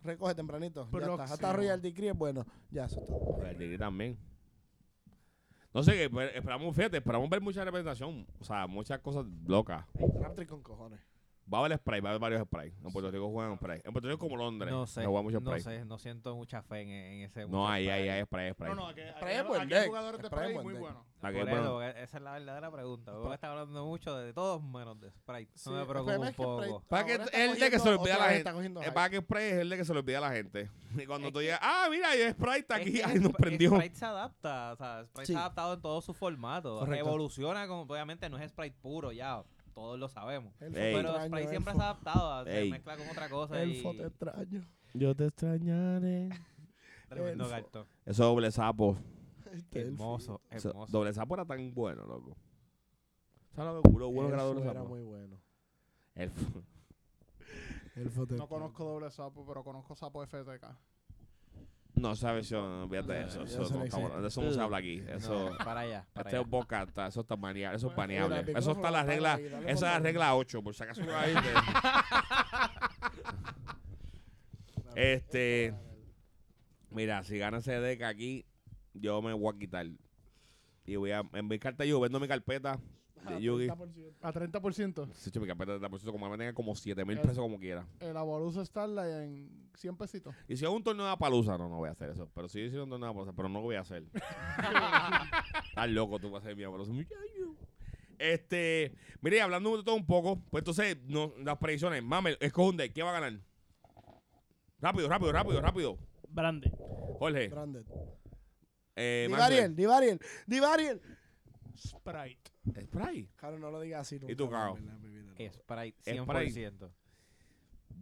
Recoge 0.03 0.35
tempranito. 0.35 0.87
Ya 0.91 0.99
está. 1.23 1.23
Hasta. 1.35 1.53
Royal 1.53 1.81
Decree 1.81 2.09
es 2.09 2.17
bueno. 2.17 2.45
Ya, 2.71 2.85
eso 2.85 2.99
es 3.01 3.07
todo. 3.07 3.35
Pues 3.37 3.49
el 3.51 3.57
Tigre 3.57 3.77
también. 3.77 4.17
No 5.73 5.83
sé, 5.83 5.93
que 5.93 6.11
esper- 6.11 6.31
esperamos, 6.35 6.75
fíjate, 6.75 6.97
esperamos 6.97 7.29
ver 7.29 7.39
mucha 7.41 7.63
representación. 7.63 8.27
O 8.39 8.43
sea, 8.43 8.67
muchas 8.67 8.99
cosas 8.99 9.25
locas. 9.45 9.85
Con 10.49 10.61
cojones. 10.63 10.99
Va 11.51 11.57
a 11.57 11.65
haber 11.65 11.77
spray, 11.77 11.99
va 11.99 12.09
a 12.09 12.11
haber 12.11 12.21
varios 12.21 12.43
spray. 12.43 12.73
En 12.83 12.91
Puerto 12.93 13.11
Rico 13.11 13.29
juegan 13.29 13.57
spray. 13.57 13.81
En 13.83 13.91
Puerto 13.91 14.07
Rico 14.07 14.19
como 14.19 14.37
Londres. 14.37 14.71
No 14.71 14.85
sé, 14.87 15.01
se 15.01 15.05
juega 15.07 15.21
mucho 15.21 15.39
no 15.41 15.49
spray. 15.49 15.61
sé, 15.61 15.85
no 15.85 15.97
siento 15.97 16.35
mucha 16.35 16.61
fe 16.61 16.81
en, 16.81 16.89
en 16.89 17.21
ese 17.23 17.41
No, 17.41 17.47
mucho 17.47 17.67
hay, 17.67 17.89
hay, 17.89 18.01
spray. 18.03 18.09
hay 18.09 18.23
spray, 18.25 18.51
spray. 18.53 18.69
No, 18.69 18.75
no, 18.75 18.87
aquí, 18.87 19.01
aquí, 19.01 19.11
Spray 19.17 19.33
es 19.33 19.39
aquí 19.41 19.47
buen 19.49 19.61
hay 19.61 19.67
deck. 19.67 19.87
jugadores 19.87 20.21
de 20.21 20.27
Spray 20.27 20.41
spray 20.41 20.53
buen 20.53 20.63
muy 20.65 20.73
deck. 20.75 20.81
buenos. 20.81 21.03
Aquí, 21.23 21.37
Por 21.37 21.49
bueno, 21.49 21.81
eso, 21.83 21.97
esa 21.99 22.17
es 22.17 22.23
la 22.23 22.31
verdadera 22.31 22.71
pregunta. 22.71 23.11
Vos 23.11 23.33
estás 23.33 23.49
hablando 23.49 23.85
mucho 23.85 24.15
de 24.17 24.33
todos 24.33 24.63
menos 24.63 24.99
de 25.01 25.11
Sprite. 25.11 25.51
Sí, 25.55 25.69
No 25.69 25.75
me 25.75 25.81
el 25.81 25.87
preocupa 25.87 26.13
problema 26.13 26.21
un 26.23 26.27
es 26.29 26.35
que 26.35 26.43
Spray 26.43 26.69
poco. 26.71 26.83
Para 26.87 27.05
que 27.05 27.11
ahora 27.11 27.23
está 27.25 27.43
el 27.45 27.59
de 27.59 27.69
que 27.69 27.79
se 27.79 27.89
le 27.91 27.97
cogiendo- 27.97 28.01
olvida 28.01 28.15
a 28.15 28.19
la 28.27 28.33
gente. 28.33 28.51
cogiendo 28.53 28.81
Eh, 28.81 28.85
hype. 28.85 29.09
que 29.09 29.17
spray 29.21 29.45
es 29.47 29.53
el 29.57 29.69
de 29.69 29.77
que 29.77 29.85
se 29.85 29.93
le 29.93 29.99
olvida 29.99 30.17
a 30.17 30.21
la 30.21 30.31
gente. 30.31 30.69
Y 30.97 31.05
cuando 31.05 31.27
Es 31.27 31.33
tú 31.33 31.39
que- 31.39 31.45
llegas, 31.45 31.59
ah, 31.61 31.87
mira, 31.91 32.15
y 32.15 32.29
Sprite 32.31 32.59
está 32.59 32.75
Es 32.77 32.81
aquí. 32.81 32.91
que 32.93 33.03
Ay, 33.03 33.19
nos 33.19 33.33
prendió. 33.33 33.71
Sprite 33.75 33.95
se 33.95 34.05
adapta, 34.05 34.71
o 34.73 34.75
sea, 34.77 35.03
Sprite 35.05 35.25
Sí. 35.27 35.33
se 35.33 35.37
ha 35.37 35.41
adaptado 35.41 35.73
en 35.73 35.81
todo 35.81 36.01
su 36.01 36.13
formato. 36.13 36.79
Correcto. 36.79 37.07
Evoluciona, 37.07 37.67
como 37.67 37.81
obviamente 37.81 38.29
no 38.29 38.37
es 38.39 38.49
Sprite 38.49 38.77
puro, 38.81 39.11
ya 39.11 39.43
todos 39.73 39.99
lo 39.99 40.07
sabemos. 40.09 40.53
Elfo 40.61 40.77
Ey. 40.79 40.95
Pero 40.95 41.09
extraño, 41.09 41.27
Sprite 41.27 41.49
siempre 41.49 41.71
Elfo. 41.71 41.79
se 41.81 41.85
ha 41.85 41.89
adaptado, 41.91 42.43
se 42.45 42.59
Ey. 42.61 42.71
mezcla 42.71 42.97
con 42.97 43.09
otra 43.09 43.29
cosa 43.29 43.61
Elfo 43.61 43.93
y 43.93 43.97
te 43.97 44.05
extraño. 44.05 44.67
Yo 44.93 45.15
te 45.15 45.25
extrañaré. 45.27 46.29
tremendo 47.09 47.43
Elfo. 47.45 47.55
gato. 47.55 47.87
Eso 48.05 48.25
doble 48.25 48.51
sapo. 48.51 48.97
Este 49.51 49.81
Hermoso, 49.81 50.41
hermoso. 50.49 50.91
doble 50.91 51.13
sapo 51.13 51.33
era 51.35 51.45
tan 51.45 51.73
bueno, 51.73 52.05
loco. 52.05 52.37
¿Sabes 53.53 53.73
lo 53.73 53.81
que 53.81 53.89
bueno 53.89 54.29
que 54.29 54.33
era 54.35 54.43
Elfo 54.43 54.53
doble 54.53 54.63
era 54.69 54.73
sapo? 54.79 54.87
muy 54.89 55.01
bueno. 55.01 55.37
El- 56.15 56.31
Elfo 57.95 58.25
te 58.25 58.35
No 58.35 58.43
extraño. 58.43 58.47
conozco 58.47 58.83
doble 58.85 59.11
sapo, 59.11 59.45
pero 59.45 59.63
conozco 59.63 59.95
sapo 59.95 60.25
FTK. 60.25 60.65
No, 61.93 62.13
esa 62.13 62.31
versión, 62.31 62.89
fíjate 62.89 63.13
de 63.13 63.21
eso. 63.25 63.43
Eso 63.43 63.59
no, 63.59 63.83
estamos- 63.83 64.09
dice. 64.11 64.21
de 64.21 64.27
eso 64.27 64.41
no 64.41 64.51
se 64.51 64.59
habla 64.61 64.77
aquí. 64.77 65.03
Eso, 65.09 65.49
No, 65.51 65.57
para 65.57 65.81
allá, 65.81 66.07
para 66.13 66.29
este 66.29 66.37
allá. 66.37 66.47
boca, 66.47 66.83
está, 66.83 67.07
eso 67.07 67.21
está 67.21 67.35
baneable. 67.35 67.75
Eso 67.77 67.91
es 67.91 67.97
el 67.97 68.57
Eso 68.57 68.71
está 68.71 68.91
la 68.91 69.03
regla, 69.03 69.33
ahí, 69.35 69.45
esa 69.67 69.71
es 69.71 69.81
la 69.81 69.99
regla 69.99 70.35
8, 70.35 70.63
por 70.63 70.73
si 70.73 70.83
acaso 70.83 71.01
ahí 71.15 71.33
te- 71.33 71.41
Este, 74.95 75.73
mira, 76.89 77.23
si 77.23 77.37
gana 77.37 77.57
ese 77.59 77.79
deck 77.79 78.01
aquí, 78.03 78.45
yo 78.93 79.21
me 79.21 79.33
voy 79.33 79.53
a 79.55 79.59
quitar. 79.59 79.87
Y 80.85 80.95
voy 80.95 81.11
a, 81.11 81.23
en 81.33 81.47
mi 81.47 81.59
carta 81.59 81.85
yo 81.85 81.99
vendo 81.99 82.19
mi 82.19 82.27
carpeta 82.27 82.79
de 83.29 83.41
Yugi. 83.41 83.69
A 84.21 84.31
30%. 84.33 85.09
Sí, 85.13 85.39
mi 85.39 85.47
carpeta 85.47 85.73
de 85.73 85.79
30%, 85.79 86.11
como 86.11 86.29
me 86.29 86.37
tenga 86.37 86.53
como 86.53 86.75
7 86.75 87.03
mil 87.05 87.17
Es- 87.17 87.21
pesos 87.21 87.39
como 87.39 87.59
quiera. 87.59 87.87
El 87.99 88.17
Avolusa 88.17 88.63
Starlight 88.65 89.23
en 89.23 89.69
100 89.75 89.95
pesitos. 89.97 90.35
Y 90.47 90.57
si 90.57 90.65
es 90.65 90.71
un 90.71 90.83
torneo 90.83 91.09
de 91.09 91.17
palusa, 91.17 91.57
no, 91.57 91.69
no 91.69 91.77
voy 91.77 91.89
a 91.89 91.93
hacer 91.93 92.09
eso. 92.11 92.29
Pero 92.33 92.47
si 92.49 92.61
es 92.61 92.73
un 92.73 92.89
torneo 92.89 93.07
de 93.09 93.13
palusa, 93.13 93.33
pero 93.33 93.49
no 93.49 93.59
lo 93.59 93.65
voy 93.65 93.75
a 93.75 93.81
hacer. 93.81 94.03
Estás 95.69 95.89
loco 95.89 96.19
tú 96.19 96.29
vas 96.31 96.43
a 96.43 96.47
hacer 96.47 96.55
mi 96.55 96.65
muchacho. 96.65 97.55
Este, 98.17 98.93
mire, 99.21 99.41
hablando 99.41 99.75
de 99.77 99.83
todo 99.83 99.95
un 99.95 100.05
poco, 100.05 100.39
pues 100.51 100.61
entonces, 100.61 100.97
no, 101.07 101.33
las 101.39 101.57
predicciones. 101.57 102.03
Mame, 102.03 102.37
escoge 102.39 102.69
un 102.69 102.77
deck. 102.77 102.93
¿Quién 102.93 103.05
va 103.07 103.17
a 103.17 103.19
ganar? 103.19 103.39
Rápido, 104.79 105.09
rápido, 105.09 105.31
rápido, 105.31 105.61
rápido. 105.61 105.97
Brande. 106.29 106.71
Jorge. 107.17 107.49
Branded. 107.49 107.83
Eh, 108.95 109.25
Divariel, 109.27 109.75
Divariel, 109.75 110.19
Divariel. 110.45 111.01
Sprite. 111.75 112.50
Spray. 112.69 113.27
Claro, 113.37 113.57
no 113.59 113.71
lo 113.71 113.81
digas 113.81 114.01
así. 114.01 114.15
¿Y 114.27 114.35
tú, 114.35 114.45
nunca, 114.45 114.57
Cao? 114.57 114.73
¿verdad, 114.75 114.99
mi 114.99 115.09
vida? 115.09 115.33
Sprite, 115.53 116.01
Sprite. 116.01 116.71
100%. 116.71 116.91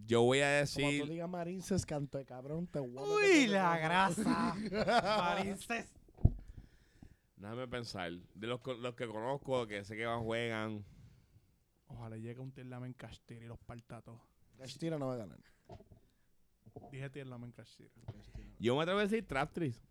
Yo 0.05 0.21
voy 0.23 0.39
a 0.41 0.65
Como 0.65 0.87
tú 0.87 0.91
decir. 0.91 1.09
digas 1.09 1.29
Marinces, 1.29 1.85
canto 1.85 2.17
de 2.17 2.25
cabrón, 2.25 2.67
te 2.67 2.79
voy 2.79 2.89
a 2.97 3.01
meter 3.01 3.39
Uy, 3.41 3.47
la 3.47 3.77
grasa. 3.77 4.55
Marinces. 5.17 5.87
Déjame 7.37 7.67
pensar. 7.67 8.11
De 8.35 8.47
los, 8.47 8.59
co- 8.59 8.73
los 8.73 8.95
que 8.95 9.07
conozco, 9.07 9.65
que 9.67 9.83
sé 9.85 9.95
que 9.95 10.05
van, 10.05 10.23
juegan. 10.23 10.83
Ojalá 11.87 12.17
llegue 12.17 12.39
un 12.39 12.51
Tierlamen 12.51 12.93
Castir 12.93 13.41
y 13.43 13.47
los 13.47 13.57
parta 13.59 14.01
todos. 14.01 14.19
Castira 14.57 14.97
no 14.99 15.07
va 15.07 15.13
a 15.13 15.17
ganar. 15.17 15.39
Dije 16.91 17.09
Tierlamen 17.09 17.51
Castir. 17.51 17.89
Yo 18.59 18.75
me 18.75 18.81
atrevo 18.83 18.99
a 18.99 19.03
decir 19.03 19.25
Traptris. 19.25 19.81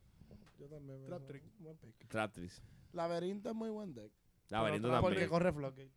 Yo 0.59 0.69
también. 0.69 1.05
Trap 1.07 1.21
me- 1.23 1.27
trick. 1.27 1.45
buen 1.59 1.77
pick. 1.79 2.09
Traptris. 2.09 2.63
Laberinto 2.93 3.49
es 3.51 3.55
muy 3.57 3.71
buen 3.71 3.95
deck. 3.95 4.13
Laberinto 4.51 4.89
Pero 4.89 5.01
Porque 5.01 5.15
también. 5.17 5.31
corre 5.31 5.53
Flockgate. 5.53 5.91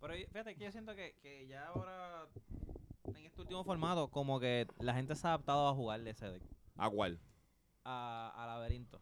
Pero 0.00 0.14
fíjate 0.14 0.54
que 0.56 0.64
yo 0.64 0.72
siento 0.72 0.94
que, 0.94 1.14
que 1.20 1.46
ya 1.48 1.66
ahora, 1.68 2.26
en 3.16 3.26
este 3.26 3.40
último 3.40 3.64
formato, 3.64 4.08
como 4.08 4.38
que 4.38 4.66
la 4.78 4.94
gente 4.94 5.14
se 5.14 5.26
ha 5.26 5.30
adaptado 5.30 5.68
a 5.68 5.74
jugarle 5.74 6.10
ese 6.10 6.30
deck. 6.30 6.42
¿A 6.76 6.88
cuál? 6.90 7.18
A, 7.84 8.32
a 8.36 8.46
laberinto. 8.46 9.00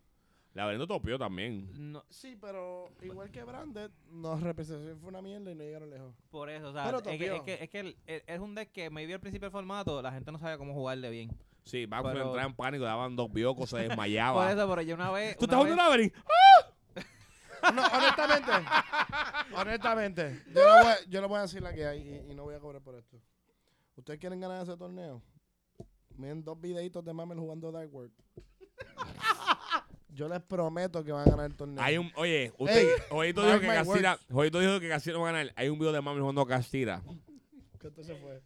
Laberinto 0.54 0.86
topió 0.86 1.18
también. 1.18 1.68
No, 1.92 2.04
Sí, 2.08 2.38
pero 2.40 2.88
igual 3.02 3.30
que 3.32 3.42
Branded, 3.42 3.90
no 4.08 4.36
representación 4.38 5.00
fue 5.00 5.08
una 5.08 5.20
mierda 5.20 5.50
y 5.50 5.54
no 5.56 5.64
llegaron 5.64 5.90
lejos. 5.90 6.14
por 6.30 6.48
eso, 6.48 6.68
o 6.70 6.72
sea, 6.72 6.84
Pero 6.84 6.98
es 6.98 7.02
que, 7.02 7.10
topió. 7.12 7.34
es, 7.34 7.42
que, 7.42 7.64
es 7.64 7.70
que 7.70 7.80
el- 7.80 7.96
el- 8.06 8.22
es 8.26 8.38
un 8.40 8.54
deck 8.54 8.70
que 8.70 8.88
maybe 8.88 9.14
al 9.14 9.20
principio 9.20 9.46
del 9.46 9.52
formato 9.52 10.00
la 10.00 10.12
gente 10.12 10.30
no 10.30 10.38
sabía 10.38 10.56
cómo 10.56 10.72
jugarle 10.72 11.10
bien. 11.10 11.36
Sí, 11.64 11.86
Baxter 11.86 12.12
Pero- 12.12 12.26
entraba 12.26 12.46
en 12.48 12.54
pánico, 12.54 12.84
daban 12.84 13.16
dos 13.16 13.32
biocos, 13.32 13.68
se 13.70 13.76
Por 13.78 13.88
desmayaba. 13.88 14.52
eso, 14.52 14.68
pero 14.68 14.82
yo 14.82 14.94
una 14.94 15.10
vez. 15.10 15.36
¿Tú 15.38 15.46
una 15.46 15.54
estás 15.54 15.58
jugando 15.58 15.82
vez- 15.82 15.90
Labyrinth? 15.90 16.14
No, 17.72 17.86
honestamente, 17.86 18.52
honestamente, 19.56 20.42
yo 20.52 20.64
no, 20.66 20.84
voy, 20.84 20.94
yo 21.08 21.20
no 21.20 21.28
voy 21.28 21.38
a 21.38 21.42
decir 21.42 21.62
la 21.62 21.72
que 21.72 21.86
hay 21.86 22.00
y, 22.00 22.32
y 22.32 22.34
no 22.34 22.44
voy 22.44 22.54
a 22.54 22.60
cobrar 22.60 22.82
por 22.82 22.94
esto. 22.96 23.20
¿Ustedes 23.96 24.18
quieren 24.18 24.40
ganar 24.40 24.62
ese 24.62 24.76
torneo? 24.76 25.22
Miren 26.16 26.44
dos 26.44 26.60
videitos 26.60 27.04
de 27.04 27.12
Mamel 27.12 27.38
jugando 27.38 27.72
Dark 27.72 27.92
World. 27.92 28.12
Yo 30.08 30.28
les 30.28 30.40
prometo 30.42 31.02
que 31.02 31.10
van 31.10 31.26
a 31.26 31.30
ganar 31.30 31.46
el 31.46 31.56
torneo. 31.56 31.82
Hay 31.82 31.98
un, 31.98 32.12
oye, 32.14 32.52
usted, 32.56 32.88
Ey, 32.88 32.88
Jodito 33.10 33.42
mark 33.42 33.60
dijo 33.60 33.60
que 33.60 33.66
Castira. 33.66 34.18
Jodito 34.30 34.60
dijo 34.60 34.80
que 34.80 34.88
Castira 34.88 35.16
no 35.16 35.22
va 35.22 35.30
a 35.30 35.32
ganar. 35.32 35.52
Hay 35.56 35.68
un 35.68 35.78
video 35.78 35.92
de 35.92 36.00
Mami 36.00 36.20
jugando 36.20 36.46
Castira. 36.46 37.02
¿Qué 37.80 37.88
esto 37.88 38.04
se 38.04 38.14
fue? 38.14 38.40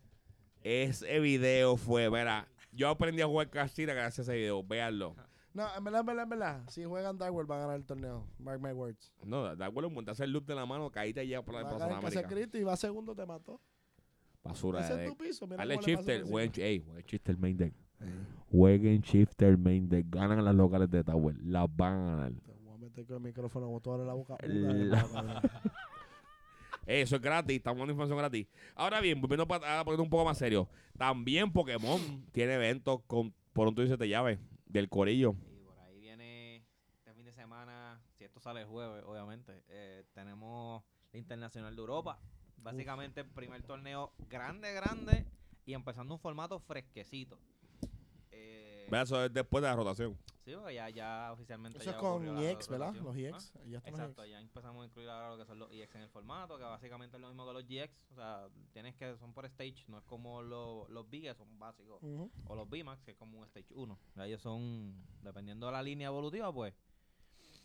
Ese 0.63 1.21
video 1.21 1.77
fue, 1.77 2.09
verá, 2.09 2.49
yo 2.73 2.89
aprendí 2.89 3.23
a 3.23 3.27
jugar 3.27 3.51
Castira 3.51 3.95
gracias 3.95 4.29
a 4.29 4.33
ese 4.33 4.41
video, 4.41 4.63
véanlo. 4.65 5.15
No, 5.59 5.67
en 5.77 5.83
verdad, 5.85 6.01
en 6.01 6.07
verdad, 6.07 6.23
en 6.23 6.29
verdad. 6.29 6.65
Si 6.69 6.85
juegan 6.85 7.19
World 7.19 7.49
van 7.49 7.59
a 7.59 7.63
ganar 7.63 7.77
el 7.77 7.85
torneo. 7.85 8.25
Mark 8.39 8.61
my 8.61 8.71
words. 8.73 9.13
No, 9.25 9.57
da 9.57 9.67
acuerdo, 9.67 9.91
montarse 9.91 10.23
el 10.23 10.31
loop 10.31 10.47
de 10.47 10.55
la 10.55 10.65
mano, 10.67 10.89
caíste 10.91 11.21
allá 11.21 11.43
por 11.43 11.55
la 11.55 11.63
Va 11.65 11.71
a 11.71 11.79
ganar. 12.01 12.29
Cristo 12.29 12.59
y 12.59 12.63
va 12.63 12.77
segundo, 12.77 13.13
te 13.15 13.27
mató. 13.27 13.61
Basura 14.45 14.81
Ese 14.81 14.95
de 14.97 15.05
es 15.05 15.11
tu 15.11 15.17
deck. 15.19 15.27
piso. 15.29 15.47
Mira 15.47 15.57
Dale 15.59 15.77
shifter, 15.79 16.23
jueguen, 16.23 16.53
ey, 16.65 16.79
jueguen 16.81 17.05
shifter 17.07 17.37
main 17.39 17.57
deck. 17.57 17.75
Jueguen 18.53 19.01
shifter 19.03 19.59
main 19.59 19.89
deck. 19.89 20.07
Ganan 20.09 20.45
las 20.45 20.55
locales 20.55 20.89
de 20.91 21.03
Tower. 21.03 21.35
Las 21.43 21.67
van 21.77 21.93
a 21.95 22.07
ganar. 22.17 22.33
Te 22.47 22.53
voy 22.55 22.75
a 22.75 22.79
meter 22.79 23.05
con 23.05 23.17
el 23.17 23.23
micrófono 23.23 23.67
como 23.67 23.81
tú 23.81 23.91
abres 23.93 24.07
la 24.07 24.15
boca. 24.15 24.37
La- 24.45 25.43
Eso 26.87 27.17
es 27.17 27.23
gratis, 27.23 27.57
estamos 27.57 27.79
dando 27.81 27.93
información 27.93 28.17
gratis. 28.19 28.47
Ahora 28.75 29.01
bien, 29.03 29.21
volviendo 29.21 29.47
pa- 29.47 29.81
a 29.81 29.85
poner 29.85 30.01
un 30.01 30.09
poco 30.09 30.25
más 30.25 30.39
serio. 30.39 30.69
También 30.97 31.53
Pokémon 31.53 32.01
tiene 32.33 32.55
eventos 32.55 33.03
con 33.07 33.35
por 33.53 33.69
un 33.69 33.75
tuyo 33.75 33.97
de 33.97 34.09
llave 34.09 34.39
del 34.65 34.89
corillo. 34.89 35.35
Y 35.53 35.59
por 35.67 35.79
ahí 35.81 35.99
viene 35.99 36.65
este 36.97 37.13
fin 37.13 37.25
de 37.27 37.33
semana, 37.33 38.01
si 38.17 38.25
esto 38.25 38.38
sale 38.49 38.63
el 38.63 38.67
jueves, 38.67 39.05
obviamente, 39.07 39.63
eh, 39.69 40.05
tenemos 40.15 40.83
la 41.13 41.19
Internacional 41.19 41.77
de 41.77 41.81
Europa. 41.81 42.19
Básicamente 42.57 43.21
el 43.21 43.29
primer 43.29 43.63
torneo 43.63 44.15
grande, 44.31 44.73
grande 44.73 45.27
y 45.67 45.75
empezando 45.75 46.15
un 46.15 46.21
formato 46.21 46.59
fresquecito. 46.59 47.39
Eh. 48.31 48.89
Eso 48.91 49.23
es 49.23 49.33
después 49.33 49.61
de 49.61 49.69
la 49.69 49.77
rotación. 49.77 50.17
sí, 50.47 50.55
porque 50.55 50.75
ya, 50.75 50.89
ya 50.89 51.31
oficialmente 51.33 51.79
Eso 51.79 51.91
es 51.91 51.97
ya 51.97 52.01
con 52.01 52.27
ocurrió 52.27 52.33
la 52.33 52.51
EX, 52.51 52.69
¿verdad? 52.69 52.95
Los 52.95 53.15
¿Ah? 53.15 53.19
EX. 53.19 53.53
Ya 53.67 53.77
están 53.77 53.93
los 53.93 54.01
Exacto, 54.01 54.23
EX. 54.23 54.31
ya 54.31 54.41
empezamos 54.41 54.83
a 54.83 54.87
incluir 54.87 55.11
ahora 55.11 55.29
lo 55.29 55.37
que 55.37 55.45
son 55.45 55.59
los 55.59 55.71
EX 55.71 55.95
en 55.95 56.01
el 56.01 56.09
formato, 56.09 56.57
que 56.57 56.65
básicamente 56.65 57.17
es 57.19 57.21
lo 57.21 57.29
mismo 57.29 57.47
que 57.47 57.53
los 57.53 57.65
GX. 57.67 58.13
O 58.13 58.15
sea, 58.15 58.49
tienes 58.73 58.95
que, 58.95 59.15
son 59.19 59.35
por 59.35 59.45
stage, 59.45 59.85
no 59.89 59.99
es 59.99 60.05
como 60.05 60.41
los, 60.41 60.89
los 60.89 61.09
Big, 61.11 61.25
que 61.25 61.35
son 61.35 61.59
básicos. 61.59 62.03
O 62.47 62.55
los 62.55 62.67
VMAX, 62.67 63.03
que 63.03 63.11
es 63.11 63.17
como 63.19 63.39
un 63.39 63.45
Stage 63.45 63.75
1. 63.75 63.93
O 63.93 64.15
sea, 64.15 64.27
Ellos 64.27 64.41
son, 64.41 65.05
dependiendo 65.21 65.67
de 65.67 65.73
la 65.73 65.83
línea 65.83 66.09
evolutiva, 66.09 66.51
pues. 66.51 66.75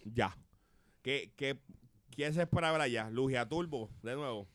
Ya. 0.06 0.36
¿Qué, 1.04 1.32
qué, 1.36 1.60
¿Quién 2.10 2.34
se 2.34 2.42
esperaba 2.42 2.82
allá? 2.82 3.10
Lugia 3.12 3.48
Turbo, 3.48 3.90
de 4.02 4.16
nuevo. 4.16 4.48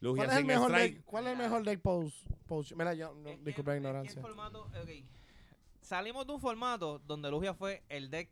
Lugia 0.00 0.24
¿Cuál 0.24 0.30
es 0.30 0.36
el 0.40 0.44
mejor 0.46 0.72
deck? 0.72 1.04
¿Cuál 1.04 1.26
es 1.26 1.32
el 1.32 1.38
mejor 1.38 1.64
deck 1.64 1.80
post? 1.82 2.16
post? 2.46 2.72
Mira, 2.72 2.94
yo, 2.94 3.12
no, 3.14 3.28
es 3.28 3.44
disculpa 3.44 3.72
la 3.72 3.76
es 3.76 3.80
ignorancia. 3.80 4.14
el 4.20 4.20
formato, 4.26 4.62
ok. 4.62 4.90
Salimos 5.82 6.26
de 6.26 6.32
un 6.32 6.40
formato 6.40 6.98
donde 7.00 7.30
Lugia 7.30 7.52
fue 7.54 7.82
el 7.88 8.08
deck 8.10 8.30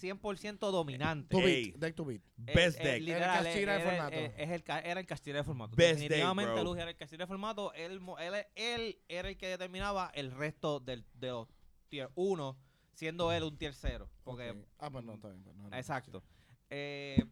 100% 0.00 0.58
dominante. 0.70 1.28
To 1.34 1.38
Ey. 1.46 1.70
beat, 1.70 1.76
deck 1.80 1.94
to 1.94 2.04
beat. 2.04 2.20
Best 2.36 2.78
deck. 2.78 3.00
literal, 3.00 3.38
El 3.38 3.44
Castilla 3.44 3.72
de 3.72 3.80
era- 3.80 3.90
formato. 3.90 4.16
es 4.36 4.50
el 4.50 4.62
ca- 4.62 4.80
era 4.80 5.00
el 5.00 5.06
Castilla 5.06 5.36
de 5.38 5.44
formato. 5.44 5.74
Best 5.76 5.88
deck, 6.00 6.08
Definitivamente 6.10 6.52
bro. 6.52 6.64
Lugia 6.64 6.82
era 6.82 6.90
el 6.90 6.96
Castilla 6.96 7.22
de 7.24 7.26
formato. 7.26 7.72
Él, 7.72 8.00
mo- 8.00 8.18
él, 8.18 8.34
él 8.54 8.98
era 9.08 9.28
el 9.30 9.36
que 9.38 9.46
determinaba 9.48 10.10
el 10.14 10.30
resto 10.30 10.78
del, 10.80 11.04
de 11.14 11.28
los 11.28 11.48
tier 11.88 12.10
1, 12.16 12.56
siendo 12.92 13.32
él 13.32 13.44
un 13.44 13.56
tier 13.56 13.72
0. 13.74 14.10
Porque 14.24 14.50
Ok. 14.50 14.56
Ah, 14.78 14.90
pues 14.90 15.04
no, 15.04 15.14
está 15.14 15.28
bien. 15.30 15.42
pues 15.42 15.56
no, 15.56 15.70
no, 15.70 15.76
Exacto. 15.76 16.22
Eh, 16.70 17.24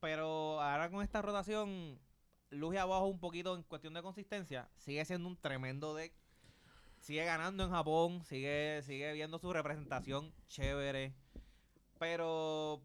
pero 0.00 0.60
ahora 0.60 0.90
con 0.90 1.02
esta 1.02 1.22
rotación, 1.22 1.98
Lugia 2.50 2.82
abajo 2.82 3.06
un 3.06 3.20
poquito 3.20 3.54
en 3.54 3.62
cuestión 3.62 3.94
de 3.94 4.02
consistencia. 4.02 4.68
Sigue 4.76 5.04
siendo 5.04 5.28
un 5.28 5.36
tremendo 5.36 5.94
deck. 5.94 6.12
Sigue 6.98 7.24
ganando 7.24 7.64
en 7.64 7.70
Japón. 7.70 8.24
Sigue, 8.24 8.82
sigue 8.82 9.12
viendo 9.12 9.38
su 9.38 9.52
representación 9.52 10.32
chévere. 10.48 11.14
Pero 11.98 12.82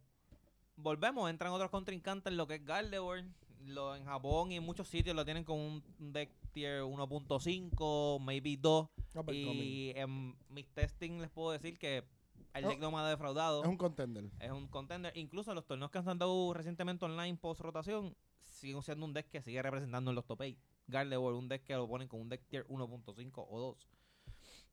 volvemos, 0.75 1.29
entran 1.29 1.51
otros 1.51 1.71
contrincantes 1.71 2.31
en 2.31 2.37
lo 2.37 2.47
que 2.47 2.55
es 2.55 2.65
Gardevoir. 2.65 3.25
Lo, 3.65 3.95
en 3.95 4.05
Japón 4.05 4.51
y 4.51 4.57
en 4.57 4.63
muchos 4.63 4.87
sitios 4.87 5.15
lo 5.15 5.25
tienen 5.25 5.43
con 5.43 5.57
un 5.57 5.83
deck 5.97 6.29
tier 6.51 6.83
1.5, 6.83 8.19
maybe 8.21 8.57
2. 8.57 8.87
sí. 8.95 9.17
Uppercoming. 9.17 9.63
Y 9.63 9.93
en 9.95 10.35
mis 10.49 10.67
testing 10.73 11.19
les 11.19 11.31
puedo 11.31 11.51
decir 11.51 11.79
que 11.79 12.03
el 12.55 12.67
deck 12.67 12.79
no 12.79 12.91
me 12.91 12.99
ha 12.99 13.07
defraudado. 13.07 13.63
Es 13.63 13.67
un 13.67 13.77
contender. 13.77 14.29
Es 14.39 14.51
un 14.51 14.67
contender. 14.67 15.11
Incluso 15.15 15.53
los 15.53 15.65
torneos 15.65 15.91
que 15.91 15.99
han 15.99 16.17
dado 16.17 16.53
recientemente 16.53 17.05
online 17.05 17.37
post 17.37 17.61
rotación, 17.61 18.15
siguen 18.41 18.81
siendo 18.81 19.05
un 19.05 19.13
deck 19.13 19.29
que 19.29 19.41
sigue 19.41 19.61
representando 19.61 20.11
en 20.11 20.15
los 20.15 20.25
top 20.25 20.41
8. 20.41 20.57
Gardevoir, 20.87 21.35
un 21.35 21.47
deck 21.47 21.63
que 21.63 21.73
lo 21.73 21.87
ponen 21.87 22.07
con 22.07 22.21
un 22.21 22.29
deck 22.29 22.45
tier 22.47 22.67
1.5 22.67 23.45
o 23.49 23.59
2. 23.59 23.89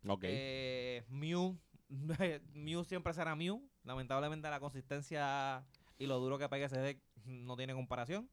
Ok. 0.09 0.25
Eh, 0.25 1.05
Mew, 1.09 1.59
Mew 2.55 2.85
siempre 2.85 3.15
será 3.15 3.35
Mew. 3.35 3.69
Lamentablemente 3.85 4.49
la 4.49 4.61
consistencia 4.61 5.65
y 5.99 6.07
lo 6.07 6.19
duro 6.21 6.39
que 6.39 6.49
pega 6.49 6.67
ese 6.67 6.79
deck 6.79 7.03
no 7.25 7.57
tiene 7.57 7.75
comparación. 7.75 8.29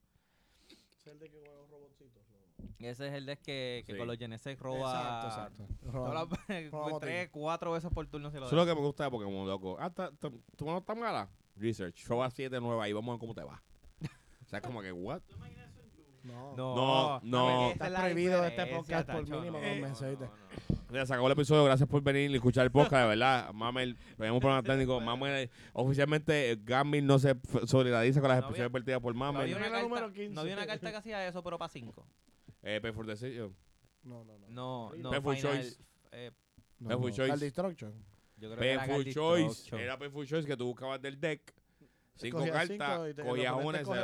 Es 0.92 1.06
el 1.06 1.18
deck 1.18 1.32
que 1.32 1.40
juega. 1.40 1.89
Ese 2.78 3.08
es 3.08 3.12
el 3.14 3.26
deck 3.26 3.40
que, 3.42 3.82
que 3.86 3.92
Sí. 3.92 3.98
con 3.98 4.06
los 4.06 4.16
Genesec 4.16 4.60
roba 4.60 5.20
Exacto, 5.22 5.26
exacto. 5.66 5.90
Roba- 5.92 6.28
roba 6.70 6.98
tres, 7.00 7.28
cuatro 7.30 7.72
veces 7.72 7.90
por 7.92 8.06
turno. 8.06 8.30
Si 8.30 8.36
lo 8.38 8.46
Eso 8.46 8.54
es 8.60 8.66
lo 8.66 8.66
que 8.66 8.80
me 8.80 8.86
gusta 8.86 9.04
de 9.04 9.10
Pokémon, 9.10 9.46
loco. 9.46 9.76
Ah, 9.80 9.90
ta- 9.90 10.10
ta- 10.12 10.30
¿tu 10.56 10.64
mano 10.66 10.78
está 10.78 10.94
mala? 10.94 11.28
Research. 11.56 11.96
Show 11.96 12.22
a 12.22 12.30
7 12.30 12.58
nueva 12.60 12.88
y 12.88 12.92
vamos 12.92 13.10
a 13.10 13.12
ver 13.14 13.20
cómo 13.20 13.34
te 13.34 13.42
va. 13.44 13.62
o 14.42 14.48
sea, 14.48 14.60
como 14.60 14.80
que, 14.82 14.92
what? 14.92 15.20
No. 16.22 16.54
No, 16.54 16.74
No, 16.76 17.20
no. 17.22 17.70
Está 17.70 17.88
prohibido 17.98 18.44
este 18.44 18.66
podcast 18.66 19.08
por 19.10 19.22
mínimo 19.24 19.58
no, 19.58 19.66
dos 19.66 19.76
no, 19.76 19.82
meses, 19.88 20.02
no, 20.02 20.08
¿oíste? 20.08 20.24
no. 20.26 20.80
Mira, 20.90 21.06
se 21.06 21.12
acabó 21.14 21.28
el 21.28 21.32
episodio. 21.32 21.64
Gracias 21.64 21.88
por 21.88 22.02
venir 22.02 22.30
y 22.30 22.34
escuchar 22.34 22.64
el 22.66 22.70
podcast, 22.70 23.02
de 23.02 23.08
verdad. 23.08 23.52
Mamel, 23.54 23.96
tenemos 24.18 24.40
problema 24.40 24.62
técnico. 24.62 25.00
Mamel, 25.00 25.48
oficialmente, 25.72 26.58
Gambit 26.62 27.04
no 27.04 27.18
se 27.18 27.36
solidariza 27.66 28.20
con 28.20 28.28
las 28.28 28.38
No 28.38 28.40
expresiones 28.42 28.70
vertidas 28.72 29.00
por 29.00 29.14
No 29.14 29.20
Mamel. 29.20 29.42
había, 29.42 29.56
una 29.56 29.64
Regla 29.64 29.82
número 29.82 30.00
carta, 30.06 30.14
15. 30.16 30.34
no 30.34 30.40
había 30.42 30.54
una 30.54 30.66
carta 30.66 30.90
que 30.90 30.96
hacía 30.98 31.26
eso, 31.26 31.42
pero 31.42 31.56
para 31.58 31.68
5. 31.70 32.06
Eh, 32.62 32.80
Pay 32.80 32.92
for 32.92 33.06
Decision. 33.06 33.54
No, 34.02 34.24
no, 34.24 34.38
no. 34.38 34.48
No, 34.48 34.92
no. 34.96 35.10
Final, 35.22 35.36
Choice. 35.38 35.78
eh, 36.12 36.30
no. 36.78 37.10
Choice. 37.10 37.28
Card 37.28 37.40
Destruction. 37.40 37.92
yo 38.36 38.48
creo 38.50 38.60
que 38.60 38.70
era 38.72 38.80
Painful 38.86 39.04
Card 39.04 39.14
Choice. 39.14 39.76
Era 39.76 39.98
Painful 39.98 40.26
Choice 40.26 40.46
que 40.48 40.56
tú 40.56 40.66
buscabas 40.66 41.00
del 41.02 41.20
deck. 41.20 41.54
Cinco 42.14 42.38
cartas, 42.44 42.68
cinco 42.68 43.08
y 43.08 43.14
te- 43.14 43.22
cogías 43.24 43.54
una 43.54 43.80
y 43.80 43.84
se. 43.84 43.94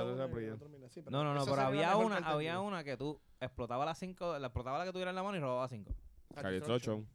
Sí, 0.90 1.02
No, 1.10 1.22
no, 1.22 1.34
no, 1.34 1.44
pero 1.44 1.60
había 1.60 1.96
una, 1.96 2.16
había 2.18 2.60
una 2.60 2.82
que 2.82 2.96
tú 2.96 3.20
explotaba 3.40 3.84
las 3.84 3.98
cinco, 3.98 4.38
la 4.38 4.46
explotaba 4.46 4.78
la 4.78 4.84
que 4.86 4.92
tuviera 4.92 5.10
en 5.10 5.16
la 5.16 5.22
mano 5.22 5.36
y 5.36 5.40
robaba 5.40 5.68
cinco. 5.68 5.94
Card 6.34 6.52
Destruction. 6.52 7.06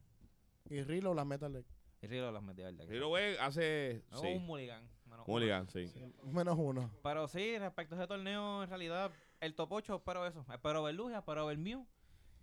Y 0.70 0.82
Reload 0.84 1.16
las 1.16 1.26
Metal 1.26 1.52
Deck. 1.52 1.66
Y 2.04 2.08
Rilo 2.08 2.32
las 2.32 2.42
metía, 2.42 2.66
¿verdad? 2.66 2.92
Hero 2.92 3.10
Way 3.10 3.36
hace. 3.40 4.04
No, 4.10 4.22
Sí. 4.22 4.28
un 4.28 4.46
mulligan. 4.46 4.84
menos 5.06 5.26
uno. 5.28 5.34
Mulligan, 5.34 5.70
sí. 5.70 5.92
Menos 6.24 6.58
uno. 6.58 6.90
Pero 7.04 7.28
sí, 7.28 7.58
respecto 7.60 7.94
a 7.96 7.98
ese 8.00 8.08
torneo, 8.08 8.64
en 8.64 8.70
realidad, 8.70 9.12
el 9.42 9.56
top 9.56 9.74
8 9.74 9.96
espero 9.96 10.26
eso. 10.26 10.46
Espero 10.52 10.84
ver 10.84 10.96
Lugia, 10.96 11.18
espero 11.18 11.46
ver 11.48 11.58
Mew. 11.58 11.86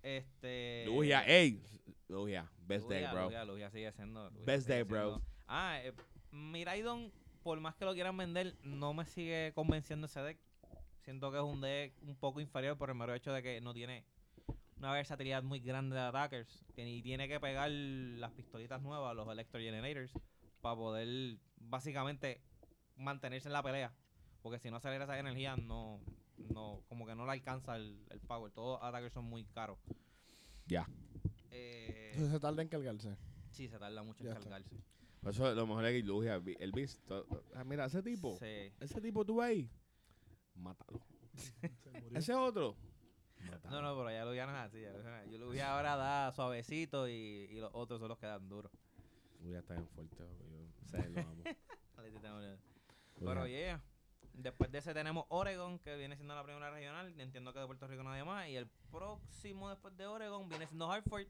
Este. 0.02 0.84
Lugia, 0.86 1.24
ey. 1.26 1.62
Lugia, 2.08 2.50
best 2.66 2.84
Lugia, 2.84 3.00
deck, 3.00 3.12
bro. 3.12 3.24
Lugia, 3.24 3.44
Lugia 3.44 3.70
sigue 3.70 3.92
siendo. 3.92 4.30
Lugia 4.30 4.44
Best 4.44 4.66
sigue 4.66 4.78
deck, 4.78 4.88
bro. 4.88 5.22
Ah, 5.46 5.80
eh, 5.82 5.92
Miraidon, 6.30 7.12
por 7.42 7.58
más 7.60 7.74
que 7.76 7.84
lo 7.84 7.94
quieran 7.94 8.16
vender, 8.16 8.56
no 8.62 8.92
me 8.92 9.06
sigue 9.06 9.52
convenciendo 9.54 10.06
ese 10.06 10.20
deck. 10.20 10.38
Siento 11.00 11.30
que 11.30 11.38
es 11.38 11.42
un 11.42 11.60
deck 11.60 11.94
un 12.02 12.16
poco 12.16 12.40
inferior 12.40 12.76
por 12.76 12.90
el 12.90 12.96
mero 12.96 13.14
hecho 13.14 13.32
de 13.32 13.42
que 13.42 13.60
no 13.60 13.72
tiene 13.72 14.04
una 14.76 14.92
versatilidad 14.92 15.42
muy 15.42 15.60
grande 15.60 15.96
de 15.96 16.02
attackers. 16.02 16.64
Y 16.76 17.02
tiene 17.02 17.28
que 17.28 17.40
pegar 17.40 17.70
las 17.70 18.32
pistolitas 18.32 18.82
nuevas, 18.82 19.14
los 19.16 19.28
Electro 19.28 19.60
Generators, 19.60 20.12
para 20.60 20.76
poder 20.76 21.38
básicamente 21.56 22.42
mantenerse 22.96 23.48
en 23.48 23.54
la 23.54 23.62
pelea. 23.62 23.92
Porque 24.42 24.58
si 24.58 24.70
no 24.70 24.76
acelera 24.76 25.04
esa 25.04 25.18
energía, 25.18 25.56
no, 25.56 26.00
no, 26.52 26.82
como 26.88 27.06
que 27.06 27.14
no 27.14 27.24
le 27.26 27.32
alcanza 27.32 27.76
el, 27.76 28.04
el 28.10 28.20
power. 28.20 28.52
Todos 28.52 28.80
los 28.80 28.88
attackers 28.88 29.12
son 29.14 29.24
muy 29.24 29.44
caros. 29.44 29.78
Ya. 30.66 30.88
Eh, 31.50 32.10
Entonces 32.12 32.32
se 32.34 32.40
tarda 32.40 32.62
en 32.62 32.68
cargarse. 32.68 33.16
sí, 33.50 33.68
se 33.68 33.78
tarda 33.78 34.02
mucho 34.02 34.22
Ya 34.24 34.30
en 34.30 34.36
está. 34.36 34.50
cargarse. 34.50 34.76
Por 35.20 35.32
eso 35.32 35.54
lo 35.54 35.66
mejor 35.66 35.84
es 35.86 36.00
que 36.02 36.06
Lugia, 36.06 36.40
el 36.60 36.72
Beast. 36.72 37.04
to- 37.06 37.26
ah, 37.54 37.64
Mira, 37.64 37.86
ese 37.86 38.02
tipo. 38.02 38.36
Sí. 38.38 38.72
Ese 38.80 39.00
tipo 39.00 39.24
tú 39.24 39.42
ahí. 39.42 39.68
Mátalo. 40.54 41.00
Ese 42.14 42.34
otro. 42.34 42.76
No, 43.70 43.80
no, 43.82 43.96
pero 43.96 44.10
ya 44.10 44.24
lo 44.24 44.30
no 44.34 44.34
es 44.34 44.48
así. 44.66 44.80
ya 44.80 44.92
Lugia- 44.92 45.24
Yo 45.30 45.38
lo 45.38 45.46
voy 45.46 45.60
ahora 45.60 45.96
da 45.96 46.32
suavecito 46.32 47.08
y, 47.08 47.12
y 47.50 47.54
los 47.60 47.70
otros 47.72 48.00
son 48.00 48.08
los 48.08 48.18
que 48.18 48.26
dan 48.26 48.48
duro. 48.48 48.70
Lugia 49.40 49.60
está 49.60 49.74
bien 49.74 49.88
fuerte. 49.88 50.16
Yo 50.92 50.98
lo 51.08 51.20
amo. 51.20 51.42
Pero 53.18 53.34
Lugia. 53.42 53.46
yeah. 53.48 53.82
Después 54.38 54.70
de 54.70 54.78
ese 54.78 54.94
tenemos 54.94 55.24
Oregon, 55.30 55.80
que 55.80 55.96
viene 55.96 56.14
siendo 56.14 56.32
la 56.34 56.44
primera 56.44 56.70
regional. 56.70 57.12
Entiendo 57.20 57.52
que 57.52 57.58
de 57.58 57.66
Puerto 57.66 57.88
Rico 57.88 58.04
nadie 58.04 58.22
más. 58.24 58.48
Y 58.48 58.54
el 58.54 58.68
próximo 58.90 59.68
después 59.68 59.96
de 59.96 60.06
Oregon 60.06 60.48
viene 60.48 60.66
siendo 60.68 60.90
Hartford. 60.90 61.26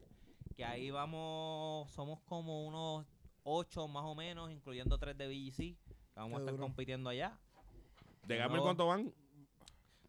Que 0.55 0.63
ahí 0.63 0.91
vamos, 0.91 1.89
somos 1.91 2.19
como 2.21 2.67
unos 2.67 3.07
8 3.43 3.87
más 3.87 4.03
o 4.05 4.13
menos, 4.13 4.51
incluyendo 4.51 4.99
3 4.99 5.17
de 5.17 5.27
BGC. 5.27 5.57
Que 5.57 5.75
vamos 6.15 6.29
Qué 6.29 6.35
a 6.35 6.39
estar 6.39 6.51
duro. 6.51 6.63
compitiendo 6.63 7.09
allá. 7.09 7.35
¿De 8.27 8.37
Gamer 8.37 8.61
cuánto 8.61 8.85
van? 8.85 9.11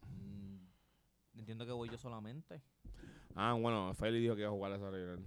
Mm, 0.07 0.59
entiendo 1.39 1.65
que 1.65 1.71
voy 1.71 1.89
yo 1.89 1.97
solamente. 1.97 2.61
Ah, 3.33 3.53
bueno, 3.59 3.95
Feli 3.95 4.19
dijo 4.19 4.35
que 4.35 4.41
iba 4.41 4.49
a 4.49 4.53
jugar 4.53 4.73
esa 4.73 4.91
regional. 4.91 5.25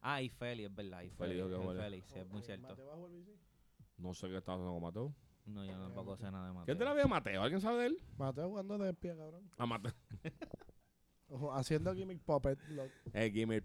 Ah, 0.00 0.20
y 0.20 0.28
Feli, 0.28 0.64
es 0.64 0.74
verdad. 0.74 1.02
Y 1.02 1.10
Feli 1.10 1.16
Feli, 1.18 1.34
dijo 1.34 1.48
que 1.48 1.54
el 1.54 1.66
vale. 1.66 1.80
Feli, 1.80 2.02
sí, 2.02 2.18
es 2.18 2.26
muy 2.26 2.42
cierto. 2.42 2.68
¿Mateo 2.68 2.86
bajo 2.86 3.06
el 3.06 3.12
bici? 3.12 3.38
No 3.96 4.12
sé 4.12 4.28
qué 4.28 4.38
estaba 4.38 4.56
haciendo 4.56 4.72
con 4.72 4.82
Mateo. 4.82 5.14
No, 5.46 5.64
yo 5.64 5.78
tampoco 5.78 6.16
sé 6.16 6.30
nada 6.30 6.46
de 6.46 6.52
Mateo. 6.52 6.64
¿Quién 6.66 6.78
te 6.78 6.84
la 6.84 6.94
vio 6.94 7.06
Mateo? 7.08 7.42
¿Alguien 7.42 7.60
sabe 7.60 7.80
de 7.80 7.86
él? 7.88 7.98
Mateo 8.16 8.48
jugando 8.48 8.78
de 8.78 8.90
espía, 8.90 9.16
cabrón. 9.16 9.50
A 9.58 9.66
Mateo. 9.66 9.92
Ojo, 11.28 11.52
haciendo 11.54 11.92
gimmick 11.94 12.20
puppet. 12.22 12.58
lo- 12.68 12.84
Eh, 13.12 13.30
Gimme 13.32 13.56
el. 13.56 13.62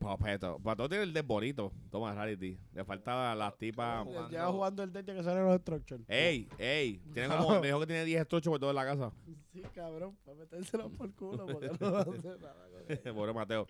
Mateo 0.64 0.88
tiene 0.90 1.04
el 1.04 1.14
de 1.14 1.22
bonito. 1.22 1.72
Toma, 1.92 2.14
reality. 2.14 2.58
Le 2.74 2.84
faltaba 2.86 3.36
las 3.36 3.58
tipas. 3.58 4.08
Lleva 4.30 4.48
jugando 4.52 4.82
el 4.82 4.92
deck 4.92 5.06
que 5.06 5.24
salen 5.24 5.46
los 5.46 5.60
structures. 5.62 6.04
Ey, 6.08 6.48
ey. 6.58 7.00
Tiene 7.14 7.28
como. 7.36 7.60
Me 7.60 7.68
dijo 7.68 7.80
que 7.82 7.88
tiene 7.88 8.06
10 8.06 8.22
estruchos 8.22 8.50
por 8.52 8.60
toda 8.60 8.74
la 8.74 8.86
casa. 8.86 9.12
Sí, 9.54 9.62
cabrón, 9.76 10.18
para 10.26 10.38
metérselo 10.38 10.90
por 10.90 11.14
culo 11.14 11.46
porque 11.46 11.70
no 11.80 11.92
va 11.92 12.00
a 12.00 12.02
hacer 12.04 12.40
nada 12.40 12.66
con 12.70 12.82
él. 12.88 13.00
Pobre 13.14 13.34
Mateo. 13.34 13.68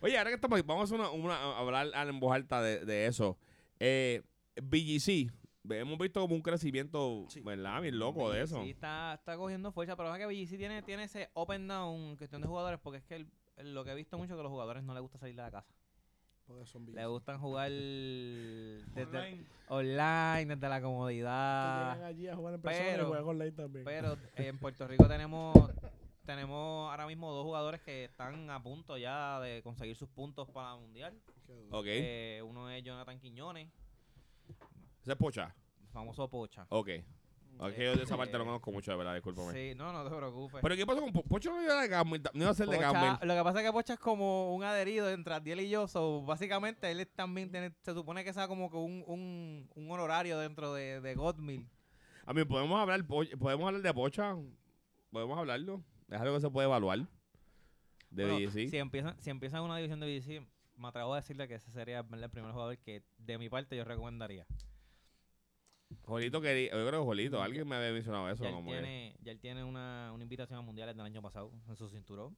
Oye, 0.00 0.18
ahora 0.18 0.30
que 0.30 0.34
estamos 0.36 0.66
vamos 0.66 0.90
a 0.90 0.94
hacer 0.94 0.98
una, 0.98 1.10
una- 1.10 1.36
a 1.36 1.58
hablar 1.60 1.88
a- 1.94 2.02
en 2.08 2.18
voz 2.18 2.34
alta 2.34 2.60
de, 2.62 2.84
de 2.84 3.06
eso. 3.06 3.38
Eh, 3.78 4.22
BGC, 4.60 5.30
hemos 5.70 5.98
visto 5.98 6.20
como 6.20 6.34
un 6.34 6.42
crecimiento, 6.42 7.26
¿verdad? 7.44 7.80
Bien 7.82 7.98
loco 7.98 8.30
de 8.30 8.42
eso. 8.42 8.62
Sí, 8.62 8.70
está, 8.70 9.14
está 9.14 9.36
cogiendo 9.36 9.72
fuerza, 9.72 9.96
pero 9.96 10.14
es 10.14 10.18
que 10.18 10.26
BGC 10.26 10.56
tiene, 10.58 10.82
tiene 10.82 11.04
ese 11.04 11.30
open 11.34 11.66
down 11.68 12.00
en 12.10 12.16
cuestión 12.16 12.42
de 12.42 12.48
jugadores, 12.48 12.78
porque 12.82 12.98
es 12.98 13.04
que 13.04 13.16
el- 13.16 13.30
el- 13.56 13.74
lo 13.74 13.84
que 13.84 13.92
he 13.92 13.94
visto 13.94 14.16
mucho 14.18 14.32
es 14.32 14.36
que 14.36 14.40
a 14.40 14.42
los 14.44 14.52
jugadores 14.52 14.82
no 14.84 14.92
les 14.94 15.02
gusta 15.02 15.18
salir 15.18 15.34
de 15.36 15.42
la 15.42 15.50
casa. 15.50 15.74
Porque 16.46 16.64
son 16.66 16.82
Les 16.86 16.94
billes. 16.94 17.08
gustan 17.08 17.38
jugar 17.40 17.70
desde 18.94 19.18
Online. 19.18 19.44
online, 19.68 20.54
desde 20.54 20.68
la 20.68 20.76
Que 20.76 20.82
comodidad. 20.84 21.94
llegan 21.94 22.04
allí 22.08 22.28
a 22.28 22.36
jugar 22.36 22.54
en 22.54 22.60
persona 22.62 22.88
y 22.88 22.92
pero- 22.92 23.06
juegan 23.08 23.24
online 23.26 23.52
también. 23.52 23.84
Pero 23.84 24.16
en 24.36 24.58
Puerto 24.58 24.86
Rico 24.86 25.08
tenemos 25.08 25.54
tenemos 26.24 26.90
ahora 26.90 27.06
mismo 27.06 27.32
dos 27.32 27.44
jugadores 27.44 27.80
que 27.82 28.04
están 28.06 28.50
a 28.50 28.60
punto 28.60 28.96
ya 28.98 29.38
de 29.40 29.62
conseguir 29.62 29.94
sus 29.94 30.08
puntos 30.08 30.48
para 30.50 30.74
el 30.74 30.80
Mundial. 30.80 31.14
Ok. 31.70 31.86
Eh, 31.86 32.42
uno 32.44 32.68
es 32.68 32.82
Jonathan 32.82 33.18
Quiñones, 33.20 33.68
¿Se 35.06 35.12
es 35.12 35.18
pocha? 35.18 35.54
famoso 35.92 36.28
Pocha. 36.28 36.66
Ok. 36.68 36.88
Ok, 37.58 37.72
yo 37.78 37.96
de 37.96 38.02
esa 38.02 38.18
parte 38.18 38.36
no 38.36 38.44
conozco 38.44 38.70
mucho, 38.70 38.90
de 38.90 38.98
verdad, 38.98 39.14
discúlpame. 39.14 39.52
Sí, 39.54 39.74
no, 39.74 39.90
no 39.90 40.04
te 40.04 40.14
preocupes. 40.14 40.60
Pero 40.60 40.76
¿qué 40.76 40.84
pasó 40.84 41.00
con 41.00 41.10
Po- 41.10 41.22
Pocho? 41.22 41.50
No 41.50 41.62
iba, 41.62 41.80
de 41.80 41.88
Gamble, 41.88 42.20
no 42.34 42.42
iba 42.42 42.50
a 42.50 42.54
ser 42.54 42.66
de 42.68 42.76
Pocha- 42.76 42.92
Gamble. 42.92 43.26
lo 43.26 43.34
que 43.34 43.42
pasa 43.44 43.60
es 43.60 43.66
que 43.66 43.72
Pocha 43.72 43.92
es 43.94 43.98
como 43.98 44.54
un 44.54 44.62
adherido 44.62 45.08
entre 45.10 45.32
Adiel 45.32 45.60
y 45.60 45.70
yo. 45.70 45.88
So, 45.88 46.20
básicamente, 46.22 46.90
él 46.90 47.00
es 47.00 47.08
también 47.14 47.50
tiene, 47.50 47.72
se 47.80 47.94
supone 47.94 48.24
que 48.24 48.34
sea 48.34 48.46
como 48.46 48.68
que 48.70 48.76
un, 48.76 49.02
un, 49.06 49.70
un 49.74 49.90
honorario 49.90 50.38
dentro 50.38 50.74
de, 50.74 51.00
de 51.00 51.14
Godmill. 51.14 51.66
A 52.26 52.34
mí, 52.34 52.44
¿podemos 52.44 52.78
hablar, 52.78 53.02
po- 53.06 53.24
¿podemos 53.38 53.66
hablar 53.68 53.80
de 53.80 53.94
Pocha? 53.94 54.36
¿Podemos 55.10 55.38
hablarlo? 55.38 55.82
Es 56.10 56.20
algo 56.20 56.34
que 56.34 56.40
se 56.42 56.50
puede 56.50 56.66
evaluar. 56.66 57.06
De 58.10 58.30
Bueno. 58.30 58.50
Si 58.50 58.76
empiezan, 58.76 59.16
si 59.22 59.30
empiezan 59.30 59.62
una 59.62 59.76
división 59.78 60.00
de 60.00 60.06
BDC, 60.06 60.46
me 60.78 60.88
atrevo 60.88 61.14
a 61.14 61.16
decirle 61.16 61.48
que 61.48 61.54
ese 61.54 61.70
sería 61.70 62.02
¿verdad? 62.02 62.24
el 62.24 62.30
primer 62.30 62.52
jugador 62.52 62.76
que 62.76 63.02
de 63.16 63.38
mi 63.38 63.48
parte 63.48 63.76
yo 63.78 63.84
recomendaría. 63.84 64.46
Jolito 66.04 66.40
quería, 66.40 66.70
yo 66.72 66.86
creo 66.86 67.00
que 67.00 67.06
Jolito, 67.06 67.42
alguien 67.42 67.66
me 67.68 67.76
había 67.76 67.92
mencionado 67.92 68.28
eso. 68.30 68.42
Ya 68.44 68.50
él 68.50 68.54
como 68.54 68.70
que- 68.70 68.76
tiene, 68.78 69.16
ya 69.22 69.32
él 69.32 69.40
tiene 69.40 69.64
una, 69.64 70.10
una 70.14 70.22
invitación 70.22 70.58
a 70.58 70.62
mundiales 70.62 70.96
del 70.96 71.04
año 71.06 71.22
pasado 71.22 71.52
en 71.68 71.76
su 71.76 71.88
cinturón. 71.88 72.36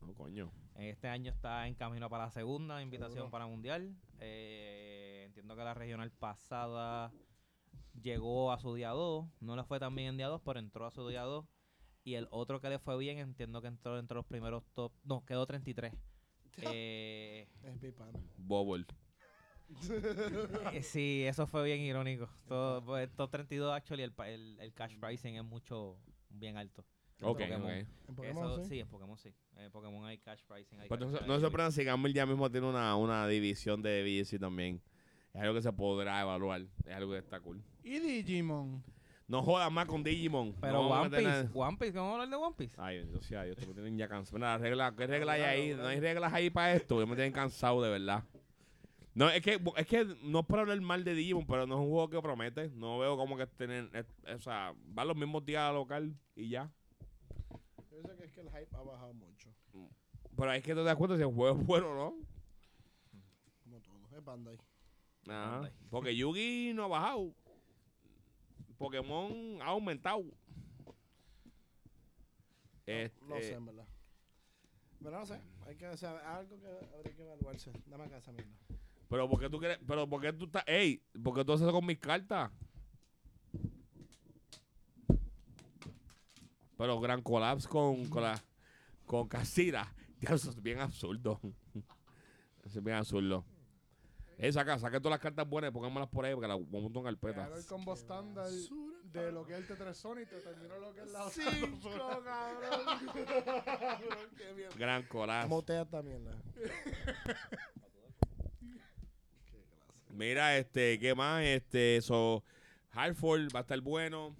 No, 0.00 0.14
coño. 0.14 0.52
Este 0.76 1.08
año 1.08 1.30
está 1.32 1.66
en 1.66 1.74
camino 1.74 2.08
para 2.10 2.24
la 2.26 2.30
segunda 2.30 2.82
invitación 2.82 3.14
Seguro. 3.14 3.30
para 3.30 3.46
mundial. 3.46 3.96
Eh, 4.20 5.22
entiendo 5.26 5.56
que 5.56 5.64
la 5.64 5.72
regional 5.74 6.10
pasada 6.10 7.12
llegó 8.02 8.52
a 8.52 8.58
su 8.58 8.74
día 8.74 8.90
2. 8.90 9.26
No 9.40 9.56
le 9.56 9.64
fue 9.64 9.80
tan 9.80 9.94
bien 9.94 10.08
en 10.08 10.16
día 10.18 10.28
2, 10.28 10.42
pero 10.44 10.58
entró 10.58 10.86
a 10.86 10.90
su 10.90 11.08
día 11.08 11.22
2. 11.22 11.46
Y 12.04 12.14
el 12.14 12.28
otro 12.30 12.60
que 12.60 12.68
le 12.68 12.78
fue 12.78 12.96
bien, 12.98 13.18
entiendo 13.18 13.62
que 13.62 13.68
entró 13.68 13.98
entre 13.98 14.14
los 14.16 14.26
primeros 14.26 14.64
top. 14.74 14.92
No, 15.02 15.24
quedó 15.24 15.46
33. 15.46 15.94
Eh, 16.58 17.48
Es 17.62 17.82
mi 17.82 17.90
pana. 17.90 18.12
Bobble. 18.36 18.84
eh, 20.72 20.82
sí, 20.82 21.24
eso 21.26 21.46
fue 21.46 21.64
bien 21.64 21.80
irónico. 21.80 22.28
Todo, 22.48 22.84
pues, 22.84 23.10
top 23.14 23.30
32, 23.30 23.72
actually, 23.74 24.02
el, 24.04 24.12
el, 24.26 24.58
el 24.60 24.72
cash 24.72 24.96
pricing 24.98 25.36
es 25.36 25.44
mucho, 25.44 25.96
bien 26.30 26.56
alto. 26.56 26.84
Ok, 27.22 27.38
Pokémon. 27.40 27.62
ok. 27.64 27.86
En 28.08 28.14
Pokémon, 28.14 28.44
Eso, 28.44 28.62
sí. 28.62 28.68
sí, 28.68 28.80
en 28.80 28.88
Pokémon 28.88 29.16
sí. 29.18 29.32
En 29.56 29.70
Pokémon 29.72 30.04
hay 30.04 30.18
cash 30.18 30.42
pricing. 30.46 30.80
Hay 30.80 30.88
Pues 30.88 31.00
cash 31.00 31.06
no, 31.06 31.12
se- 31.12 31.18
pricing. 31.18 31.28
no 31.28 31.34
se 31.36 31.40
sorprendan 31.40 31.72
si 31.72 31.84
Gamble 31.84 32.12
ya 32.12 32.26
mismo 32.26 32.50
tiene 32.50 32.66
una, 32.68 32.94
una 32.96 33.26
división 33.26 33.80
de 33.82 34.02
BGC 34.02 34.38
también. 34.38 34.82
Es 35.32 35.40
algo 35.40 35.54
que 35.54 35.62
se 35.62 35.72
podrá 35.72 36.20
evaluar. 36.20 36.62
Es 36.84 36.94
algo 36.94 37.12
que 37.12 37.18
está 37.18 37.40
cool. 37.40 37.62
Y 37.82 37.98
Digimon. 37.98 38.82
No 39.28 39.42
jodas 39.42 39.72
más 39.72 39.86
con 39.86 40.04
Digimon. 40.04 40.54
Pero 40.60 40.74
no 40.74 40.88
One 40.90 41.10
Piece, 41.10 41.48
One 41.52 41.76
Piece, 41.78 41.92
¿cómo 41.94 42.04
vamos 42.10 42.20
a 42.20 42.22
hablar 42.22 42.28
de 42.28 42.36
One 42.46 42.54
Piece? 42.56 42.76
Ay, 42.78 43.04
Dios 43.04 43.30
me 43.66 43.74
tienen 43.74 43.98
ya 43.98 44.08
cansado. 44.08 44.38
Mira, 44.38 44.56
regla, 44.58 44.94
¿qué 44.96 45.06
regla 45.06 45.32
hay 45.32 45.42
ahí? 45.42 45.74
No 45.74 45.86
hay 45.86 45.98
reglas 46.00 46.32
ahí 46.32 46.48
para 46.50 46.74
esto. 46.74 47.00
Yo 47.00 47.06
me 47.06 47.16
tienen 47.16 47.32
cansado 47.32 47.82
de 47.82 47.90
verdad. 47.90 48.22
No, 49.16 49.30
es 49.30 49.40
que, 49.40 49.58
es 49.78 49.86
que 49.86 50.04
no 50.22 50.40
es 50.40 50.46
para 50.46 50.60
hablar 50.60 50.78
mal 50.82 51.02
de 51.02 51.14
Digimon, 51.14 51.46
pero 51.46 51.66
no 51.66 51.76
es 51.76 51.80
un 51.80 51.88
juego 51.90 52.10
que 52.10 52.20
promete. 52.20 52.68
No 52.68 52.98
veo 52.98 53.16
como 53.16 53.34
que 53.38 53.46
tienen, 53.46 53.88
es- 53.94 54.04
o 54.34 54.38
sea, 54.40 54.74
van 54.88 55.08
los 55.08 55.16
mismos 55.16 55.42
días 55.44 55.62
a 55.62 55.72
local 55.72 56.14
y 56.34 56.50
ya. 56.50 56.70
Yo 57.90 58.02
sé 58.02 58.14
que 58.14 58.24
es 58.24 58.32
que 58.32 58.40
el 58.42 58.48
hype 58.50 58.76
ha 58.76 58.82
bajado 58.82 59.14
mucho. 59.14 59.48
Pero 60.36 60.52
es 60.52 60.62
que 60.62 60.74
te 60.74 60.82
das 60.84 60.96
cuenta 60.96 61.16
si 61.16 61.22
el 61.22 61.32
juego 61.34 61.58
es 61.58 61.66
bueno 61.66 61.92
o 61.92 61.94
no. 61.94 62.14
Como 63.64 63.80
todo. 63.80 63.96
Es 64.18 64.22
Bandai. 64.22 64.58
Ajá. 65.28 65.50
Bandai. 65.50 65.72
Porque 65.88 66.14
Yugi 66.14 66.72
no 66.74 66.84
ha 66.84 66.88
bajado. 66.88 67.32
Pokémon 68.76 69.62
ha 69.62 69.68
aumentado. 69.68 70.24
Este, 72.84 73.24
No 73.24 73.36
sé, 73.40 73.54
en 73.54 73.64
verdad. 73.64 73.86
Pero 75.02 75.18
no 75.18 75.24
sé. 75.24 75.40
Hay 75.66 75.76
que 75.76 75.96
saber 75.96 76.22
algo 76.22 76.60
que 76.60 76.68
habría 76.94 77.14
que 77.16 77.22
evaluarse. 77.22 77.72
Dame 77.86 78.04
acá 78.04 78.18
esa 78.18 78.32
mierda. 78.32 78.52
Pero 79.08 79.28
¿por 79.28 79.40
qué 79.40 79.48
tú 79.50 79.58
quieres? 79.58 79.78
Pero 79.86 80.08
¿por 80.08 80.20
qué 80.20 80.32
tú 80.32 80.44
estás? 80.46 80.64
Ey, 80.66 81.02
¿por 81.22 81.34
qué 81.34 81.44
tú 81.44 81.52
haces 81.52 81.62
eso 81.66 81.72
con 81.72 81.86
mis 81.86 81.98
cartas? 81.98 82.50
Pero 86.76 87.00
gran 87.00 87.22
collapse 87.22 87.68
con, 87.68 88.06
con 88.06 88.22
la 88.22 88.42
con 89.06 89.28
Casira. 89.28 89.94
Ya, 90.20 90.34
Eso 90.34 90.50
es 90.50 90.60
bien 90.62 90.80
absurdo. 90.80 91.40
Eso 92.64 92.78
es 92.78 92.84
bien 92.84 92.96
absurdo. 92.96 93.44
Eh, 94.38 94.52
saca, 94.52 94.78
saca 94.78 94.98
todas 95.00 95.12
las 95.12 95.20
cartas 95.20 95.48
buenas 95.48 95.70
y 95.70 95.72
pónganmelas 95.72 96.10
por 96.10 96.24
ahí 96.26 96.34
porque 96.34 96.48
las 96.48 96.60
monto 96.60 96.98
en 97.00 97.04
Te 97.04 97.10
carpeta. 97.10 97.44
hago 97.46 97.56
el 97.56 97.64
combo 97.64 97.94
estándar 97.94 98.50
de 98.50 99.32
lo 99.32 99.46
que 99.46 99.54
es 99.56 99.70
el 99.70 99.78
T3 99.78 99.94
Sony 99.94 100.18
y 100.22 100.26
te 100.26 100.40
termino 100.40 100.78
lo 100.78 100.92
que 100.92 101.00
es 101.00 101.10
la 101.10 101.24
otra. 101.24 101.44
Cinco, 101.52 101.90
cabrón. 102.24 103.00
Qué 104.36 104.52
bien. 104.52 104.68
Gran 104.76 105.04
coraje. 105.04 105.48
Motea 105.48 105.86
mierda. 106.02 106.36
Mira, 110.16 110.56
este, 110.58 110.98
¿qué 110.98 111.14
más? 111.14 111.42
Este, 111.44 112.00
so, 112.02 112.42
Hartford 112.92 113.48
va 113.54 113.60
a 113.60 113.62
estar 113.62 113.80
bueno. 113.80 114.34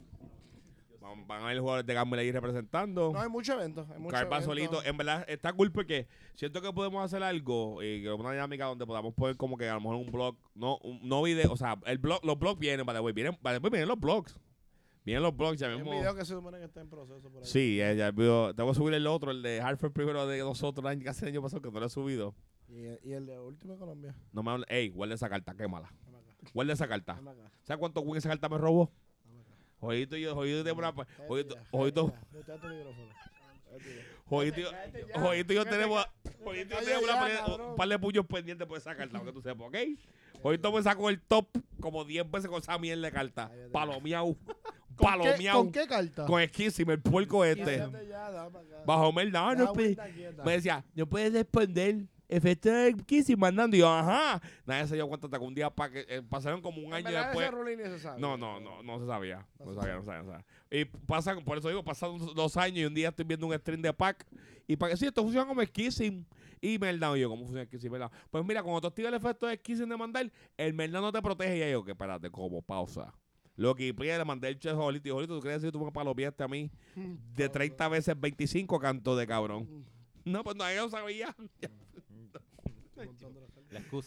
Van, 1.00 1.26
van 1.26 1.42
a 1.42 1.44
haber 1.46 1.60
jugadores 1.60 1.86
de 1.86 1.94
Gamble 1.94 2.20
ahí 2.20 2.32
representando. 2.32 3.12
No, 3.12 3.20
hay 3.20 3.28
muchos 3.28 3.54
eventos. 3.54 3.88
Hay 3.90 4.02
va 4.02 4.18
eventos. 4.20 4.44
solito. 4.44 4.82
En 4.84 4.96
verdad, 4.96 5.24
está 5.28 5.52
cool 5.52 5.70
porque 5.70 6.08
siento 6.34 6.60
que 6.60 6.72
podemos 6.72 7.04
hacer 7.04 7.22
algo, 7.22 7.80
y 7.82 8.02
que 8.02 8.10
una 8.12 8.32
dinámica 8.32 8.64
donde 8.64 8.84
podamos 8.86 9.14
poner 9.14 9.36
como 9.36 9.56
que 9.56 9.68
a 9.68 9.74
lo 9.74 9.80
mejor 9.80 9.96
un 9.96 10.10
blog, 10.10 10.36
no, 10.54 10.78
un- 10.78 11.06
no 11.06 11.22
video, 11.22 11.52
o 11.52 11.56
sea, 11.56 11.78
el 11.86 11.98
blog, 11.98 12.24
los 12.24 12.38
blogs 12.38 12.58
vienen, 12.58 12.84
the 12.86 13.00
way, 13.00 13.12
vienen, 13.12 13.36
the 13.42 13.48
way, 13.50 13.58
vienen 13.70 13.88
los 13.88 14.00
blogs. 14.00 14.36
Vienen 15.04 15.22
los 15.22 15.36
blogs, 15.36 15.60
ya 15.60 15.68
Hay 15.68 15.74
un 15.74 15.82
mismo. 15.82 15.96
video 16.00 16.16
que 16.16 16.24
se 16.24 16.32
supone 16.34 16.58
que 16.58 16.64
está 16.64 16.80
en 16.80 16.88
proceso 16.90 17.30
por 17.30 17.40
ahí. 17.40 17.48
Sí, 17.48 17.76
ya, 17.76 17.92
ya 17.92 18.08
el 18.08 18.12
video. 18.12 18.52
Tengo 18.56 18.70
que 18.70 18.74
subir 18.74 18.92
el 18.94 19.06
otro, 19.06 19.30
el 19.30 19.40
de 19.40 19.60
Hartford 19.60 19.92
primero 19.92 20.26
de 20.26 20.40
nosotros, 20.40 20.84
casi 21.04 21.24
el 21.24 21.30
año 21.30 21.42
pasado, 21.42 21.62
que 21.62 21.70
no 21.70 21.78
lo 21.78 21.86
he 21.86 21.90
subido. 21.90 22.34
Y, 22.68 23.08
y 23.08 23.12
el 23.12 23.26
de 23.26 23.38
Última 23.38 23.76
Colombia. 23.76 24.14
No 24.32 24.42
me 24.42 24.50
hablen, 24.50 24.66
ey, 24.68 24.88
guarda 24.88 25.14
esa 25.14 25.28
carta, 25.28 25.54
quémala. 25.54 25.92
Guarda 26.52 26.72
esa 26.72 26.88
carta. 26.88 27.20
¿Sabes 27.64 27.78
cuánto 27.80 28.00
win 28.00 28.16
esa 28.18 28.28
carta 28.28 28.48
me 28.48 28.58
robó? 28.58 28.90
Jodito 29.78 30.16
yo, 30.16 30.34
jodito 30.34 30.64
de 30.64 30.72
una, 30.72 30.92
jodito, 31.28 31.56
jodito, 34.24 35.52
yo- 35.52 35.64
tenemos, 35.64 36.04
jodito 36.42 36.76
yo 36.82 37.68
un 37.70 37.76
par 37.76 37.88
de 37.88 37.98
puños 37.98 38.26
pendientes 38.26 38.66
por 38.66 38.78
esa 38.78 38.96
carta, 38.96 39.12
para 39.12 39.26
que 39.26 39.32
tú 39.32 39.42
sepas, 39.42 39.68
¿ok? 39.68 39.76
Jodito 40.42 40.72
me 40.72 40.82
sacó 40.82 41.10
el 41.10 41.20
top 41.20 41.46
como 41.80 42.04
10 42.04 42.30
veces 42.30 42.48
con 42.48 42.60
esa 42.60 42.78
mierda 42.78 43.06
de 43.06 43.12
carta. 43.12 43.50
Palomiao. 43.72 44.34
¿Con 44.34 44.44
qué, 44.46 44.54
Palomiao. 45.04 45.58
¿Con 45.58 45.72
qué 45.72 45.86
carta? 45.86 46.24
Con 46.26 46.40
esquísimo, 46.40 46.92
el 46.92 47.00
puerco 47.00 47.44
este. 47.44 47.86
Bajo 48.86 49.12
Mel, 49.12 49.30
no, 49.30 49.74
me 50.44 50.52
decía, 50.52 50.84
no 50.94 51.06
puedes 51.06 51.32
responder. 51.32 52.06
Efecto 52.28 52.70
de 52.70 52.88
esquísimo 52.88 53.40
mandando. 53.40 53.76
Y 53.76 53.80
yo, 53.80 53.88
ajá. 53.88 54.40
Nadie 54.64 54.86
se 54.88 54.94
dio 54.96 55.06
cuenta 55.06 55.26
hasta 55.26 55.38
que 55.38 55.44
un 55.44 55.54
día 55.54 55.70
pa 55.70 55.90
que, 55.90 56.04
eh, 56.08 56.22
pasaron 56.28 56.60
como 56.60 56.78
un 56.82 56.92
año 56.92 57.04
después. 57.26 57.46
No, 58.20 58.36
no, 58.36 58.58
no, 58.60 58.82
no 58.82 58.98
se 58.98 59.06
sabía. 59.06 59.46
No 59.58 59.66
se 59.72 59.74
sabía, 59.80 59.94
no 59.96 60.04
sabía, 60.04 60.22
no 60.22 60.30
sabía. 60.30 60.44
Y 60.70 60.84
pasan, 60.84 61.44
por 61.44 61.58
eso 61.58 61.68
digo, 61.68 61.84
pasan 61.84 62.18
dos- 62.34 62.56
años 62.56 62.78
y 62.78 62.84
un 62.84 62.94
día 62.94 63.10
estoy 63.10 63.24
viendo 63.24 63.46
un 63.46 63.54
stream 63.54 63.80
de 63.82 63.92
pack. 63.92 64.26
Y 64.66 64.76
para 64.76 64.90
que 64.92 64.96
sí, 64.96 65.06
esto 65.06 65.22
funciona 65.22 65.46
como 65.46 65.62
skissing. 65.62 66.26
Y 66.60 66.78
Meltdown, 66.78 67.16
y 67.16 67.20
yo, 67.20 67.28
¿cómo 67.28 67.44
funciona 67.44 67.64
skissing, 67.66 67.92
verdad? 67.92 68.10
Pues 68.30 68.44
mira, 68.44 68.62
cuando 68.62 68.80
tú 68.80 68.86
activas 68.88 69.10
el 69.12 69.16
efecto 69.18 69.46
de 69.46 69.56
skissing 69.56 69.88
de 69.88 69.96
mandar, 69.96 70.30
el 70.56 70.74
Meltdown 70.74 71.02
no 71.04 71.12
te 71.12 71.22
protege. 71.22 71.68
Y 71.68 71.72
yo, 71.72 71.84
que 71.84 71.92
espérate, 71.92 72.30
como 72.30 72.60
pausa. 72.62 73.14
Lo 73.54 73.74
que 73.74 73.92
le 73.92 74.24
mandé 74.24 74.48
el 74.48 74.58
che 74.58 74.70
Jolito. 74.72 75.08
Y 75.08 75.12
Jolito, 75.12 75.40
¿tú 75.40 75.46
decir 75.46 75.68
que 75.68 75.72
tú 75.72 75.84
me 75.84 75.92
palopiaste 75.92 76.42
a 76.42 76.48
mí 76.48 76.70
de 77.34 77.48
30 77.48 77.88
veces 77.88 78.18
25 78.18 78.78
cantos 78.78 79.16
de 79.18 79.26
cabrón? 79.26 79.86
No, 80.24 80.42
pues 80.42 80.56
no, 80.56 80.64
yo 80.74 80.88
sabía. 80.90 81.34
La 82.97 83.05
excusa, 83.05 83.28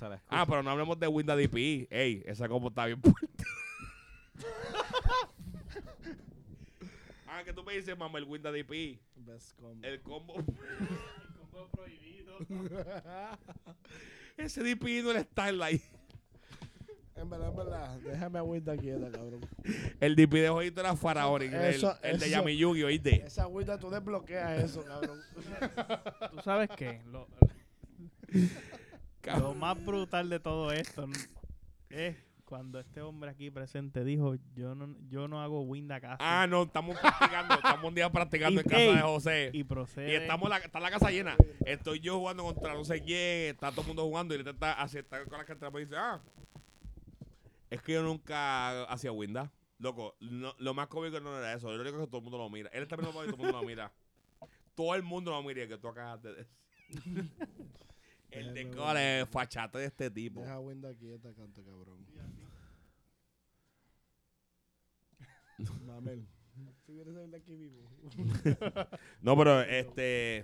la 0.10 0.16
excusa. 0.16 0.22
Ah, 0.28 0.46
pero 0.48 0.64
no 0.64 0.72
hablemos 0.72 1.00
de 1.00 1.08
Windows 1.08 1.38
DP. 1.38 1.88
Ey, 1.92 2.24
esa 2.26 2.50
combo 2.50 2.70
está 2.70 2.86
bien 2.88 3.00
fuerte. 3.02 3.44
ah, 7.28 7.44
que 7.44 7.54
tú 7.54 7.64
me 7.64 7.74
dices, 7.76 7.98
mamá, 7.98 8.18
el 8.18 8.26
Windows 8.26 8.54
DP. 8.54 9.00
Best 9.18 9.54
combo. 9.60 9.88
El 9.88 10.02
combo. 10.02 10.34
Combo 11.40 11.70
prohibido. 11.72 12.38
Ese 14.38 14.64
DP 14.64 15.04
no 15.04 15.12
el 15.12 15.24
Starlight. 15.24 15.82
En 17.16 17.30
verdad, 17.30 17.50
en 17.50 17.56
verdad. 17.56 17.98
Déjame 18.00 18.40
a 18.40 18.44
Winda 18.44 18.78
quieta, 18.78 19.12
cabrón. 19.12 19.42
El 20.00 20.16
DP 20.16 20.32
de 20.36 20.48
Jojito 20.50 20.80
era 20.80 20.96
faraónico. 20.96 21.54
El, 21.56 21.76
Eso- 21.76 21.98
el 22.02 22.18
de 22.18 22.30
Yami 22.30 22.56
Yugi, 22.56 22.84
¿oíste? 22.84 23.26
Esa 23.26 23.46
Winda, 23.48 23.78
tú 23.78 23.90
desbloqueas 23.90 24.64
eso, 24.64 24.86
cabrón. 24.86 25.20
¿Tú 26.32 26.42
sabes 26.42 26.70
qué? 26.78 27.02
Lo, 27.12 27.28
lo 29.38 29.54
más 29.54 29.84
brutal 29.86 30.30
de 30.30 30.40
todo 30.40 30.72
esto 30.72 31.06
es 31.90 32.18
cuando 32.46 32.80
este 32.80 33.02
hombre 33.02 33.30
aquí 33.30 33.52
presente 33.52 34.04
dijo, 34.04 34.34
yo 34.56 34.74
no, 34.74 34.96
yo 35.08 35.28
no 35.28 35.42
hago 35.42 35.62
winda 35.62 36.00
casi. 36.02 36.18
Ah, 36.20 36.48
no, 36.50 36.64
estamos 36.64 36.98
practicando. 37.00 37.54
estamos 37.56 37.86
un 37.86 37.94
día 37.96 38.10
practicando 38.12 38.62
en 38.62 38.66
Y- 38.66 38.70
casa 38.70 38.82
ey, 38.84 38.96
de 38.96 39.02
José. 39.02 39.50
y 39.54 39.60
Y 39.60 39.64
procede. 39.64 40.16
estamos 40.16 40.50
la, 40.50 40.58
está 40.58 40.80
la 40.80 40.90
casa 40.90 41.12
llena. 41.12 41.36
Estoy 41.66 42.00
yo 42.00 42.18
jugando 42.18 42.44
contra 42.44 42.74
no 42.74 42.84
sé 42.84 43.02
quién, 43.04 43.52
está 43.54 43.70
todo 43.72 43.82
el 43.82 43.88
mundo 43.88 44.04
jugando 44.06 44.34
y 44.34 44.42
le 44.42 44.50
está 44.50 44.74
así, 44.82 44.98
está 44.98 45.24
con 45.26 45.38
la 45.38 45.46
cartera 45.46 45.72
y 45.76 45.84
dice, 45.86 45.96
ah, 45.96 46.20
es 47.70 47.82
que 47.84 47.94
yo 47.94 48.02
nunca 48.02 48.84
hacía 48.86 49.12
Winda. 49.12 49.52
Loco, 49.78 50.16
no- 50.20 50.56
lo 50.58 50.74
más 50.74 50.88
cómico 50.88 51.20
no 51.20 51.38
era 51.38 51.54
eso, 51.54 51.72
lo 51.72 51.80
único 51.82 52.00
que 52.00 52.08
todo 52.08 52.18
el 52.18 52.24
mundo 52.24 52.38
lo 52.40 52.50
mira. 52.50 52.70
Él 52.74 52.82
está 52.84 52.98
mirando 52.98 53.24
y 53.24 53.28
todo 53.28 53.36
el 53.36 53.38
mundo 53.44 53.62
lo 53.62 53.68
mira. 53.68 53.92
Todo 54.76 54.96
el 54.96 55.04
mundo 55.04 55.32
lo 55.32 55.44
mira 55.44 55.66
y 55.66 55.68
que 55.68 55.78
tú 55.78 55.90
acabas 55.90 56.22
de 56.24 56.34
decir. 56.36 57.30
El 58.32 58.54
ver. 58.54 58.98
es 58.98 59.30
fachate 59.30 59.78
de 59.80 59.86
este 59.86 60.12
tipo. 60.12 60.42
Deja 60.42 60.54
a 60.54 60.60
Winda 60.60 60.94
quieta, 60.96 61.34
canto, 61.34 61.64
cabrón. 61.64 62.06
Mamel. 65.86 66.26
Si 66.86 66.94
quieres 66.94 67.14
salir 67.14 67.30
de 67.30 67.38
aquí 67.38 67.56
vivo. 67.56 67.90
No, 69.22 69.38
pero 69.38 69.62
este. 69.62 70.40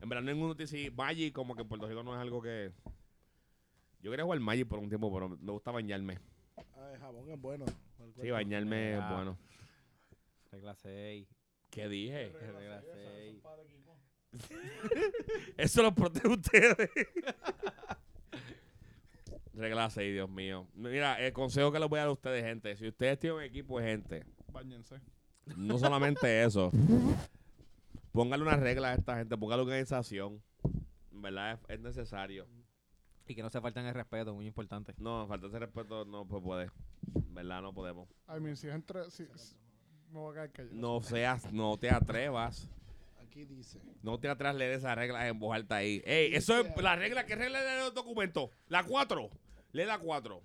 En 0.00 0.08
verdad, 0.08 0.22
ningún 0.22 0.48
noticia. 0.48 0.90
Magic, 0.92 1.32
como 1.34 1.54
que 1.54 1.62
en 1.62 1.68
Puerto 1.68 1.88
Rico 1.88 2.02
no 2.02 2.14
es 2.14 2.20
algo 2.20 2.42
que. 2.42 2.72
Yo 4.00 4.10
quería 4.10 4.24
jugar 4.24 4.40
Magic 4.40 4.68
por 4.68 4.78
un 4.78 4.88
tiempo, 4.88 5.12
pero 5.12 5.28
me 5.30 5.52
gusta 5.52 5.70
bañarme. 5.70 6.18
Ah, 6.56 6.90
el 6.92 7.00
jabón 7.00 7.30
es 7.30 7.40
bueno. 7.40 7.64
Sí, 8.20 8.30
bañarme 8.30 8.94
es 8.94 9.00
Ah. 9.00 9.14
bueno. 9.14 9.38
Regla 10.52 10.74
6. 10.74 11.26
¿Qué 11.70 11.88
dije? 11.88 12.28
Regla 12.32 12.82
6. 12.82 13.42
Eso 15.56 15.82
lo 15.82 15.94
protege 15.94 16.28
ustedes. 16.28 16.90
Regla 19.54 19.88
6, 19.88 20.12
Dios 20.12 20.28
mío. 20.28 20.66
Mira, 20.74 21.20
el 21.24 21.32
consejo 21.32 21.70
que 21.70 21.78
les 21.78 21.88
voy 21.88 21.98
a 21.98 22.02
dar 22.02 22.08
a 22.08 22.12
ustedes, 22.12 22.42
gente. 22.44 22.76
Si 22.76 22.88
ustedes 22.88 23.18
tienen 23.20 23.38
un 23.38 23.44
equipo 23.44 23.78
de 23.78 23.86
gente, 23.86 24.24
Báñense. 24.52 25.00
no 25.56 25.78
solamente 25.78 26.42
eso. 26.42 26.72
Póngale 28.10 28.42
una 28.42 28.56
regla 28.56 28.90
a 28.90 28.94
esta 28.94 29.16
gente, 29.16 29.36
póngale 29.36 29.62
organización. 29.62 30.42
En 31.12 31.22
¿Verdad? 31.22 31.52
Es, 31.68 31.76
es 31.76 31.80
necesario. 31.80 32.46
Y 33.26 33.34
que 33.34 33.42
no 33.42 33.48
se 33.50 33.60
falten 33.60 33.86
el 33.86 33.94
respeto, 33.94 34.34
muy 34.34 34.46
importante. 34.46 34.92
No, 34.98 35.26
falta 35.28 35.46
ese 35.46 35.58
respeto 35.60 36.04
no 36.04 36.26
pues 36.26 36.42
puede. 36.42 36.70
En 37.14 37.34
¿Verdad? 37.34 37.62
No 37.62 37.72
podemos. 37.72 38.08
I 38.28 38.40
mean, 38.40 38.56
si 38.56 38.66
es 38.68 38.74
entre... 38.74 39.08
Si, 39.10 39.24
si- 39.36 39.56
me 40.10 40.18
voy 40.20 40.32
a 40.32 40.34
caer 40.34 40.52
callado. 40.52 40.76
No 40.76 41.00
seas, 41.02 41.52
no 41.52 41.76
te 41.76 41.90
atrevas. 41.90 42.68
Aquí 43.34 43.46
dice. 43.46 43.80
No 44.02 44.20
te 44.20 44.28
atrevas 44.28 44.54
a 44.54 44.58
leer 44.58 44.70
esas 44.74 44.94
reglas 44.94 45.24
en 45.28 45.40
voz 45.40 45.56
alta 45.56 45.74
ahí. 45.76 46.00
Ey, 46.04 46.32
eso 46.36 46.56
es 46.60 46.76
la 46.80 46.94
regla. 46.94 47.26
¿Qué 47.26 47.34
regla 47.34 47.60
de 47.64 47.78
los 47.80 47.92
documentos? 47.92 48.48
La 48.68 48.84
4. 48.84 49.28
Lee 49.72 49.84
la 49.84 49.98
4. 49.98 50.40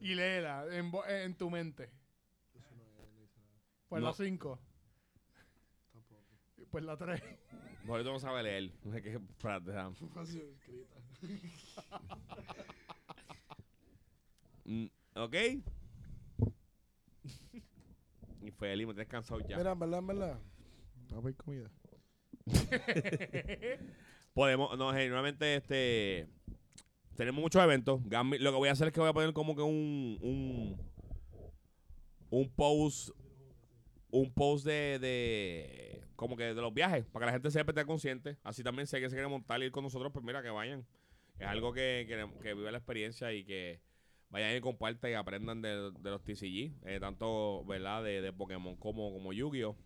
Y 0.00 0.14
léela 0.16 0.66
en, 0.72 0.90
vo- 0.90 1.06
en 1.08 1.36
tu 1.36 1.48
mente. 1.50 1.88
Pues 3.88 4.02
No. 4.02 4.08
la 4.08 4.12
5. 4.14 4.58
Pues 6.72 6.82
la 6.84 6.96
3. 6.96 7.22
Ahorita 7.88 8.10
no 8.10 8.18
sabe 8.18 8.42
leer. 8.42 8.72
No 8.82 8.92
sé 8.92 9.02
qué. 9.02 9.12
Espérate, 9.14 9.70
déjame. 9.70 9.94
Mm, 14.64 14.86
¿Ok? 15.16 15.34
Y 18.42 18.50
Feli, 18.52 18.86
me 18.86 18.92
tienes 18.94 19.08
cansado 19.08 19.40
ya. 19.40 19.56
Mira, 19.56 19.72
en 19.72 19.78
verdad, 19.78 19.98
en 19.98 20.06
verdad. 20.06 20.38
Vamos 21.08 21.18
a 21.18 21.22
pedir 21.22 21.36
comida. 21.36 21.70
Podemos, 24.34 24.78
no, 24.78 24.92
generalmente 24.92 25.56
este. 25.56 26.28
Tenemos 27.16 27.40
muchos 27.40 27.62
eventos. 27.62 28.00
Lo 28.04 28.52
que 28.52 28.56
voy 28.56 28.68
a 28.68 28.72
hacer 28.72 28.88
es 28.88 28.94
que 28.94 29.00
voy 29.00 29.10
a 29.10 29.12
poner 29.12 29.32
como 29.32 29.54
que 29.54 29.62
un. 29.62 30.18
Un, 30.22 30.80
un 32.30 32.50
post. 32.50 33.10
Un 34.10 34.32
post 34.32 34.64
de, 34.66 34.98
de. 34.98 36.02
Como 36.16 36.36
que 36.36 36.54
de 36.54 36.60
los 36.60 36.72
viajes. 36.72 37.04
Para 37.06 37.24
que 37.24 37.26
la 37.26 37.32
gente 37.32 37.50
sepa 37.50 37.72
estar 37.72 37.86
consciente. 37.86 38.38
Así 38.42 38.62
también 38.62 38.86
sé 38.86 39.00
que 39.00 39.08
se 39.10 39.16
quiere 39.16 39.28
montar 39.28 39.60
y 39.62 39.66
ir 39.66 39.72
con 39.72 39.84
nosotros. 39.84 40.12
Pues 40.12 40.24
mira, 40.24 40.42
que 40.42 40.50
vayan. 40.50 40.86
Es 41.38 41.46
algo 41.46 41.72
que, 41.72 42.04
que, 42.06 42.42
que 42.42 42.54
viva 42.54 42.70
la 42.70 42.78
experiencia 42.78 43.32
y 43.32 43.44
que 43.44 43.80
vayan 44.28 44.56
y 44.56 44.60
compartan 44.60 45.10
y 45.10 45.14
aprendan 45.14 45.62
de, 45.62 45.90
de 45.90 46.10
los 46.10 46.22
TCG. 46.22 46.72
eh, 46.86 46.98
tanto, 47.00 47.64
¿verdad? 47.64 48.04
De, 48.04 48.20
de 48.20 48.32
Pokémon 48.32 48.76
como, 48.76 49.12
como 49.12 49.32
Yu-Gi-Oh! 49.32 49.76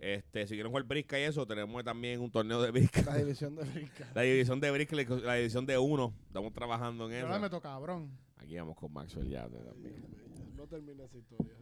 Este, 0.00 0.46
si 0.46 0.54
quieren 0.54 0.70
jugar 0.70 0.84
brisca 0.84 1.18
y 1.20 1.24
eso, 1.24 1.46
tenemos 1.46 1.84
también 1.84 2.20
un 2.20 2.30
torneo 2.30 2.60
de 2.62 2.70
brisca. 2.70 3.02
La 3.02 3.16
división 3.18 3.54
de 3.54 3.64
Rica. 3.64 4.08
La 4.14 4.22
división 4.22 4.58
de 4.60 4.70
brisca 4.70 4.96
la, 4.96 5.34
división 5.34 5.66
de 5.66 5.76
uno. 5.78 6.14
Estamos 6.26 6.52
trabajando 6.54 7.04
en 7.10 7.20
Yo 7.20 7.26
la 7.28 7.34
eso. 7.34 7.40
meto 7.42 7.60
cabrón. 7.60 8.10
Aquí 8.38 8.56
vamos 8.56 8.76
con 8.76 8.92
Maxwell 8.92 9.28
ya. 9.28 9.46
de- 9.48 9.58
también. 9.58 9.94
No 10.56 10.66
termina 10.66 11.04
esa 11.04 11.18
historia. 11.18 11.52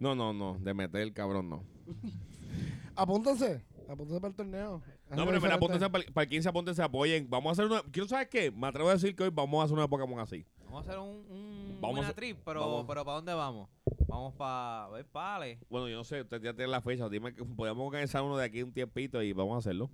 No, 0.00 0.14
no, 0.14 0.32
no. 0.32 0.58
De 0.60 0.72
meter 0.72 1.02
el 1.02 1.12
cabrón 1.12 1.48
no. 1.50 1.62
Apúntense. 2.96 3.62
Apúntense 3.88 4.20
para 4.20 4.30
el 4.30 4.34
torneo. 4.36 4.82
No, 5.10 5.26
pero 5.26 5.40
mira, 5.40 5.54
apúntense 5.56 5.90
para, 5.90 6.04
para 6.12 6.22
el 6.24 6.30
15, 6.30 6.48
apúntense, 6.48 6.82
apoyen. 6.82 7.28
Vamos 7.28 7.50
a 7.50 7.52
hacer 7.52 7.66
una. 7.70 7.82
Quiero 7.90 8.08
saber 8.08 8.28
qué. 8.30 8.50
Me 8.50 8.66
atrevo 8.66 8.88
a 8.88 8.94
decir 8.94 9.14
que 9.14 9.24
hoy 9.24 9.30
vamos 9.30 9.60
a 9.60 9.64
hacer 9.64 9.76
una 9.76 9.88
Pokémon 9.88 10.18
así. 10.20 10.46
Vamos 10.64 10.86
a 10.86 10.90
hacer 10.90 10.98
un, 11.00 11.08
un 11.30 11.78
Vamos 11.80 11.96
buena 11.96 12.08
a- 12.08 12.14
trip, 12.14 12.38
pero, 12.44 12.60
vamos. 12.60 12.84
pero 12.88 13.04
¿para 13.04 13.16
dónde 13.16 13.34
vamos? 13.34 13.68
Vamos 14.14 14.34
para 14.34 14.88
ver 14.90 15.06
Pale. 15.06 15.58
Bueno, 15.68 15.88
yo 15.88 15.96
no 15.96 16.04
sé, 16.04 16.20
usted 16.22 16.40
ya 16.40 16.54
tiene 16.54 16.70
la 16.70 16.80
fecha. 16.80 17.08
Dime 17.08 17.34
que 17.34 17.44
podemos 17.44 17.84
organizar 17.86 18.22
uno 18.22 18.36
de 18.36 18.44
aquí 18.44 18.62
un 18.62 18.72
tiempito 18.72 19.20
y 19.22 19.32
vamos 19.32 19.56
a 19.56 19.58
hacerlo. 19.58 19.90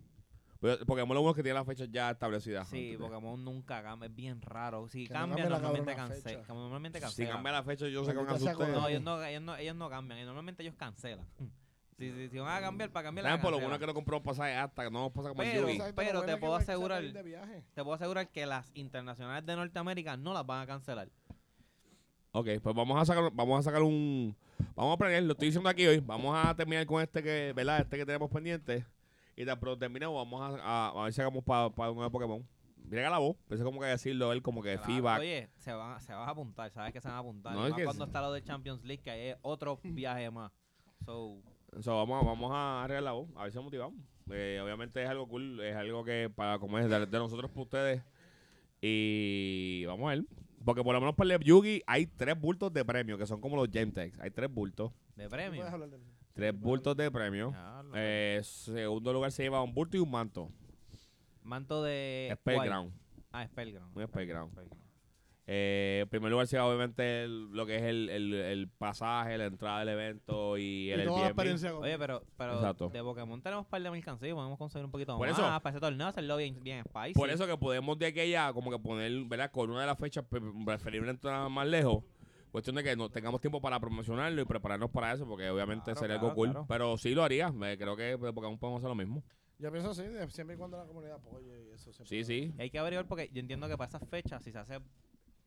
Pero 0.61 0.85
Pokémon 0.85 1.15
lo 1.15 1.23
bueno 1.23 1.31
es 1.31 1.37
que 1.37 1.43
tiene 1.43 1.59
las 1.59 1.67
fechas 1.67 1.89
ya 1.91 2.11
establecidas. 2.11 2.69
Sí, 2.69 2.91
de- 2.93 2.99
Pokémon 2.99 3.43
nunca 3.43 3.83
cambia, 3.83 4.09
es 4.09 4.15
bien 4.15 4.43
raro. 4.43 4.87
Si 4.89 5.07
Que 5.07 5.15
no 5.15 5.21
cambia, 5.21 5.45
la 5.45 5.59
normalmente 5.59 5.95
cancela. 5.95 6.43
fecha. 6.43 7.11
Si 7.13 7.27
cambia 7.27 7.53
la 7.53 7.63
fecha, 7.63 7.89
yo 7.89 8.05
sé 8.05 8.11
que 8.13 8.19
van 8.19 8.29
a 8.29 8.35
ustedes. 8.35 8.59
No, 8.59 8.89
ellos 8.89 9.03
no, 9.03 9.25
ellos 9.25 9.43
no, 9.43 9.57
ellos 9.57 9.75
no 9.77 9.89
cambian. 9.89 10.21
y 10.21 10.25
Normalmente 10.25 10.63
ellos 10.63 10.75
cancelan. 10.77 11.27
Si, 12.01 12.11
si, 12.13 12.29
si 12.31 12.39
van 12.39 12.57
a 12.57 12.61
cambiar, 12.63 12.91
para 12.91 13.05
cambiar, 13.05 13.27
la 13.27 13.39
por 13.43 13.51
lo 13.51 13.59
bueno 13.59 13.75
es 13.75 13.79
que 13.79 13.87
no 13.87 13.93
compramos 13.93 14.25
pasajes 14.25 14.57
hasta 14.57 14.85
que 14.85 14.91
no 14.91 15.01
nos 15.01 15.13
pasa 15.13 15.29
como 15.29 15.43
el 15.43 15.51
Pero- 15.51 15.69
Yugi. 15.69 15.93
pero 15.95 16.23
te 16.23 16.39
puedo 16.39 16.55
asegurar-. 16.57 17.03
Te 17.13 17.83
puedo 17.83 17.93
asegurar 17.93 18.31
que 18.31 18.47
las 18.47 18.71
internacionales 18.73 19.45
de 19.45 19.55
Norteamérica 19.55 20.17
no 20.17 20.33
las 20.33 20.47
van 20.47 20.63
a 20.63 20.67
cancelar. 20.67 21.11
Ok, 22.33 22.47
pues 22.63 22.75
vamos 22.77 23.01
a 23.01 23.05
sacar, 23.05 23.31
vamos 23.33 23.59
a 23.59 23.63
sacar 23.63 23.83
un, 23.83 24.37
vamos 24.77 24.95
a 24.95 24.97
planear, 24.99 25.23
lo 25.25 25.33
estoy 25.33 25.49
diciendo 25.49 25.69
aquí 25.69 25.85
hoy, 25.87 25.99
vamos 25.99 26.33
a 26.37 26.55
terminar 26.55 26.87
con 26.87 27.03
este 27.03 27.23
que, 27.23 27.53
¿verdad? 27.57 27.81
Este 27.81 27.97
que 27.97 28.07
tenemos 28.07 28.31
pendiente 28.31 28.87
y 29.37 29.45
tan 29.45 29.59
pronto 29.59 29.79
terminemos, 29.81 30.15
vamos 30.15 30.41
a, 30.61 30.63
a, 30.63 30.89
a 31.01 31.05
ver 31.05 31.13
si 31.13 31.17
sacamos 31.17 31.43
para 31.43 31.67
un 31.91 31.97
nuevo 31.97 32.11
Pokémon. 32.11 32.47
Mira 32.85 33.11
la 33.11 33.19
voz, 33.19 33.37
pensé 33.49 33.65
como 33.65 33.81
que 33.81 33.87
decirlo 33.87 34.33
él 34.33 34.43
como 34.43 34.63
que 34.63 34.75
Claro, 34.77 34.87
feedback. 34.87 35.21
Oye, 35.21 35.49
se 35.59 35.73
van, 35.73 36.01
se 36.01 36.13
van 36.13 36.29
a 36.29 36.31
apuntar, 36.33 36.71
sabes 36.71 36.93
que 36.93 37.01
se 37.01 37.09
van 37.09 37.17
a 37.17 37.21
apuntar. 37.21 37.55
No, 37.55 37.67
es 37.67 37.75
que 37.75 37.85
cuando 37.85 38.05
está 38.05 38.21
lo 38.21 38.33
de 38.33 38.43
Champions 38.43 38.85
League, 38.85 39.03
que 39.03 39.11
hay 39.11 39.35
otro 39.43 39.79
viaje 39.85 40.31
más. 40.31 40.53
So, 41.05 41.41
So, 41.81 41.97
vamos, 41.97 42.23
a- 42.23 42.27
vamos 42.27 42.51
a 42.53 42.83
arreglar 42.85 43.03
la 43.05 43.13
voz, 43.13 43.29
a 43.37 43.45
ver 43.45 43.53
si 43.53 43.59
motivamos. 43.61 43.99
Eh, 44.31 44.61
obviamente 44.63 45.03
es 45.03 45.09
algo 45.09 45.27
cool, 45.29 45.61
es 45.61 45.75
algo 45.77 46.05
que 46.05 46.31
para 46.35 46.59
como 46.61 46.79
es 46.79 46.89
de, 46.89 47.07
de 47.07 47.19
nosotros 47.19 47.51
para 47.51 47.63
ustedes. 47.63 48.03
Y 48.81 49.85
vamos 49.87 50.07
a 50.07 50.15
ver. 50.17 50.25
Porque 50.65 50.83
por 50.85 50.95
lo 50.95 51.01
menos 51.01 51.15
para 51.15 51.35
el 51.35 51.41
Yugi 51.43 51.83
hay 51.87 52.07
tres 52.07 52.39
bultos 52.39 52.73
de 52.73 52.85
premio, 52.85 53.17
que 53.17 53.27
son 53.27 53.41
como 53.41 53.57
los 53.57 53.69
Gemtex. 53.71 54.19
Hay 54.21 54.31
tres 54.31 54.53
bultos. 54.53 54.93
de 55.17 55.29
premio. 55.29 55.65
Tres 56.35 56.59
bultos 56.59 56.97
de 56.97 57.11
premio. 57.11 57.55
Eh, 57.95 58.41
segundo 58.43 59.13
lugar 59.13 59.33
se 59.33 59.43
lleva 59.43 59.63
un 59.63 59.75
bulto 59.75 59.97
y 59.97 60.01
un 60.01 60.11
manto. 60.11 60.51
Manto 61.43 61.83
de. 61.83 62.31
Spellground. 62.41 62.93
Ah, 63.33 63.45
Spellground. 63.47 63.97
Un 63.97 64.07
Spellground. 64.07 64.53
Spellground. 64.53 64.90
Eh, 65.53 66.01
en 66.05 66.09
primer 66.09 66.31
lugar 66.31 66.47
lleva 66.47 66.65
obviamente 66.67 67.25
el- 67.25 67.51
lo 67.51 67.67
que 67.67 67.75
es 67.75 67.83
el, 67.83 68.09
el, 68.09 68.35
el 68.35 68.69
pasaje, 68.69 69.37
la 69.37 69.47
entrada 69.47 69.81
del 69.81 69.89
evento 69.89 70.57
y 70.57 70.91
el 70.93 71.01
y 71.01 71.05
toda 71.07 71.23
la 71.23 71.27
experiencia 71.27 71.73
con 71.73 71.83
Oye, 71.83 71.99
pero, 71.99 72.23
pero 72.37 72.55
Exacto. 72.55 72.89
de 72.91 73.03
Pokémon 73.03 73.43
tenemos 73.43 73.65
un 73.65 73.71
par 73.71 73.83
de 73.83 73.91
mercancías, 73.91 74.33
podemos 74.33 74.57
conseguir 74.59 74.85
un 74.85 74.93
poquito 74.93 75.19
Por 75.19 75.27
más 75.29 75.37
eso- 75.37 75.43
para 75.61 75.71
ese 75.71 75.81
torneo, 75.81 76.07
hacerlo 76.07 76.37
bien, 76.37 76.63
bien 76.63 76.85
spicy. 76.85 77.15
Por 77.15 77.31
eso 77.31 77.49
que 77.49 77.57
podemos 77.57 77.99
de 77.99 78.07
aquella 78.07 78.53
como 78.53 78.71
que 78.71 78.79
poner, 78.79 79.11
¿verdad? 79.25 79.51
Con 79.51 79.71
una 79.71 79.81
de 79.81 79.87
las 79.89 79.99
fechas 79.99 80.25
pre- 80.25 80.41
preferiblemente 80.65 81.27
nada 81.27 81.49
más 81.49 81.67
lejos. 81.67 82.05
Cuestión 82.53 82.77
de 82.77 82.85
que 82.85 82.95
no 82.95 83.09
tengamos 83.11 83.41
tiempo 83.41 83.61
para 83.61 83.81
promocionarlo 83.81 84.43
y 84.43 84.45
prepararnos 84.45 84.91
para 84.91 85.13
eso, 85.13 85.27
porque 85.27 85.51
obviamente 85.51 85.85
Claro, 85.87 85.99
sería 86.01 86.15
claro, 86.17 86.27
algo 86.29 86.35
cool. 86.37 86.51
claro. 86.51 86.67
Pero 86.69 86.97
sí 86.97 87.13
lo 87.13 87.25
haría. 87.25 87.51
Me- 87.51 87.77
creo 87.77 87.97
que 87.97 88.03
de 88.17 88.19
Pokémon 88.33 88.57
podemos 88.57 88.79
hacer 88.81 88.89
lo 88.89 88.95
mismo. 88.95 89.25
Yo 89.59 89.71
pienso 89.73 89.91
así, 89.91 90.03
siempre 90.29 90.55
y 90.55 90.59
cuando 90.59 90.77
la 90.79 90.85
comunidad 90.85 91.17
apoye 91.17 91.65
y 91.69 91.75
eso. 91.75 91.93
Sí, 92.05 92.25
sí. 92.25 92.55
Y 92.57 92.63
hay 92.63 92.71
que 92.71 92.79
averiguar 92.79 93.07
porque 93.07 93.29
yo 93.33 93.41
entiendo 93.41 93.69
que 93.69 93.77
para 93.77 93.89
esas 93.89 94.09
fechas, 94.09 94.43
si 94.45 94.53
se 94.53 94.59
hace 94.59 94.79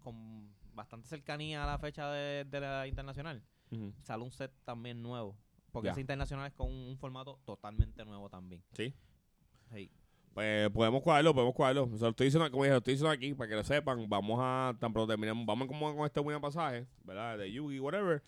con 0.04 0.54
bastante 0.74 1.08
cercanía 1.08 1.64
a 1.64 1.68
la 1.68 1.80
fecha 1.80 2.12
de, 2.12 2.46
de 2.46 2.60
la 2.60 2.88
internacional, 2.88 3.42
Ujú. 3.72 3.94
sale 4.04 4.24
un 4.24 4.32
set 4.32 4.52
también 4.64 5.02
nuevo. 5.02 5.36
Porque 5.72 5.90
esa 5.90 6.02
internacional 6.02 6.46
es 6.46 6.54
con 6.54 6.68
un, 6.68 6.90
un 6.90 6.98
formato 6.98 7.40
totalmente 7.46 8.06
nuevo 8.06 8.30
también. 8.30 8.64
Sí. 8.74 8.94
Sí. 9.74 9.90
Pues 10.34 10.70
podemos 10.70 11.02
cuadrarlo, 11.02 11.34
podemos 11.34 11.56
cuadrarlo. 11.56 11.84
O 11.86 11.98
sea, 11.98 12.08
lo 12.08 12.10
estoy 12.10 12.26
diciendo, 12.26 12.50
como 12.52 12.64
dije, 12.64 12.74
lo 12.74 12.78
estoy 12.78 12.94
diciendo 12.94 13.12
aquí 13.12 13.34
para 13.34 13.50
que 13.50 13.56
lo 13.56 13.64
sepan. 13.64 14.08
Vamos 14.08 14.40
a, 14.42 14.76
tan 14.80 14.94
pronto 14.94 15.12
terminemos, 15.12 15.46
vamos 15.46 15.68
como 15.68 15.96
con 15.96 16.06
este 16.06 16.20
buen 16.20 16.40
pasaje, 16.42 16.88
¿verdad? 17.04 17.38
De 17.40 17.52
Yugi, 17.52 17.80
whatever. 17.80 18.22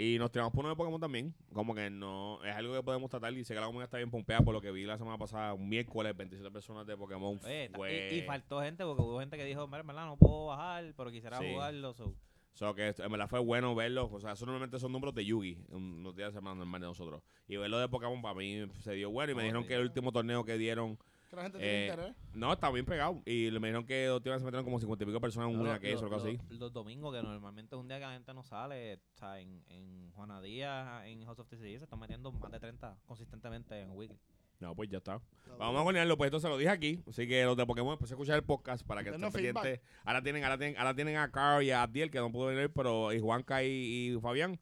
Y 0.00 0.16
nos 0.16 0.30
tiramos 0.30 0.52
por 0.52 0.60
uno 0.60 0.68
de 0.68 0.76
Pokémon 0.76 1.00
también. 1.00 1.34
Como 1.52 1.74
que 1.74 1.90
no, 1.90 2.38
es 2.44 2.54
algo 2.54 2.72
que 2.72 2.82
podemos 2.84 3.10
tratar 3.10 3.32
y 3.34 3.42
sé 3.44 3.52
que 3.52 3.58
la 3.58 3.66
comunidad 3.66 3.86
está 3.86 3.96
bien 3.96 4.12
pompeada 4.12 4.42
por 4.42 4.54
lo 4.54 4.60
que 4.60 4.70
vi 4.70 4.84
la 4.84 4.96
semana 4.96 5.18
pasada, 5.18 5.54
un 5.54 5.68
miércoles, 5.68 6.16
27 6.16 6.52
personas 6.52 6.86
de 6.86 6.96
Pokémon. 6.96 7.40
Oye, 7.44 7.68
fue- 7.74 8.08
y, 8.12 8.18
y 8.18 8.22
faltó 8.22 8.60
gente 8.62 8.84
porque 8.84 9.02
hubo 9.02 9.18
gente 9.18 9.36
que 9.36 9.44
dijo, 9.44 9.66
"Mira, 9.66 9.80
en 9.80 9.88
verdad 9.88 10.06
no 10.06 10.16
puedo 10.16 10.46
bajar, 10.46 10.94
pero 10.96 11.10
quisiera 11.10 11.38
Sí. 11.40 11.50
jugarlo. 11.52 11.92
so". 11.94 12.14
So 12.54 12.74
que 12.76 12.94
en 12.96 13.10
verdad 13.10 13.28
fue 13.28 13.40
bueno 13.40 13.74
verlo. 13.74 14.08
O 14.12 14.20
sea, 14.20 14.32
eso 14.32 14.46
normalmente 14.46 14.78
son 14.78 14.92
números 14.92 15.14
de 15.16 15.24
Yugi, 15.24 15.58
unos 15.70 16.14
días 16.14 16.32
de 16.32 16.38
semana 16.38 16.54
normal 16.56 16.80
de 16.80 16.86
nosotros. 16.86 17.20
Y 17.48 17.56
verlo 17.56 17.78
de 17.80 17.88
Pokémon 17.88 18.22
para 18.22 18.34
mí 18.36 18.66
se 18.78 18.92
dio 18.92 19.10
bueno. 19.10 19.32
Y 19.32 19.34
me 19.34 19.42
dijeron 19.42 19.62
sí. 19.62 19.68
que 19.68 19.74
el 19.74 19.82
último 19.82 20.12
torneo 20.12 20.44
que 20.44 20.58
dieron, 20.58 20.96
Que 21.28 21.36
la 21.36 21.42
gente 21.42 21.58
tiene 21.58 21.86
Eh, 21.86 21.88
interés. 21.90 22.16
no, 22.32 22.52
está 22.52 22.70
bien 22.70 22.86
pegado. 22.86 23.22
Y 23.26 23.50
me 23.52 23.68
dijeron 23.68 23.84
que 23.84 24.10
última 24.10 24.34
vez 24.34 24.40
se 24.40 24.46
metieron 24.46 24.64
como 24.64 24.78
50 24.80 25.04
y 25.04 25.06
pico 25.06 25.20
personas 25.20 25.50
en 25.50 25.58
una 25.60 25.78
que 25.78 25.92
eso 25.92 26.04
algo 26.04 26.16
así. 26.16 26.38
lo- 26.48 26.58
Los 26.58 26.72
domingos, 26.72 27.14
que 27.14 27.22
normalmente 27.22 27.74
es 27.74 27.80
un 27.80 27.86
día 27.86 27.98
que 27.98 28.06
la 28.06 28.12
gente 28.12 28.32
no 28.32 28.42
sale, 28.42 28.94
o 28.94 29.18
sea, 29.18 29.38
en, 29.38 29.62
en 29.68 30.10
Juana 30.12 30.40
Díaz, 30.40 31.04
en 31.06 31.24
House 31.26 31.38
of 31.38 31.48
TCG, 31.48 31.78
se 31.78 31.84
están 31.84 31.98
metiendo 32.00 32.32
más 32.32 32.50
de 32.50 32.58
30 32.60 32.96
consistentemente 33.06 33.78
en 33.80 33.90
Weekly. 33.90 34.18
No, 34.60 34.74
pues 34.74 34.88
ya 34.88 34.98
está. 34.98 35.20
Vamos 35.58 35.80
a 35.80 35.84
ponerlo, 35.84 36.16
pues 36.16 36.28
esto 36.28 36.40
se 36.40 36.48
lo 36.48 36.56
dije 36.58 36.70
aquí. 36.70 37.00
Así 37.08 37.28
que 37.28 37.44
los 37.44 37.56
de 37.56 37.64
Pokémon, 37.64 37.92
empecé 37.92 38.14
a 38.14 38.16
escuchar 38.16 38.36
el 38.36 38.42
podcast 38.42 38.84
para 38.84 39.04
que 39.04 39.10
estén 39.10 39.30
pendientes. 39.30 39.80
Ahora 40.04 40.20
tienen, 40.22 40.42
ahora 40.42 40.58
tienen, 40.58 40.76
ahora 40.78 40.94
tienen 40.94 41.16
a 41.16 41.30
Carl 41.30 41.62
y 41.62 41.70
a 41.70 41.82
Abdiel, 41.82 42.10
que 42.10 42.18
no 42.18 42.32
pudo 42.32 42.46
venir, 42.46 42.72
pero 42.74 43.12
y 43.12 43.20
Juanca 43.20 43.62
y, 43.62 43.68
y 44.16 44.20
Fabián, 44.20 44.58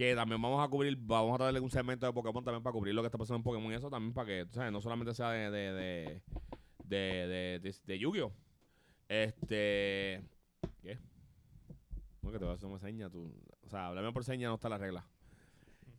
que 0.00 0.14
también 0.14 0.40
vamos 0.40 0.66
a 0.66 0.68
cubrir, 0.70 0.96
vamos 0.98 1.38
a 1.38 1.44
darle 1.44 1.60
un 1.60 1.70
segmento 1.70 2.06
de 2.06 2.12
Pokémon 2.14 2.42
también 2.42 2.62
para 2.62 2.72
cubrir 2.72 2.94
lo 2.94 3.02
que 3.02 3.08
está 3.08 3.18
pasando 3.18 3.36
en 3.36 3.42
Pokémon 3.42 3.70
y 3.70 3.74
eso 3.74 3.90
también 3.90 4.14
para 4.14 4.28
que, 4.28 4.46
¿sabes? 4.50 4.72
No 4.72 4.80
solamente 4.80 5.12
sea 5.12 5.28
de, 5.28 5.50
de, 5.50 6.22
de, 6.84 6.96
de, 6.96 7.60
de, 7.60 7.76
de, 7.84 7.98
Yu-Gi-Oh! 7.98 8.32
Este. 9.10 10.22
¿Qué? 10.80 10.98
No, 12.22 12.32
que 12.32 12.38
te 12.38 12.46
voy 12.46 12.52
a 12.52 12.54
hacer 12.54 12.66
una 12.66 12.78
seña. 12.78 13.10
Tú, 13.10 13.30
o 13.60 13.68
sea, 13.68 13.88
háblame 13.88 14.10
por 14.10 14.24
seña, 14.24 14.48
no 14.48 14.54
está 14.54 14.70
la 14.70 14.78
regla. 14.78 15.06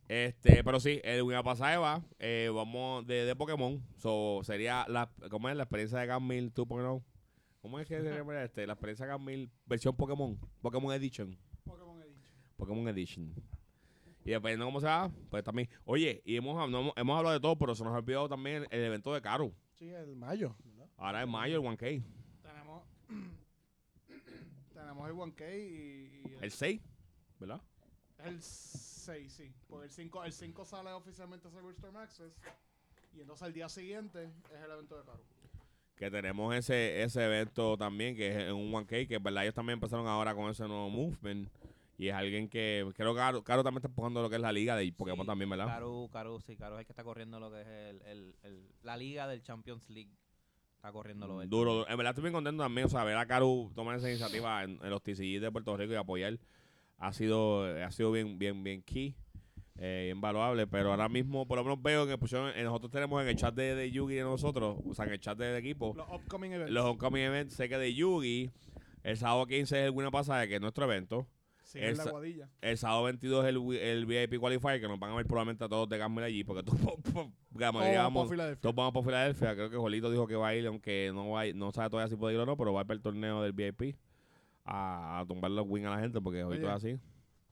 Este, 0.08 0.64
pero 0.64 0.80
sí, 0.80 1.00
el 1.04 1.22
una 1.22 1.44
pasada 1.44 1.78
va, 1.78 2.02
eh, 2.18 2.50
vamos 2.52 3.06
de, 3.06 3.24
de 3.24 3.36
Pokémon. 3.36 3.80
So, 3.98 4.40
sería 4.42 4.84
la, 4.88 5.12
¿cómo 5.30 5.48
es? 5.48 5.54
La 5.54 5.62
experiencia 5.62 6.00
de 6.00 6.06
Gamil 6.08 6.52
2.0. 6.52 7.04
¿Cómo 7.60 7.78
es 7.78 7.86
que 7.86 8.02
se 8.02 8.12
llama 8.12 8.42
este? 8.42 8.66
La 8.66 8.72
experiencia 8.72 9.06
de 9.06 9.12
Gamil 9.12 9.52
versión 9.64 9.94
Pokémon. 9.94 10.36
Pokémon 10.60 10.92
Edition. 10.92 11.38
Pokémon 11.62 12.02
Edition. 12.02 12.56
Pokémon 12.56 12.88
Edition. 12.88 13.51
Y 14.24 14.30
dependiendo 14.30 14.64
de 14.64 14.68
cómo 14.68 14.80
se 14.80 14.86
va, 14.86 15.10
pues 15.30 15.42
también. 15.42 15.68
Oye, 15.84 16.22
y 16.24 16.36
hemos, 16.36 16.70
no 16.70 16.78
hemos, 16.80 16.92
hemos 16.96 17.18
hablado 17.18 17.34
de 17.34 17.40
todo, 17.40 17.56
pero 17.56 17.74
se 17.74 17.82
nos 17.82 17.92
ha 17.92 17.98
olvidado 17.98 18.28
también 18.28 18.66
el 18.70 18.84
evento 18.84 19.12
de 19.12 19.20
Caro. 19.20 19.52
Sí, 19.72 19.88
el 19.88 20.14
mayo. 20.14 20.54
¿verdad? 20.64 20.88
Ahora 20.96 21.22
es 21.22 21.28
mayo, 21.28 21.56
el 21.56 21.62
1K. 21.62 22.04
Tenemos, 22.42 22.84
tenemos 24.72 25.08
el 25.08 25.14
1K 25.14 25.54
y, 25.58 26.28
y 26.28 26.34
el, 26.36 26.44
El 26.44 26.50
6, 26.52 26.80
¿verdad? 27.40 27.60
el 28.24 28.40
6, 28.40 29.32
sí. 29.32 29.52
Porque 29.68 29.86
el 29.86 29.90
5, 29.90 30.24
el 30.24 30.32
5 30.32 30.64
sale 30.64 30.92
oficialmente 30.92 31.48
Cyberstorm 31.50 31.96
Access. 31.96 32.32
Y 33.14 33.20
entonces 33.20 33.46
el 33.48 33.52
día 33.52 33.68
siguiente 33.68 34.24
es 34.54 34.60
el 34.64 34.70
evento 34.70 34.96
de 34.96 35.04
Caro. 35.04 35.24
Que 35.96 36.10
tenemos 36.10 36.54
ese, 36.54 37.02
ese 37.02 37.24
evento 37.24 37.76
también, 37.76 38.16
que 38.16 38.28
es 38.28 38.36
en 38.48 38.54
un 38.54 38.72
1K, 38.72 39.06
que 39.08 39.18
verdad 39.18 39.42
ellos 39.42 39.54
también 39.54 39.74
empezaron 39.74 40.06
ahora 40.06 40.34
con 40.34 40.50
ese 40.50 40.66
nuevo 40.66 40.88
movement. 40.88 41.48
Y 42.02 42.08
es 42.08 42.14
alguien 42.14 42.48
que 42.48 42.84
creo 42.96 43.14
que 43.14 43.18
Caro, 43.20 43.44
Caro 43.44 43.62
también 43.62 43.78
está 43.78 43.86
empujando 43.88 44.20
lo 44.22 44.28
que 44.28 44.34
es 44.36 44.42
la 44.42 44.50
liga 44.50 44.74
de 44.74 44.92
Pokémon 44.92 45.20
Sí, 45.24 45.26
también, 45.28 45.48
¿verdad? 45.50 45.66
Caru, 45.66 46.08
Caru, 46.12 46.40
sí, 46.40 46.56
Caru 46.56 46.74
es 46.74 46.80
el 46.80 46.86
que 46.86 46.92
está 46.92 47.04
corriendo 47.04 47.38
lo 47.38 47.50
que 47.52 47.60
es 47.60 47.66
el, 47.68 48.02
el, 48.02 48.36
el- 48.42 48.68
la 48.82 48.96
liga 48.96 49.28
del 49.28 49.40
Champions 49.42 49.88
League. 49.88 50.10
Está 50.74 50.90
corriendo 50.90 51.28
lo 51.28 51.38
del 51.38 51.48
Duro, 51.48 51.74
duro. 51.74 51.88
En 51.88 51.96
verdad 51.96 52.10
estoy 52.10 52.22
bien 52.22 52.32
contento 52.32 52.60
también, 52.64 52.86
o 52.88 52.90
sea, 52.90 53.04
ver 53.04 53.16
a 53.16 53.24
Caru 53.26 53.70
tomar 53.76 53.98
esa 53.98 54.08
iniciativa 54.10 54.64
en, 54.64 54.80
en 54.82 54.90
los 54.90 55.00
TCG 55.00 55.38
de 55.40 55.52
Puerto 55.52 55.76
Rico 55.76 55.92
y 55.92 55.96
apoyar 55.96 56.40
ha 56.98 57.12
sido, 57.12 57.62
ha 57.64 57.90
sido 57.92 58.10
bien, 58.10 58.36
bien, 58.36 58.64
bien 58.64 58.82
key, 58.82 59.14
eh, 59.76 60.02
bien 60.06 60.20
valuable, 60.20 60.66
pero 60.66 60.90
ahora 60.90 61.08
mismo 61.08 61.46
por 61.46 61.56
lo 61.58 61.62
menos 61.62 61.80
veo 61.80 62.04
que 62.08 62.18
pusieron, 62.18 62.50
en- 62.56 62.64
nosotros 62.64 62.90
tenemos 62.90 63.22
en 63.22 63.28
el 63.28 63.36
chat 63.36 63.54
de, 63.54 63.76
de 63.76 63.92
Yugi 63.92 64.16
de 64.16 64.22
nosotros, 64.22 64.78
o 64.84 64.92
sea, 64.92 65.04
en 65.04 65.12
el 65.12 65.20
chat 65.20 65.38
del 65.38 65.54
equipo, 65.56 65.94
Los 65.96 66.08
upcoming 66.10 66.50
events. 66.52 66.72
los 66.72 66.84
homecoming 66.84 67.22
events, 67.22 67.54
sé 67.54 67.68
que 67.68 67.78
de 67.78 67.94
Yugi, 67.94 68.50
el 69.04 69.16
sábado 69.16 69.46
15 69.46 69.78
es 69.78 69.84
el 69.86 69.90
Buena 69.92 70.10
Pasada, 70.10 70.48
que 70.48 70.56
es 70.56 70.60
nuestro 70.60 70.84
evento, 70.86 71.28
La 71.74 72.04
Guadilla. 72.10 72.48
el 72.60 72.78
sábado 72.78 73.04
22 73.04 73.44
es 73.44 73.48
el, 73.50 73.76
el 73.76 74.06
VIP 74.06 74.38
Qualifier, 74.38 74.80
que 74.80 74.88
nos 74.88 74.98
van 74.98 75.12
a 75.12 75.14
ver 75.16 75.26
probablemente 75.26 75.64
a 75.64 75.68
todos 75.68 75.88
de 75.88 75.98
Gamble 75.98 76.24
allí, 76.24 76.44
porque 76.44 76.62
todos, 76.62 76.80
la 77.54 77.72
mayoría 77.72 77.98
Todos 78.00 78.04
vamos- 78.04 78.22
por 78.24 78.30
Filadelfia. 78.30 78.60
todos 78.60 78.74
vamos 78.74 78.92
por 78.92 79.04
Filadelfia. 79.04 79.54
Creo 79.54 79.70
que 79.70 79.76
Jolito 79.76 80.10
dijo 80.10 80.26
que 80.26 80.36
va 80.36 80.48
a 80.48 80.54
ir, 80.54 80.66
aunque 80.66 81.10
no 81.14 81.30
va 81.30 81.40
a 81.40 81.46
ir- 81.46 81.54
no 81.54 81.72
sabe 81.72 81.90
todavía 81.90 82.08
si 82.08 82.16
puede 82.16 82.34
ir 82.34 82.40
o 82.40 82.46
no, 82.46 82.56
pero 82.56 82.72
va 82.72 82.84
para 82.84 82.96
el 82.96 83.02
torneo 83.02 83.42
del 83.42 83.52
VIP 83.52 83.96
a, 84.64 85.20
a 85.20 85.26
tumbar 85.26 85.50
los 85.50 85.66
wins 85.68 85.86
a 85.86 85.90
la 85.90 86.00
gente, 86.00 86.20
porque 86.20 86.42
Jolito 86.42 86.66
es 86.66 86.72
así. 86.72 86.98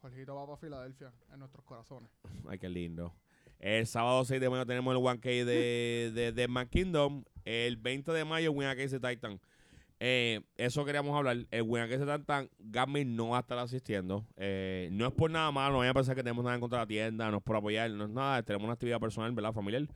Jorgito 0.01 0.35
va 0.35 0.47
para 0.47 0.57
Filadelfia 0.57 1.13
en 1.33 1.39
nuestros 1.41 1.65
corazones. 1.65 2.11
Ay, 2.49 2.59
qué 2.59 2.69
lindo. 2.69 3.15
El 3.59 3.87
sábado 3.87 4.25
6 4.25 4.41
de 4.41 4.49
mayo 4.49 4.65
tenemos 4.65 4.95
el 4.95 5.01
1K 5.03 5.45
de, 5.45 6.11
de, 6.15 6.33
de 6.33 6.49
Man 6.49 6.67
Kingdom. 6.69 7.25
El 7.45 7.77
20 7.77 8.11
de 8.13 8.25
mayo, 8.25 8.53
Win 8.53 8.69
Against 8.69 8.95
Titan. 9.07 9.39
Eh, 10.03 10.41
eso 10.57 10.85
queríamos 10.85 11.15
hablar. 11.15 11.37
El 11.51 11.63
Win 11.63 11.83
Against 11.83 12.07
the 12.07 12.19
Titan, 12.19 12.49
Gaming 12.59 13.15
no 13.15 13.29
va 13.29 13.37
a 13.37 13.41
estar 13.41 13.59
asistiendo. 13.59 14.27
Eh, 14.37 14.89
no 14.93 15.07
es 15.07 15.13
por 15.13 15.31
nada 15.31 15.51
malo, 15.53 15.73
no 15.73 15.79
voy 15.79 15.89
a 15.89 15.95
pensar 15.95 16.17
que 16.17 16.23
tenemos 16.23 16.43
nada 16.43 16.55
en 16.57 16.61
contra 16.61 16.79
de 16.79 16.85
la 16.85 16.89
tienda, 16.89 17.31
no 17.31 17.37
es 17.37 17.43
por 17.43 17.57
apoyar, 17.57 17.91
no 17.91 18.05
es 18.05 18.11
nada. 18.11 18.43
Tenemos 18.43 18.65
una 18.65 18.73
actividad 18.73 18.99
personal, 18.99 19.31
¿verdad? 19.33 19.53
Familiar. 19.53 19.87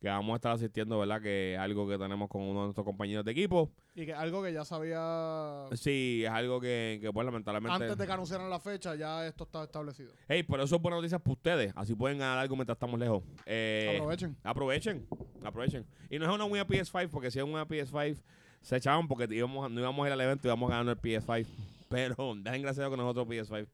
que 0.00 0.08
vamos 0.08 0.32
a 0.32 0.36
estar 0.36 0.52
asistiendo, 0.52 0.98
¿verdad? 0.98 1.20
Que 1.20 1.52
es 1.52 1.60
algo 1.60 1.86
que 1.86 1.98
tenemos 1.98 2.26
con 2.30 2.40
uno 2.40 2.60
de 2.60 2.64
nuestros 2.68 2.86
compañeros 2.86 3.22
de 3.22 3.32
equipo. 3.32 3.70
Y 3.94 4.06
que 4.06 4.14
algo 4.14 4.42
que 4.42 4.50
ya 4.50 4.64
sabía 4.64 5.66
Sí, 5.74 6.22
es 6.24 6.30
algo 6.30 6.58
que, 6.58 6.98
que 7.02 7.12
pues 7.12 7.22
lamentablemente... 7.26 7.74
antes 7.84 7.98
de 7.98 8.06
que 8.06 8.12
anunciaran 8.12 8.48
la 8.48 8.60
fecha, 8.60 8.94
ya 8.94 9.26
esto 9.26 9.44
está 9.44 9.64
establecido. 9.64 10.14
Hey, 10.26 10.42
por 10.42 10.58
eso 10.58 10.76
es 10.76 10.80
buena 10.80 10.96
noticia 10.96 11.18
para 11.18 11.32
ustedes. 11.32 11.72
Así 11.76 11.94
pueden 11.94 12.16
ganar 12.16 12.38
algo 12.38 12.56
mientras 12.56 12.76
estamos 12.76 12.98
lejos. 12.98 13.22
Eh, 13.44 13.92
Aprovechen. 13.98 14.36
Aprovechen, 14.42 15.06
aprovechen. 15.44 15.86
Y 16.08 16.18
no 16.18 16.24
es 16.24 16.34
una 16.34 16.46
win 16.46 16.62
PS5, 16.62 17.10
porque 17.10 17.30
si 17.30 17.38
es 17.38 17.44
una 17.44 17.68
PS5, 17.68 18.22
se 18.60 18.76
echaban 18.76 19.08
porque 19.08 19.26
íbamos, 19.34 19.70
no 19.70 19.80
íbamos 19.80 20.04
a 20.04 20.08
ir 20.08 20.12
al 20.12 20.20
evento 20.20 20.46
y 20.46 20.48
íbamos 20.48 20.68
ganando 20.70 20.92
el 20.92 20.98
PS5. 21.00 21.46
Pero 21.88 22.34
dejen 22.36 22.62
gracias 22.62 22.88
que 22.88 22.96
nosotros 22.96 23.26
PS5. 23.26 23.66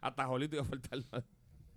Hasta 0.00 0.26
Jolito 0.26 0.56
iba 0.56 0.64
a 0.64 0.68
faltar. 0.68 1.00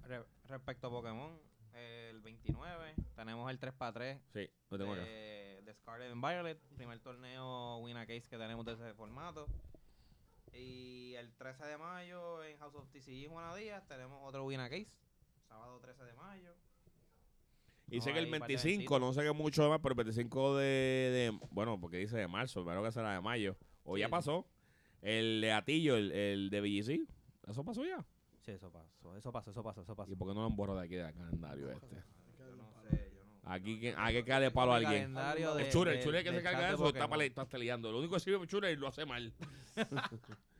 Re- 0.03 0.25
respecto 0.47 0.87
a 0.87 0.89
Pokémon, 0.89 1.37
eh, 1.73 2.09
el 2.11 2.21
29 2.21 2.95
tenemos 3.15 3.49
el 3.49 3.59
3x3 3.59 4.19
Sí, 4.33 4.49
lo 4.69 4.77
tengo 4.77 4.95
de, 4.95 5.61
de 5.63 5.73
Scarlet 5.75 6.11
and 6.11 6.21
Violet, 6.25 6.59
primer 6.75 6.99
torneo 6.99 7.77
Win 7.77 7.97
a 7.97 8.05
Case 8.05 8.27
que 8.29 8.37
tenemos 8.37 8.65
de 8.65 8.73
ese 8.73 8.93
formato. 8.93 9.47
Y 10.53 11.15
el 11.15 11.33
13 11.33 11.65
de 11.65 11.77
mayo 11.77 12.43
en 12.43 12.57
House 12.59 12.75
of 12.75 12.87
TCG 12.89 13.27
Juana 13.29 13.55
Díaz 13.55 13.85
tenemos 13.87 14.19
otro 14.23 14.45
Win 14.45 14.59
a 14.59 14.69
Case, 14.69 14.87
sábado 15.47 15.79
13 15.79 16.03
de 16.03 16.13
mayo. 16.13 16.53
Y 17.89 17.97
No, 17.97 18.03
sé 18.03 18.13
que 18.13 18.19
el 18.19 18.25
hay 18.25 18.31
par 18.31 18.47
de 18.47 18.47
25, 18.55 18.69
eventitos. 18.95 19.01
no 19.01 19.13
sé 19.13 19.21
qué 19.23 19.31
mucho 19.33 19.69
más, 19.69 19.79
pero 19.79 19.91
el 19.93 19.97
25 19.97 20.57
de, 20.57 20.63
de- 20.65 21.39
Bueno, 21.51 21.79
porque 21.79 21.97
dice 21.97 22.17
de 22.17 22.27
marzo, 22.27 22.61
espero 22.61 22.81
que 22.83 22.91
será 22.91 23.13
de 23.13 23.21
mayo. 23.21 23.55
O 23.83 23.97
ya 23.97 24.09
pasó. 24.09 24.47
El 25.01 25.41
de 25.41 25.51
Atillo, 25.51 25.97
el, 25.97 26.11
el 26.11 26.49
de 26.49 26.61
BGC. 26.61 27.07
Eso 27.49 27.63
pasó 27.65 27.83
ya. 27.85 28.03
Sí, 28.41 28.51
eso 28.51 28.71
pasó, 28.71 29.15
eso 29.17 29.31
pasó, 29.31 29.51
eso 29.51 29.63
pasó, 29.63 29.81
eso 29.81 29.95
pasó. 29.95 30.11
¿Y 30.11 30.15
por 30.15 30.27
qué 30.29 30.33
no 30.33 30.41
lo 30.41 30.47
han 30.47 30.55
borrado 30.55 30.79
de 30.79 30.85
aquí 30.85 30.95
del 30.95 31.13
calendario 31.13 31.69
este? 31.71 31.95
Yo 32.39 32.55
no 32.55 32.69
sé, 32.89 33.11
yo 33.13 33.25
no. 33.25 33.51
Aquí 33.51 33.79
que- 33.79 33.93
hay 33.97 34.13
que 34.15 34.23
caerle 34.23 34.51
palo 34.51 34.73
a 34.73 34.77
El 34.79 34.85
alguien. 34.85 35.13
de- 35.13 35.63
El 35.65 35.69
Chure, 35.71 35.91
el 35.91 35.97
de- 35.97 36.03
Chure 36.03 36.19
es 36.19 36.23
que 36.23 36.31
se 36.31 36.41
carga 36.43 36.67
de 36.69 36.73
eso, 36.75 36.87
está, 36.87 37.23
está 37.25 37.45
peleando. 37.45 37.91
Lo 37.91 37.99
único 37.99 38.13
que 38.15 38.19
sirve 38.21 38.47
Chure 38.47 38.71
y 38.71 38.75
lo 38.77 38.87
hace 38.87 39.05
mal. 39.05 39.33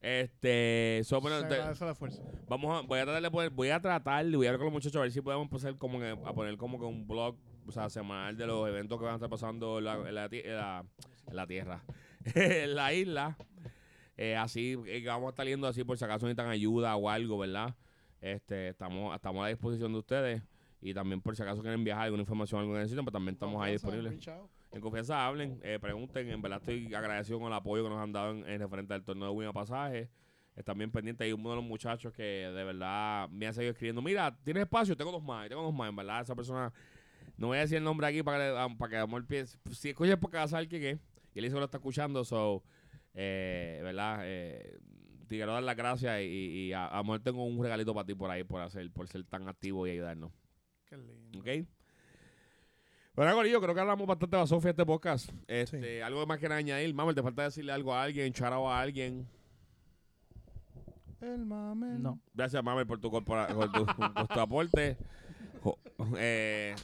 este, 0.00 1.00
so, 1.04 1.20
bueno, 1.20 1.40
Se 1.40 1.46
te- 1.46 1.54
agradece 1.56 1.84
el 1.84 1.90
esfuerzo. 1.90 2.22
vamos 2.48 2.78
a, 2.84 2.86
voy 2.86 2.98
a 3.00 3.04
tratar 3.04 3.22
de 3.22 3.30
poner, 3.30 3.50
voy 3.50 3.70
a 3.70 3.80
tratar, 3.80 4.24
voy 4.30 4.46
a 4.46 4.50
hablar 4.50 4.58
con 4.58 4.66
los 4.66 4.72
muchachos 4.72 4.96
a 4.96 5.00
ver 5.02 5.12
si 5.12 5.20
podemos 5.20 5.44
empezar 5.46 5.76
como 5.76 5.98
que, 5.98 6.10
a 6.10 6.32
poner 6.32 6.56
como 6.56 6.78
que 6.78 6.84
un 6.84 7.06
blog, 7.06 7.36
o 7.66 7.72
sea, 7.72 7.90
semanal 7.90 8.36
de 8.36 8.46
los 8.46 8.68
eventos 8.68 8.98
que 8.98 9.04
van 9.04 9.12
a 9.14 9.16
estar 9.16 9.28
pasando 9.30 9.78
en 9.78 9.84
la, 9.84 9.94
en 9.94 10.14
la, 10.14 10.28
ti- 10.28 10.42
en 10.44 10.54
la- 10.56 10.84
en 11.28 11.36
la 11.36 11.46
tierra, 11.46 11.84
en 12.34 12.74
la 12.74 12.92
isla. 12.94 13.36
Eh, 14.16 14.36
así, 14.36 14.76
eh, 14.86 15.02
vamos 15.06 15.26
a 15.28 15.30
estar 15.30 15.46
yendo 15.46 15.66
así 15.68 15.84
por 15.84 15.96
si 15.98 16.04
acaso 16.04 16.26
necesitan 16.26 16.48
ayuda 16.50 16.96
o 16.96 17.08
algo, 17.10 17.38
¿verdad? 17.38 17.74
Este, 18.20 18.68
estamos, 18.68 19.14
estamos 19.14 19.40
a 19.40 19.42
la 19.44 19.48
disposición 19.50 19.92
de 19.92 19.98
ustedes. 19.98 20.42
Y 20.80 20.94
también 20.94 21.20
por 21.20 21.34
si 21.34 21.42
acaso 21.42 21.60
quieren 21.60 21.82
viajar, 21.82 22.04
alguna 22.04 22.22
información, 22.22 22.60
algo 22.60 22.72
que 22.72 22.78
necesiten, 22.78 23.04
pues 23.04 23.12
también 23.12 23.34
estamos 23.34 23.62
ahí 23.62 23.72
disponibles. 23.72 24.28
En 24.70 24.80
confianza 24.80 25.26
hablen, 25.26 25.60
eh, 25.62 25.78
pregunten. 25.80 26.28
En 26.28 26.40
verdad 26.40 26.60
estoy 26.60 26.94
agradecido 26.94 27.38
con 27.38 27.48
el 27.48 27.54
apoyo 27.54 27.82
que 27.82 27.88
nos 27.90 28.00
han 28.00 28.12
dado 28.12 28.30
en, 28.32 28.48
en 28.48 28.60
referente 28.60 28.94
al 28.94 29.02
torneo 29.02 29.28
de 29.28 29.34
Win 29.34 29.48
a 29.48 29.52
Pasaje. 29.52 30.08
Están 30.54 30.76
bien 30.76 30.90
pendientes. 30.90 31.24
Hay 31.24 31.32
uno 31.32 31.50
de 31.50 31.56
los 31.56 31.64
muchachos 31.64 32.12
que 32.12 32.22
de 32.22 32.64
verdad 32.64 33.28
me 33.30 33.46
ha 33.46 33.52
seguido 33.52 33.72
escribiendo. 33.72 34.02
Mira, 34.02 34.36
¿tienes 34.44 34.62
espacio? 34.62 34.96
Tengo 34.96 35.10
dos 35.10 35.22
más. 35.22 35.48
Tengo 35.48 35.62
dos 35.62 35.74
más. 35.74 35.88
En 35.88 35.96
verdad, 35.96 36.20
esa 36.20 36.34
persona... 36.34 36.72
No 37.36 37.46
voy 37.48 37.58
a 37.58 37.60
decir 37.60 37.78
el 37.78 37.84
nombre 37.84 38.06
aquí 38.06 38.22
para 38.22 38.68
que, 38.68 38.76
para 38.76 38.90
que 38.90 38.96
Amor 38.96 39.24
piense. 39.24 39.56
Si 39.70 39.90
escuchas 39.90 40.18
porque 40.20 40.36
va 40.36 40.42
a 40.42 40.48
saber 40.48 40.68
quién 40.68 40.82
es. 40.82 40.98
Y 41.34 41.38
él 41.38 41.44
dice 41.44 41.54
que 41.54 41.60
lo 41.60 41.64
está 41.64 41.78
escuchando. 41.78 42.24
So, 42.24 42.64
eh, 43.14 43.80
¿verdad? 43.84 44.20
Eh, 44.24 44.78
te 45.28 45.36
quiero 45.36 45.52
dar 45.52 45.62
las 45.62 45.76
gracias 45.76 46.20
y, 46.22 46.24
y 46.24 46.72
a 46.72 46.88
Amor 46.88 47.20
tengo 47.20 47.44
un 47.44 47.62
regalito 47.62 47.94
para 47.94 48.06
ti 48.06 48.14
por 48.14 48.30
ahí 48.30 48.42
por 48.42 48.60
hacer, 48.60 48.90
por 48.90 49.06
ser 49.06 49.22
tan 49.24 49.48
activo 49.48 49.86
y 49.86 49.90
ayudarnos. 49.90 50.32
Qué 50.88 50.96
lindo. 50.96 51.38
¿Ok? 51.38 51.46
Bueno, 53.14 53.34
Corillo, 53.34 53.60
creo 53.60 53.74
que 53.74 53.80
hablamos 53.80 54.06
bastante 54.06 54.36
de 54.36 54.46
Sofía 54.46 54.70
este 54.70 54.86
podcast. 54.86 55.30
Este, 55.48 56.02
Algo 56.02 56.24
más 56.26 56.38
que 56.38 56.46
añadir. 56.46 56.94
Mamel, 56.94 57.14
¿te 57.14 57.22
falta 57.22 57.42
decirle 57.42 57.72
algo 57.72 57.92
a 57.92 58.02
alguien, 58.04 58.32
charao 58.32 58.70
a 58.70 58.80
alguien? 58.80 59.26
El 61.20 61.44
mame. 61.44 61.98
No. 61.98 62.20
Gracias, 62.32 62.62
Mamel, 62.62 62.86
por 62.86 63.00
tu, 63.00 63.10
corpora- 63.10 63.48
por 63.48 63.72
tu, 63.72 63.84
por 64.14 64.28
tu 64.28 64.40
aporte. 64.40 64.96
Jo- 65.62 65.78
eh, 66.16 66.76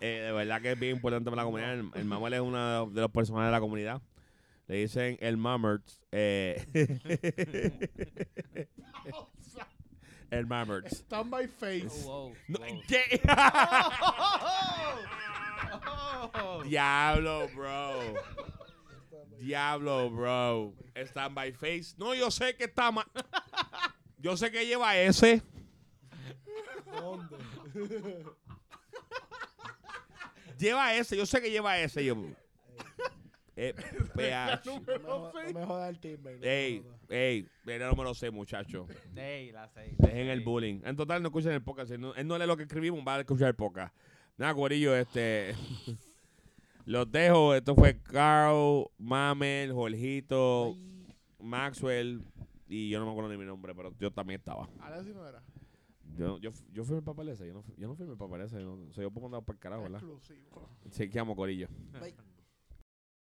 eh, 0.00 0.20
de 0.26 0.32
verdad 0.32 0.60
que 0.60 0.72
es 0.72 0.78
bien 0.78 0.96
importante 0.96 1.30
para 1.30 1.42
la 1.42 1.46
comunidad. 1.46 1.72
El, 1.72 1.90
el 1.94 2.04
Mamel 2.04 2.34
es 2.34 2.40
uno 2.40 2.86
de 2.90 3.00
los 3.00 3.10
personajes 3.10 3.46
de 3.48 3.52
la 3.52 3.60
comunidad. 3.60 4.02
Le 4.66 4.76
dicen 4.76 5.16
el 5.20 5.38
Mamerts. 5.38 6.02
Eh, 6.12 6.62
el 10.38 10.46
Mamerts. 10.46 10.98
Stand 10.98 11.30
by 11.30 11.46
face. 11.46 12.04
Oh, 12.06 12.28
wow, 12.28 12.32
No, 12.48 12.58
wow. 12.58 12.82
¿qué? 12.88 13.20
Oh. 16.36 16.62
Diablo, 16.64 17.48
bro. 17.54 18.14
Diablo, 19.38 20.10
bro. 20.10 20.74
Stand 21.06 21.34
by 21.34 21.52
face. 21.52 21.94
No, 21.98 22.14
yo 22.14 22.30
sé 22.30 22.56
que 22.56 22.64
está 22.64 22.90
mal. 22.90 23.06
Yo 24.18 24.34
sé 24.38 24.50
que 24.50 24.64
lleva 24.64 24.96
ese. 24.96 25.42
¿Dónde? 26.86 27.36
Lleva 30.58 30.94
ese. 30.94 31.14
Yo 31.14 31.26
sé 31.26 31.42
que 31.42 31.50
lleva 31.50 31.78
ese. 31.78 32.02
Yo, 32.06 32.16
eh, 33.56 33.74
PH. 34.14 34.62
No 34.66 34.80
me, 35.32 35.52
no 35.52 35.60
me 35.60 35.66
jodas 35.66 35.90
el 35.90 35.98
teammate. 36.00 36.34
no 36.36 36.40
me 36.40 36.48
Ey, 36.66 36.78
jodas. 36.82 37.00
ey. 37.10 37.48
Me 37.64 37.78
lo 37.78 38.14
sé, 38.14 38.30
muchacho. 38.30 38.86
Ey, 39.16 39.52
la 39.52 39.68
seis. 39.68 39.94
Dejen 39.98 40.28
el 40.28 40.40
bullying. 40.40 40.80
En 40.84 40.96
total, 40.96 41.22
no 41.22 41.28
escuchen 41.28 41.52
el 41.52 41.62
podcast. 41.62 41.90
Él 41.92 42.00
no, 42.00 42.14
él 42.14 42.26
no 42.26 42.36
lee 42.38 42.46
lo 42.46 42.56
que 42.56 42.64
escribimos, 42.64 43.00
va 43.06 43.16
a 43.16 43.20
escuchar 43.20 43.48
el 43.48 43.54
podcast. 43.54 43.94
Nada, 44.36 44.52
Guarillo, 44.52 44.94
este. 44.96 45.54
los 46.84 47.10
dejo. 47.10 47.54
Esto 47.54 47.74
fue 47.74 48.00
Carl, 48.02 48.86
Mamel, 48.98 49.72
Jorgito, 49.72 50.76
Maxwell. 51.40 52.22
Y 52.66 52.88
yo 52.88 52.98
no 52.98 53.04
me 53.06 53.12
acuerdo 53.12 53.30
ni 53.30 53.36
mi 53.36 53.44
nombre, 53.44 53.74
pero 53.74 53.94
yo 53.98 54.10
también 54.10 54.40
estaba. 54.40 54.68
Alexi 54.80 55.12
no 55.12 55.26
era. 55.28 55.42
Yo, 56.16 56.38
yo, 56.38 56.50
yo 56.72 56.84
fui 56.84 56.96
el 56.96 57.02
papel 57.02 57.28
ese. 57.28 57.46
Yo 57.46 57.54
no, 57.54 57.62
fui- 57.62 57.74
yo 57.76 57.86
no 57.88 57.94
fui 57.94 58.06
el 58.08 58.16
papel 58.16 58.40
ese. 58.42 58.60
Yo, 58.60 58.76
no- 58.76 58.88
o 58.88 58.92
sea, 58.92 59.02
yo 59.02 59.10
puedo 59.10 59.28
mandar 59.28 59.44
para 59.44 59.56
el 59.56 59.60
carajo, 59.60 59.82
¿verdad? 59.82 59.98
Exclusivo. 60.00 60.68
Sí, 60.90 61.08
que 61.10 61.18
amo, 61.18 61.34
Corillo. 61.36 61.68
Bye. 62.00 62.14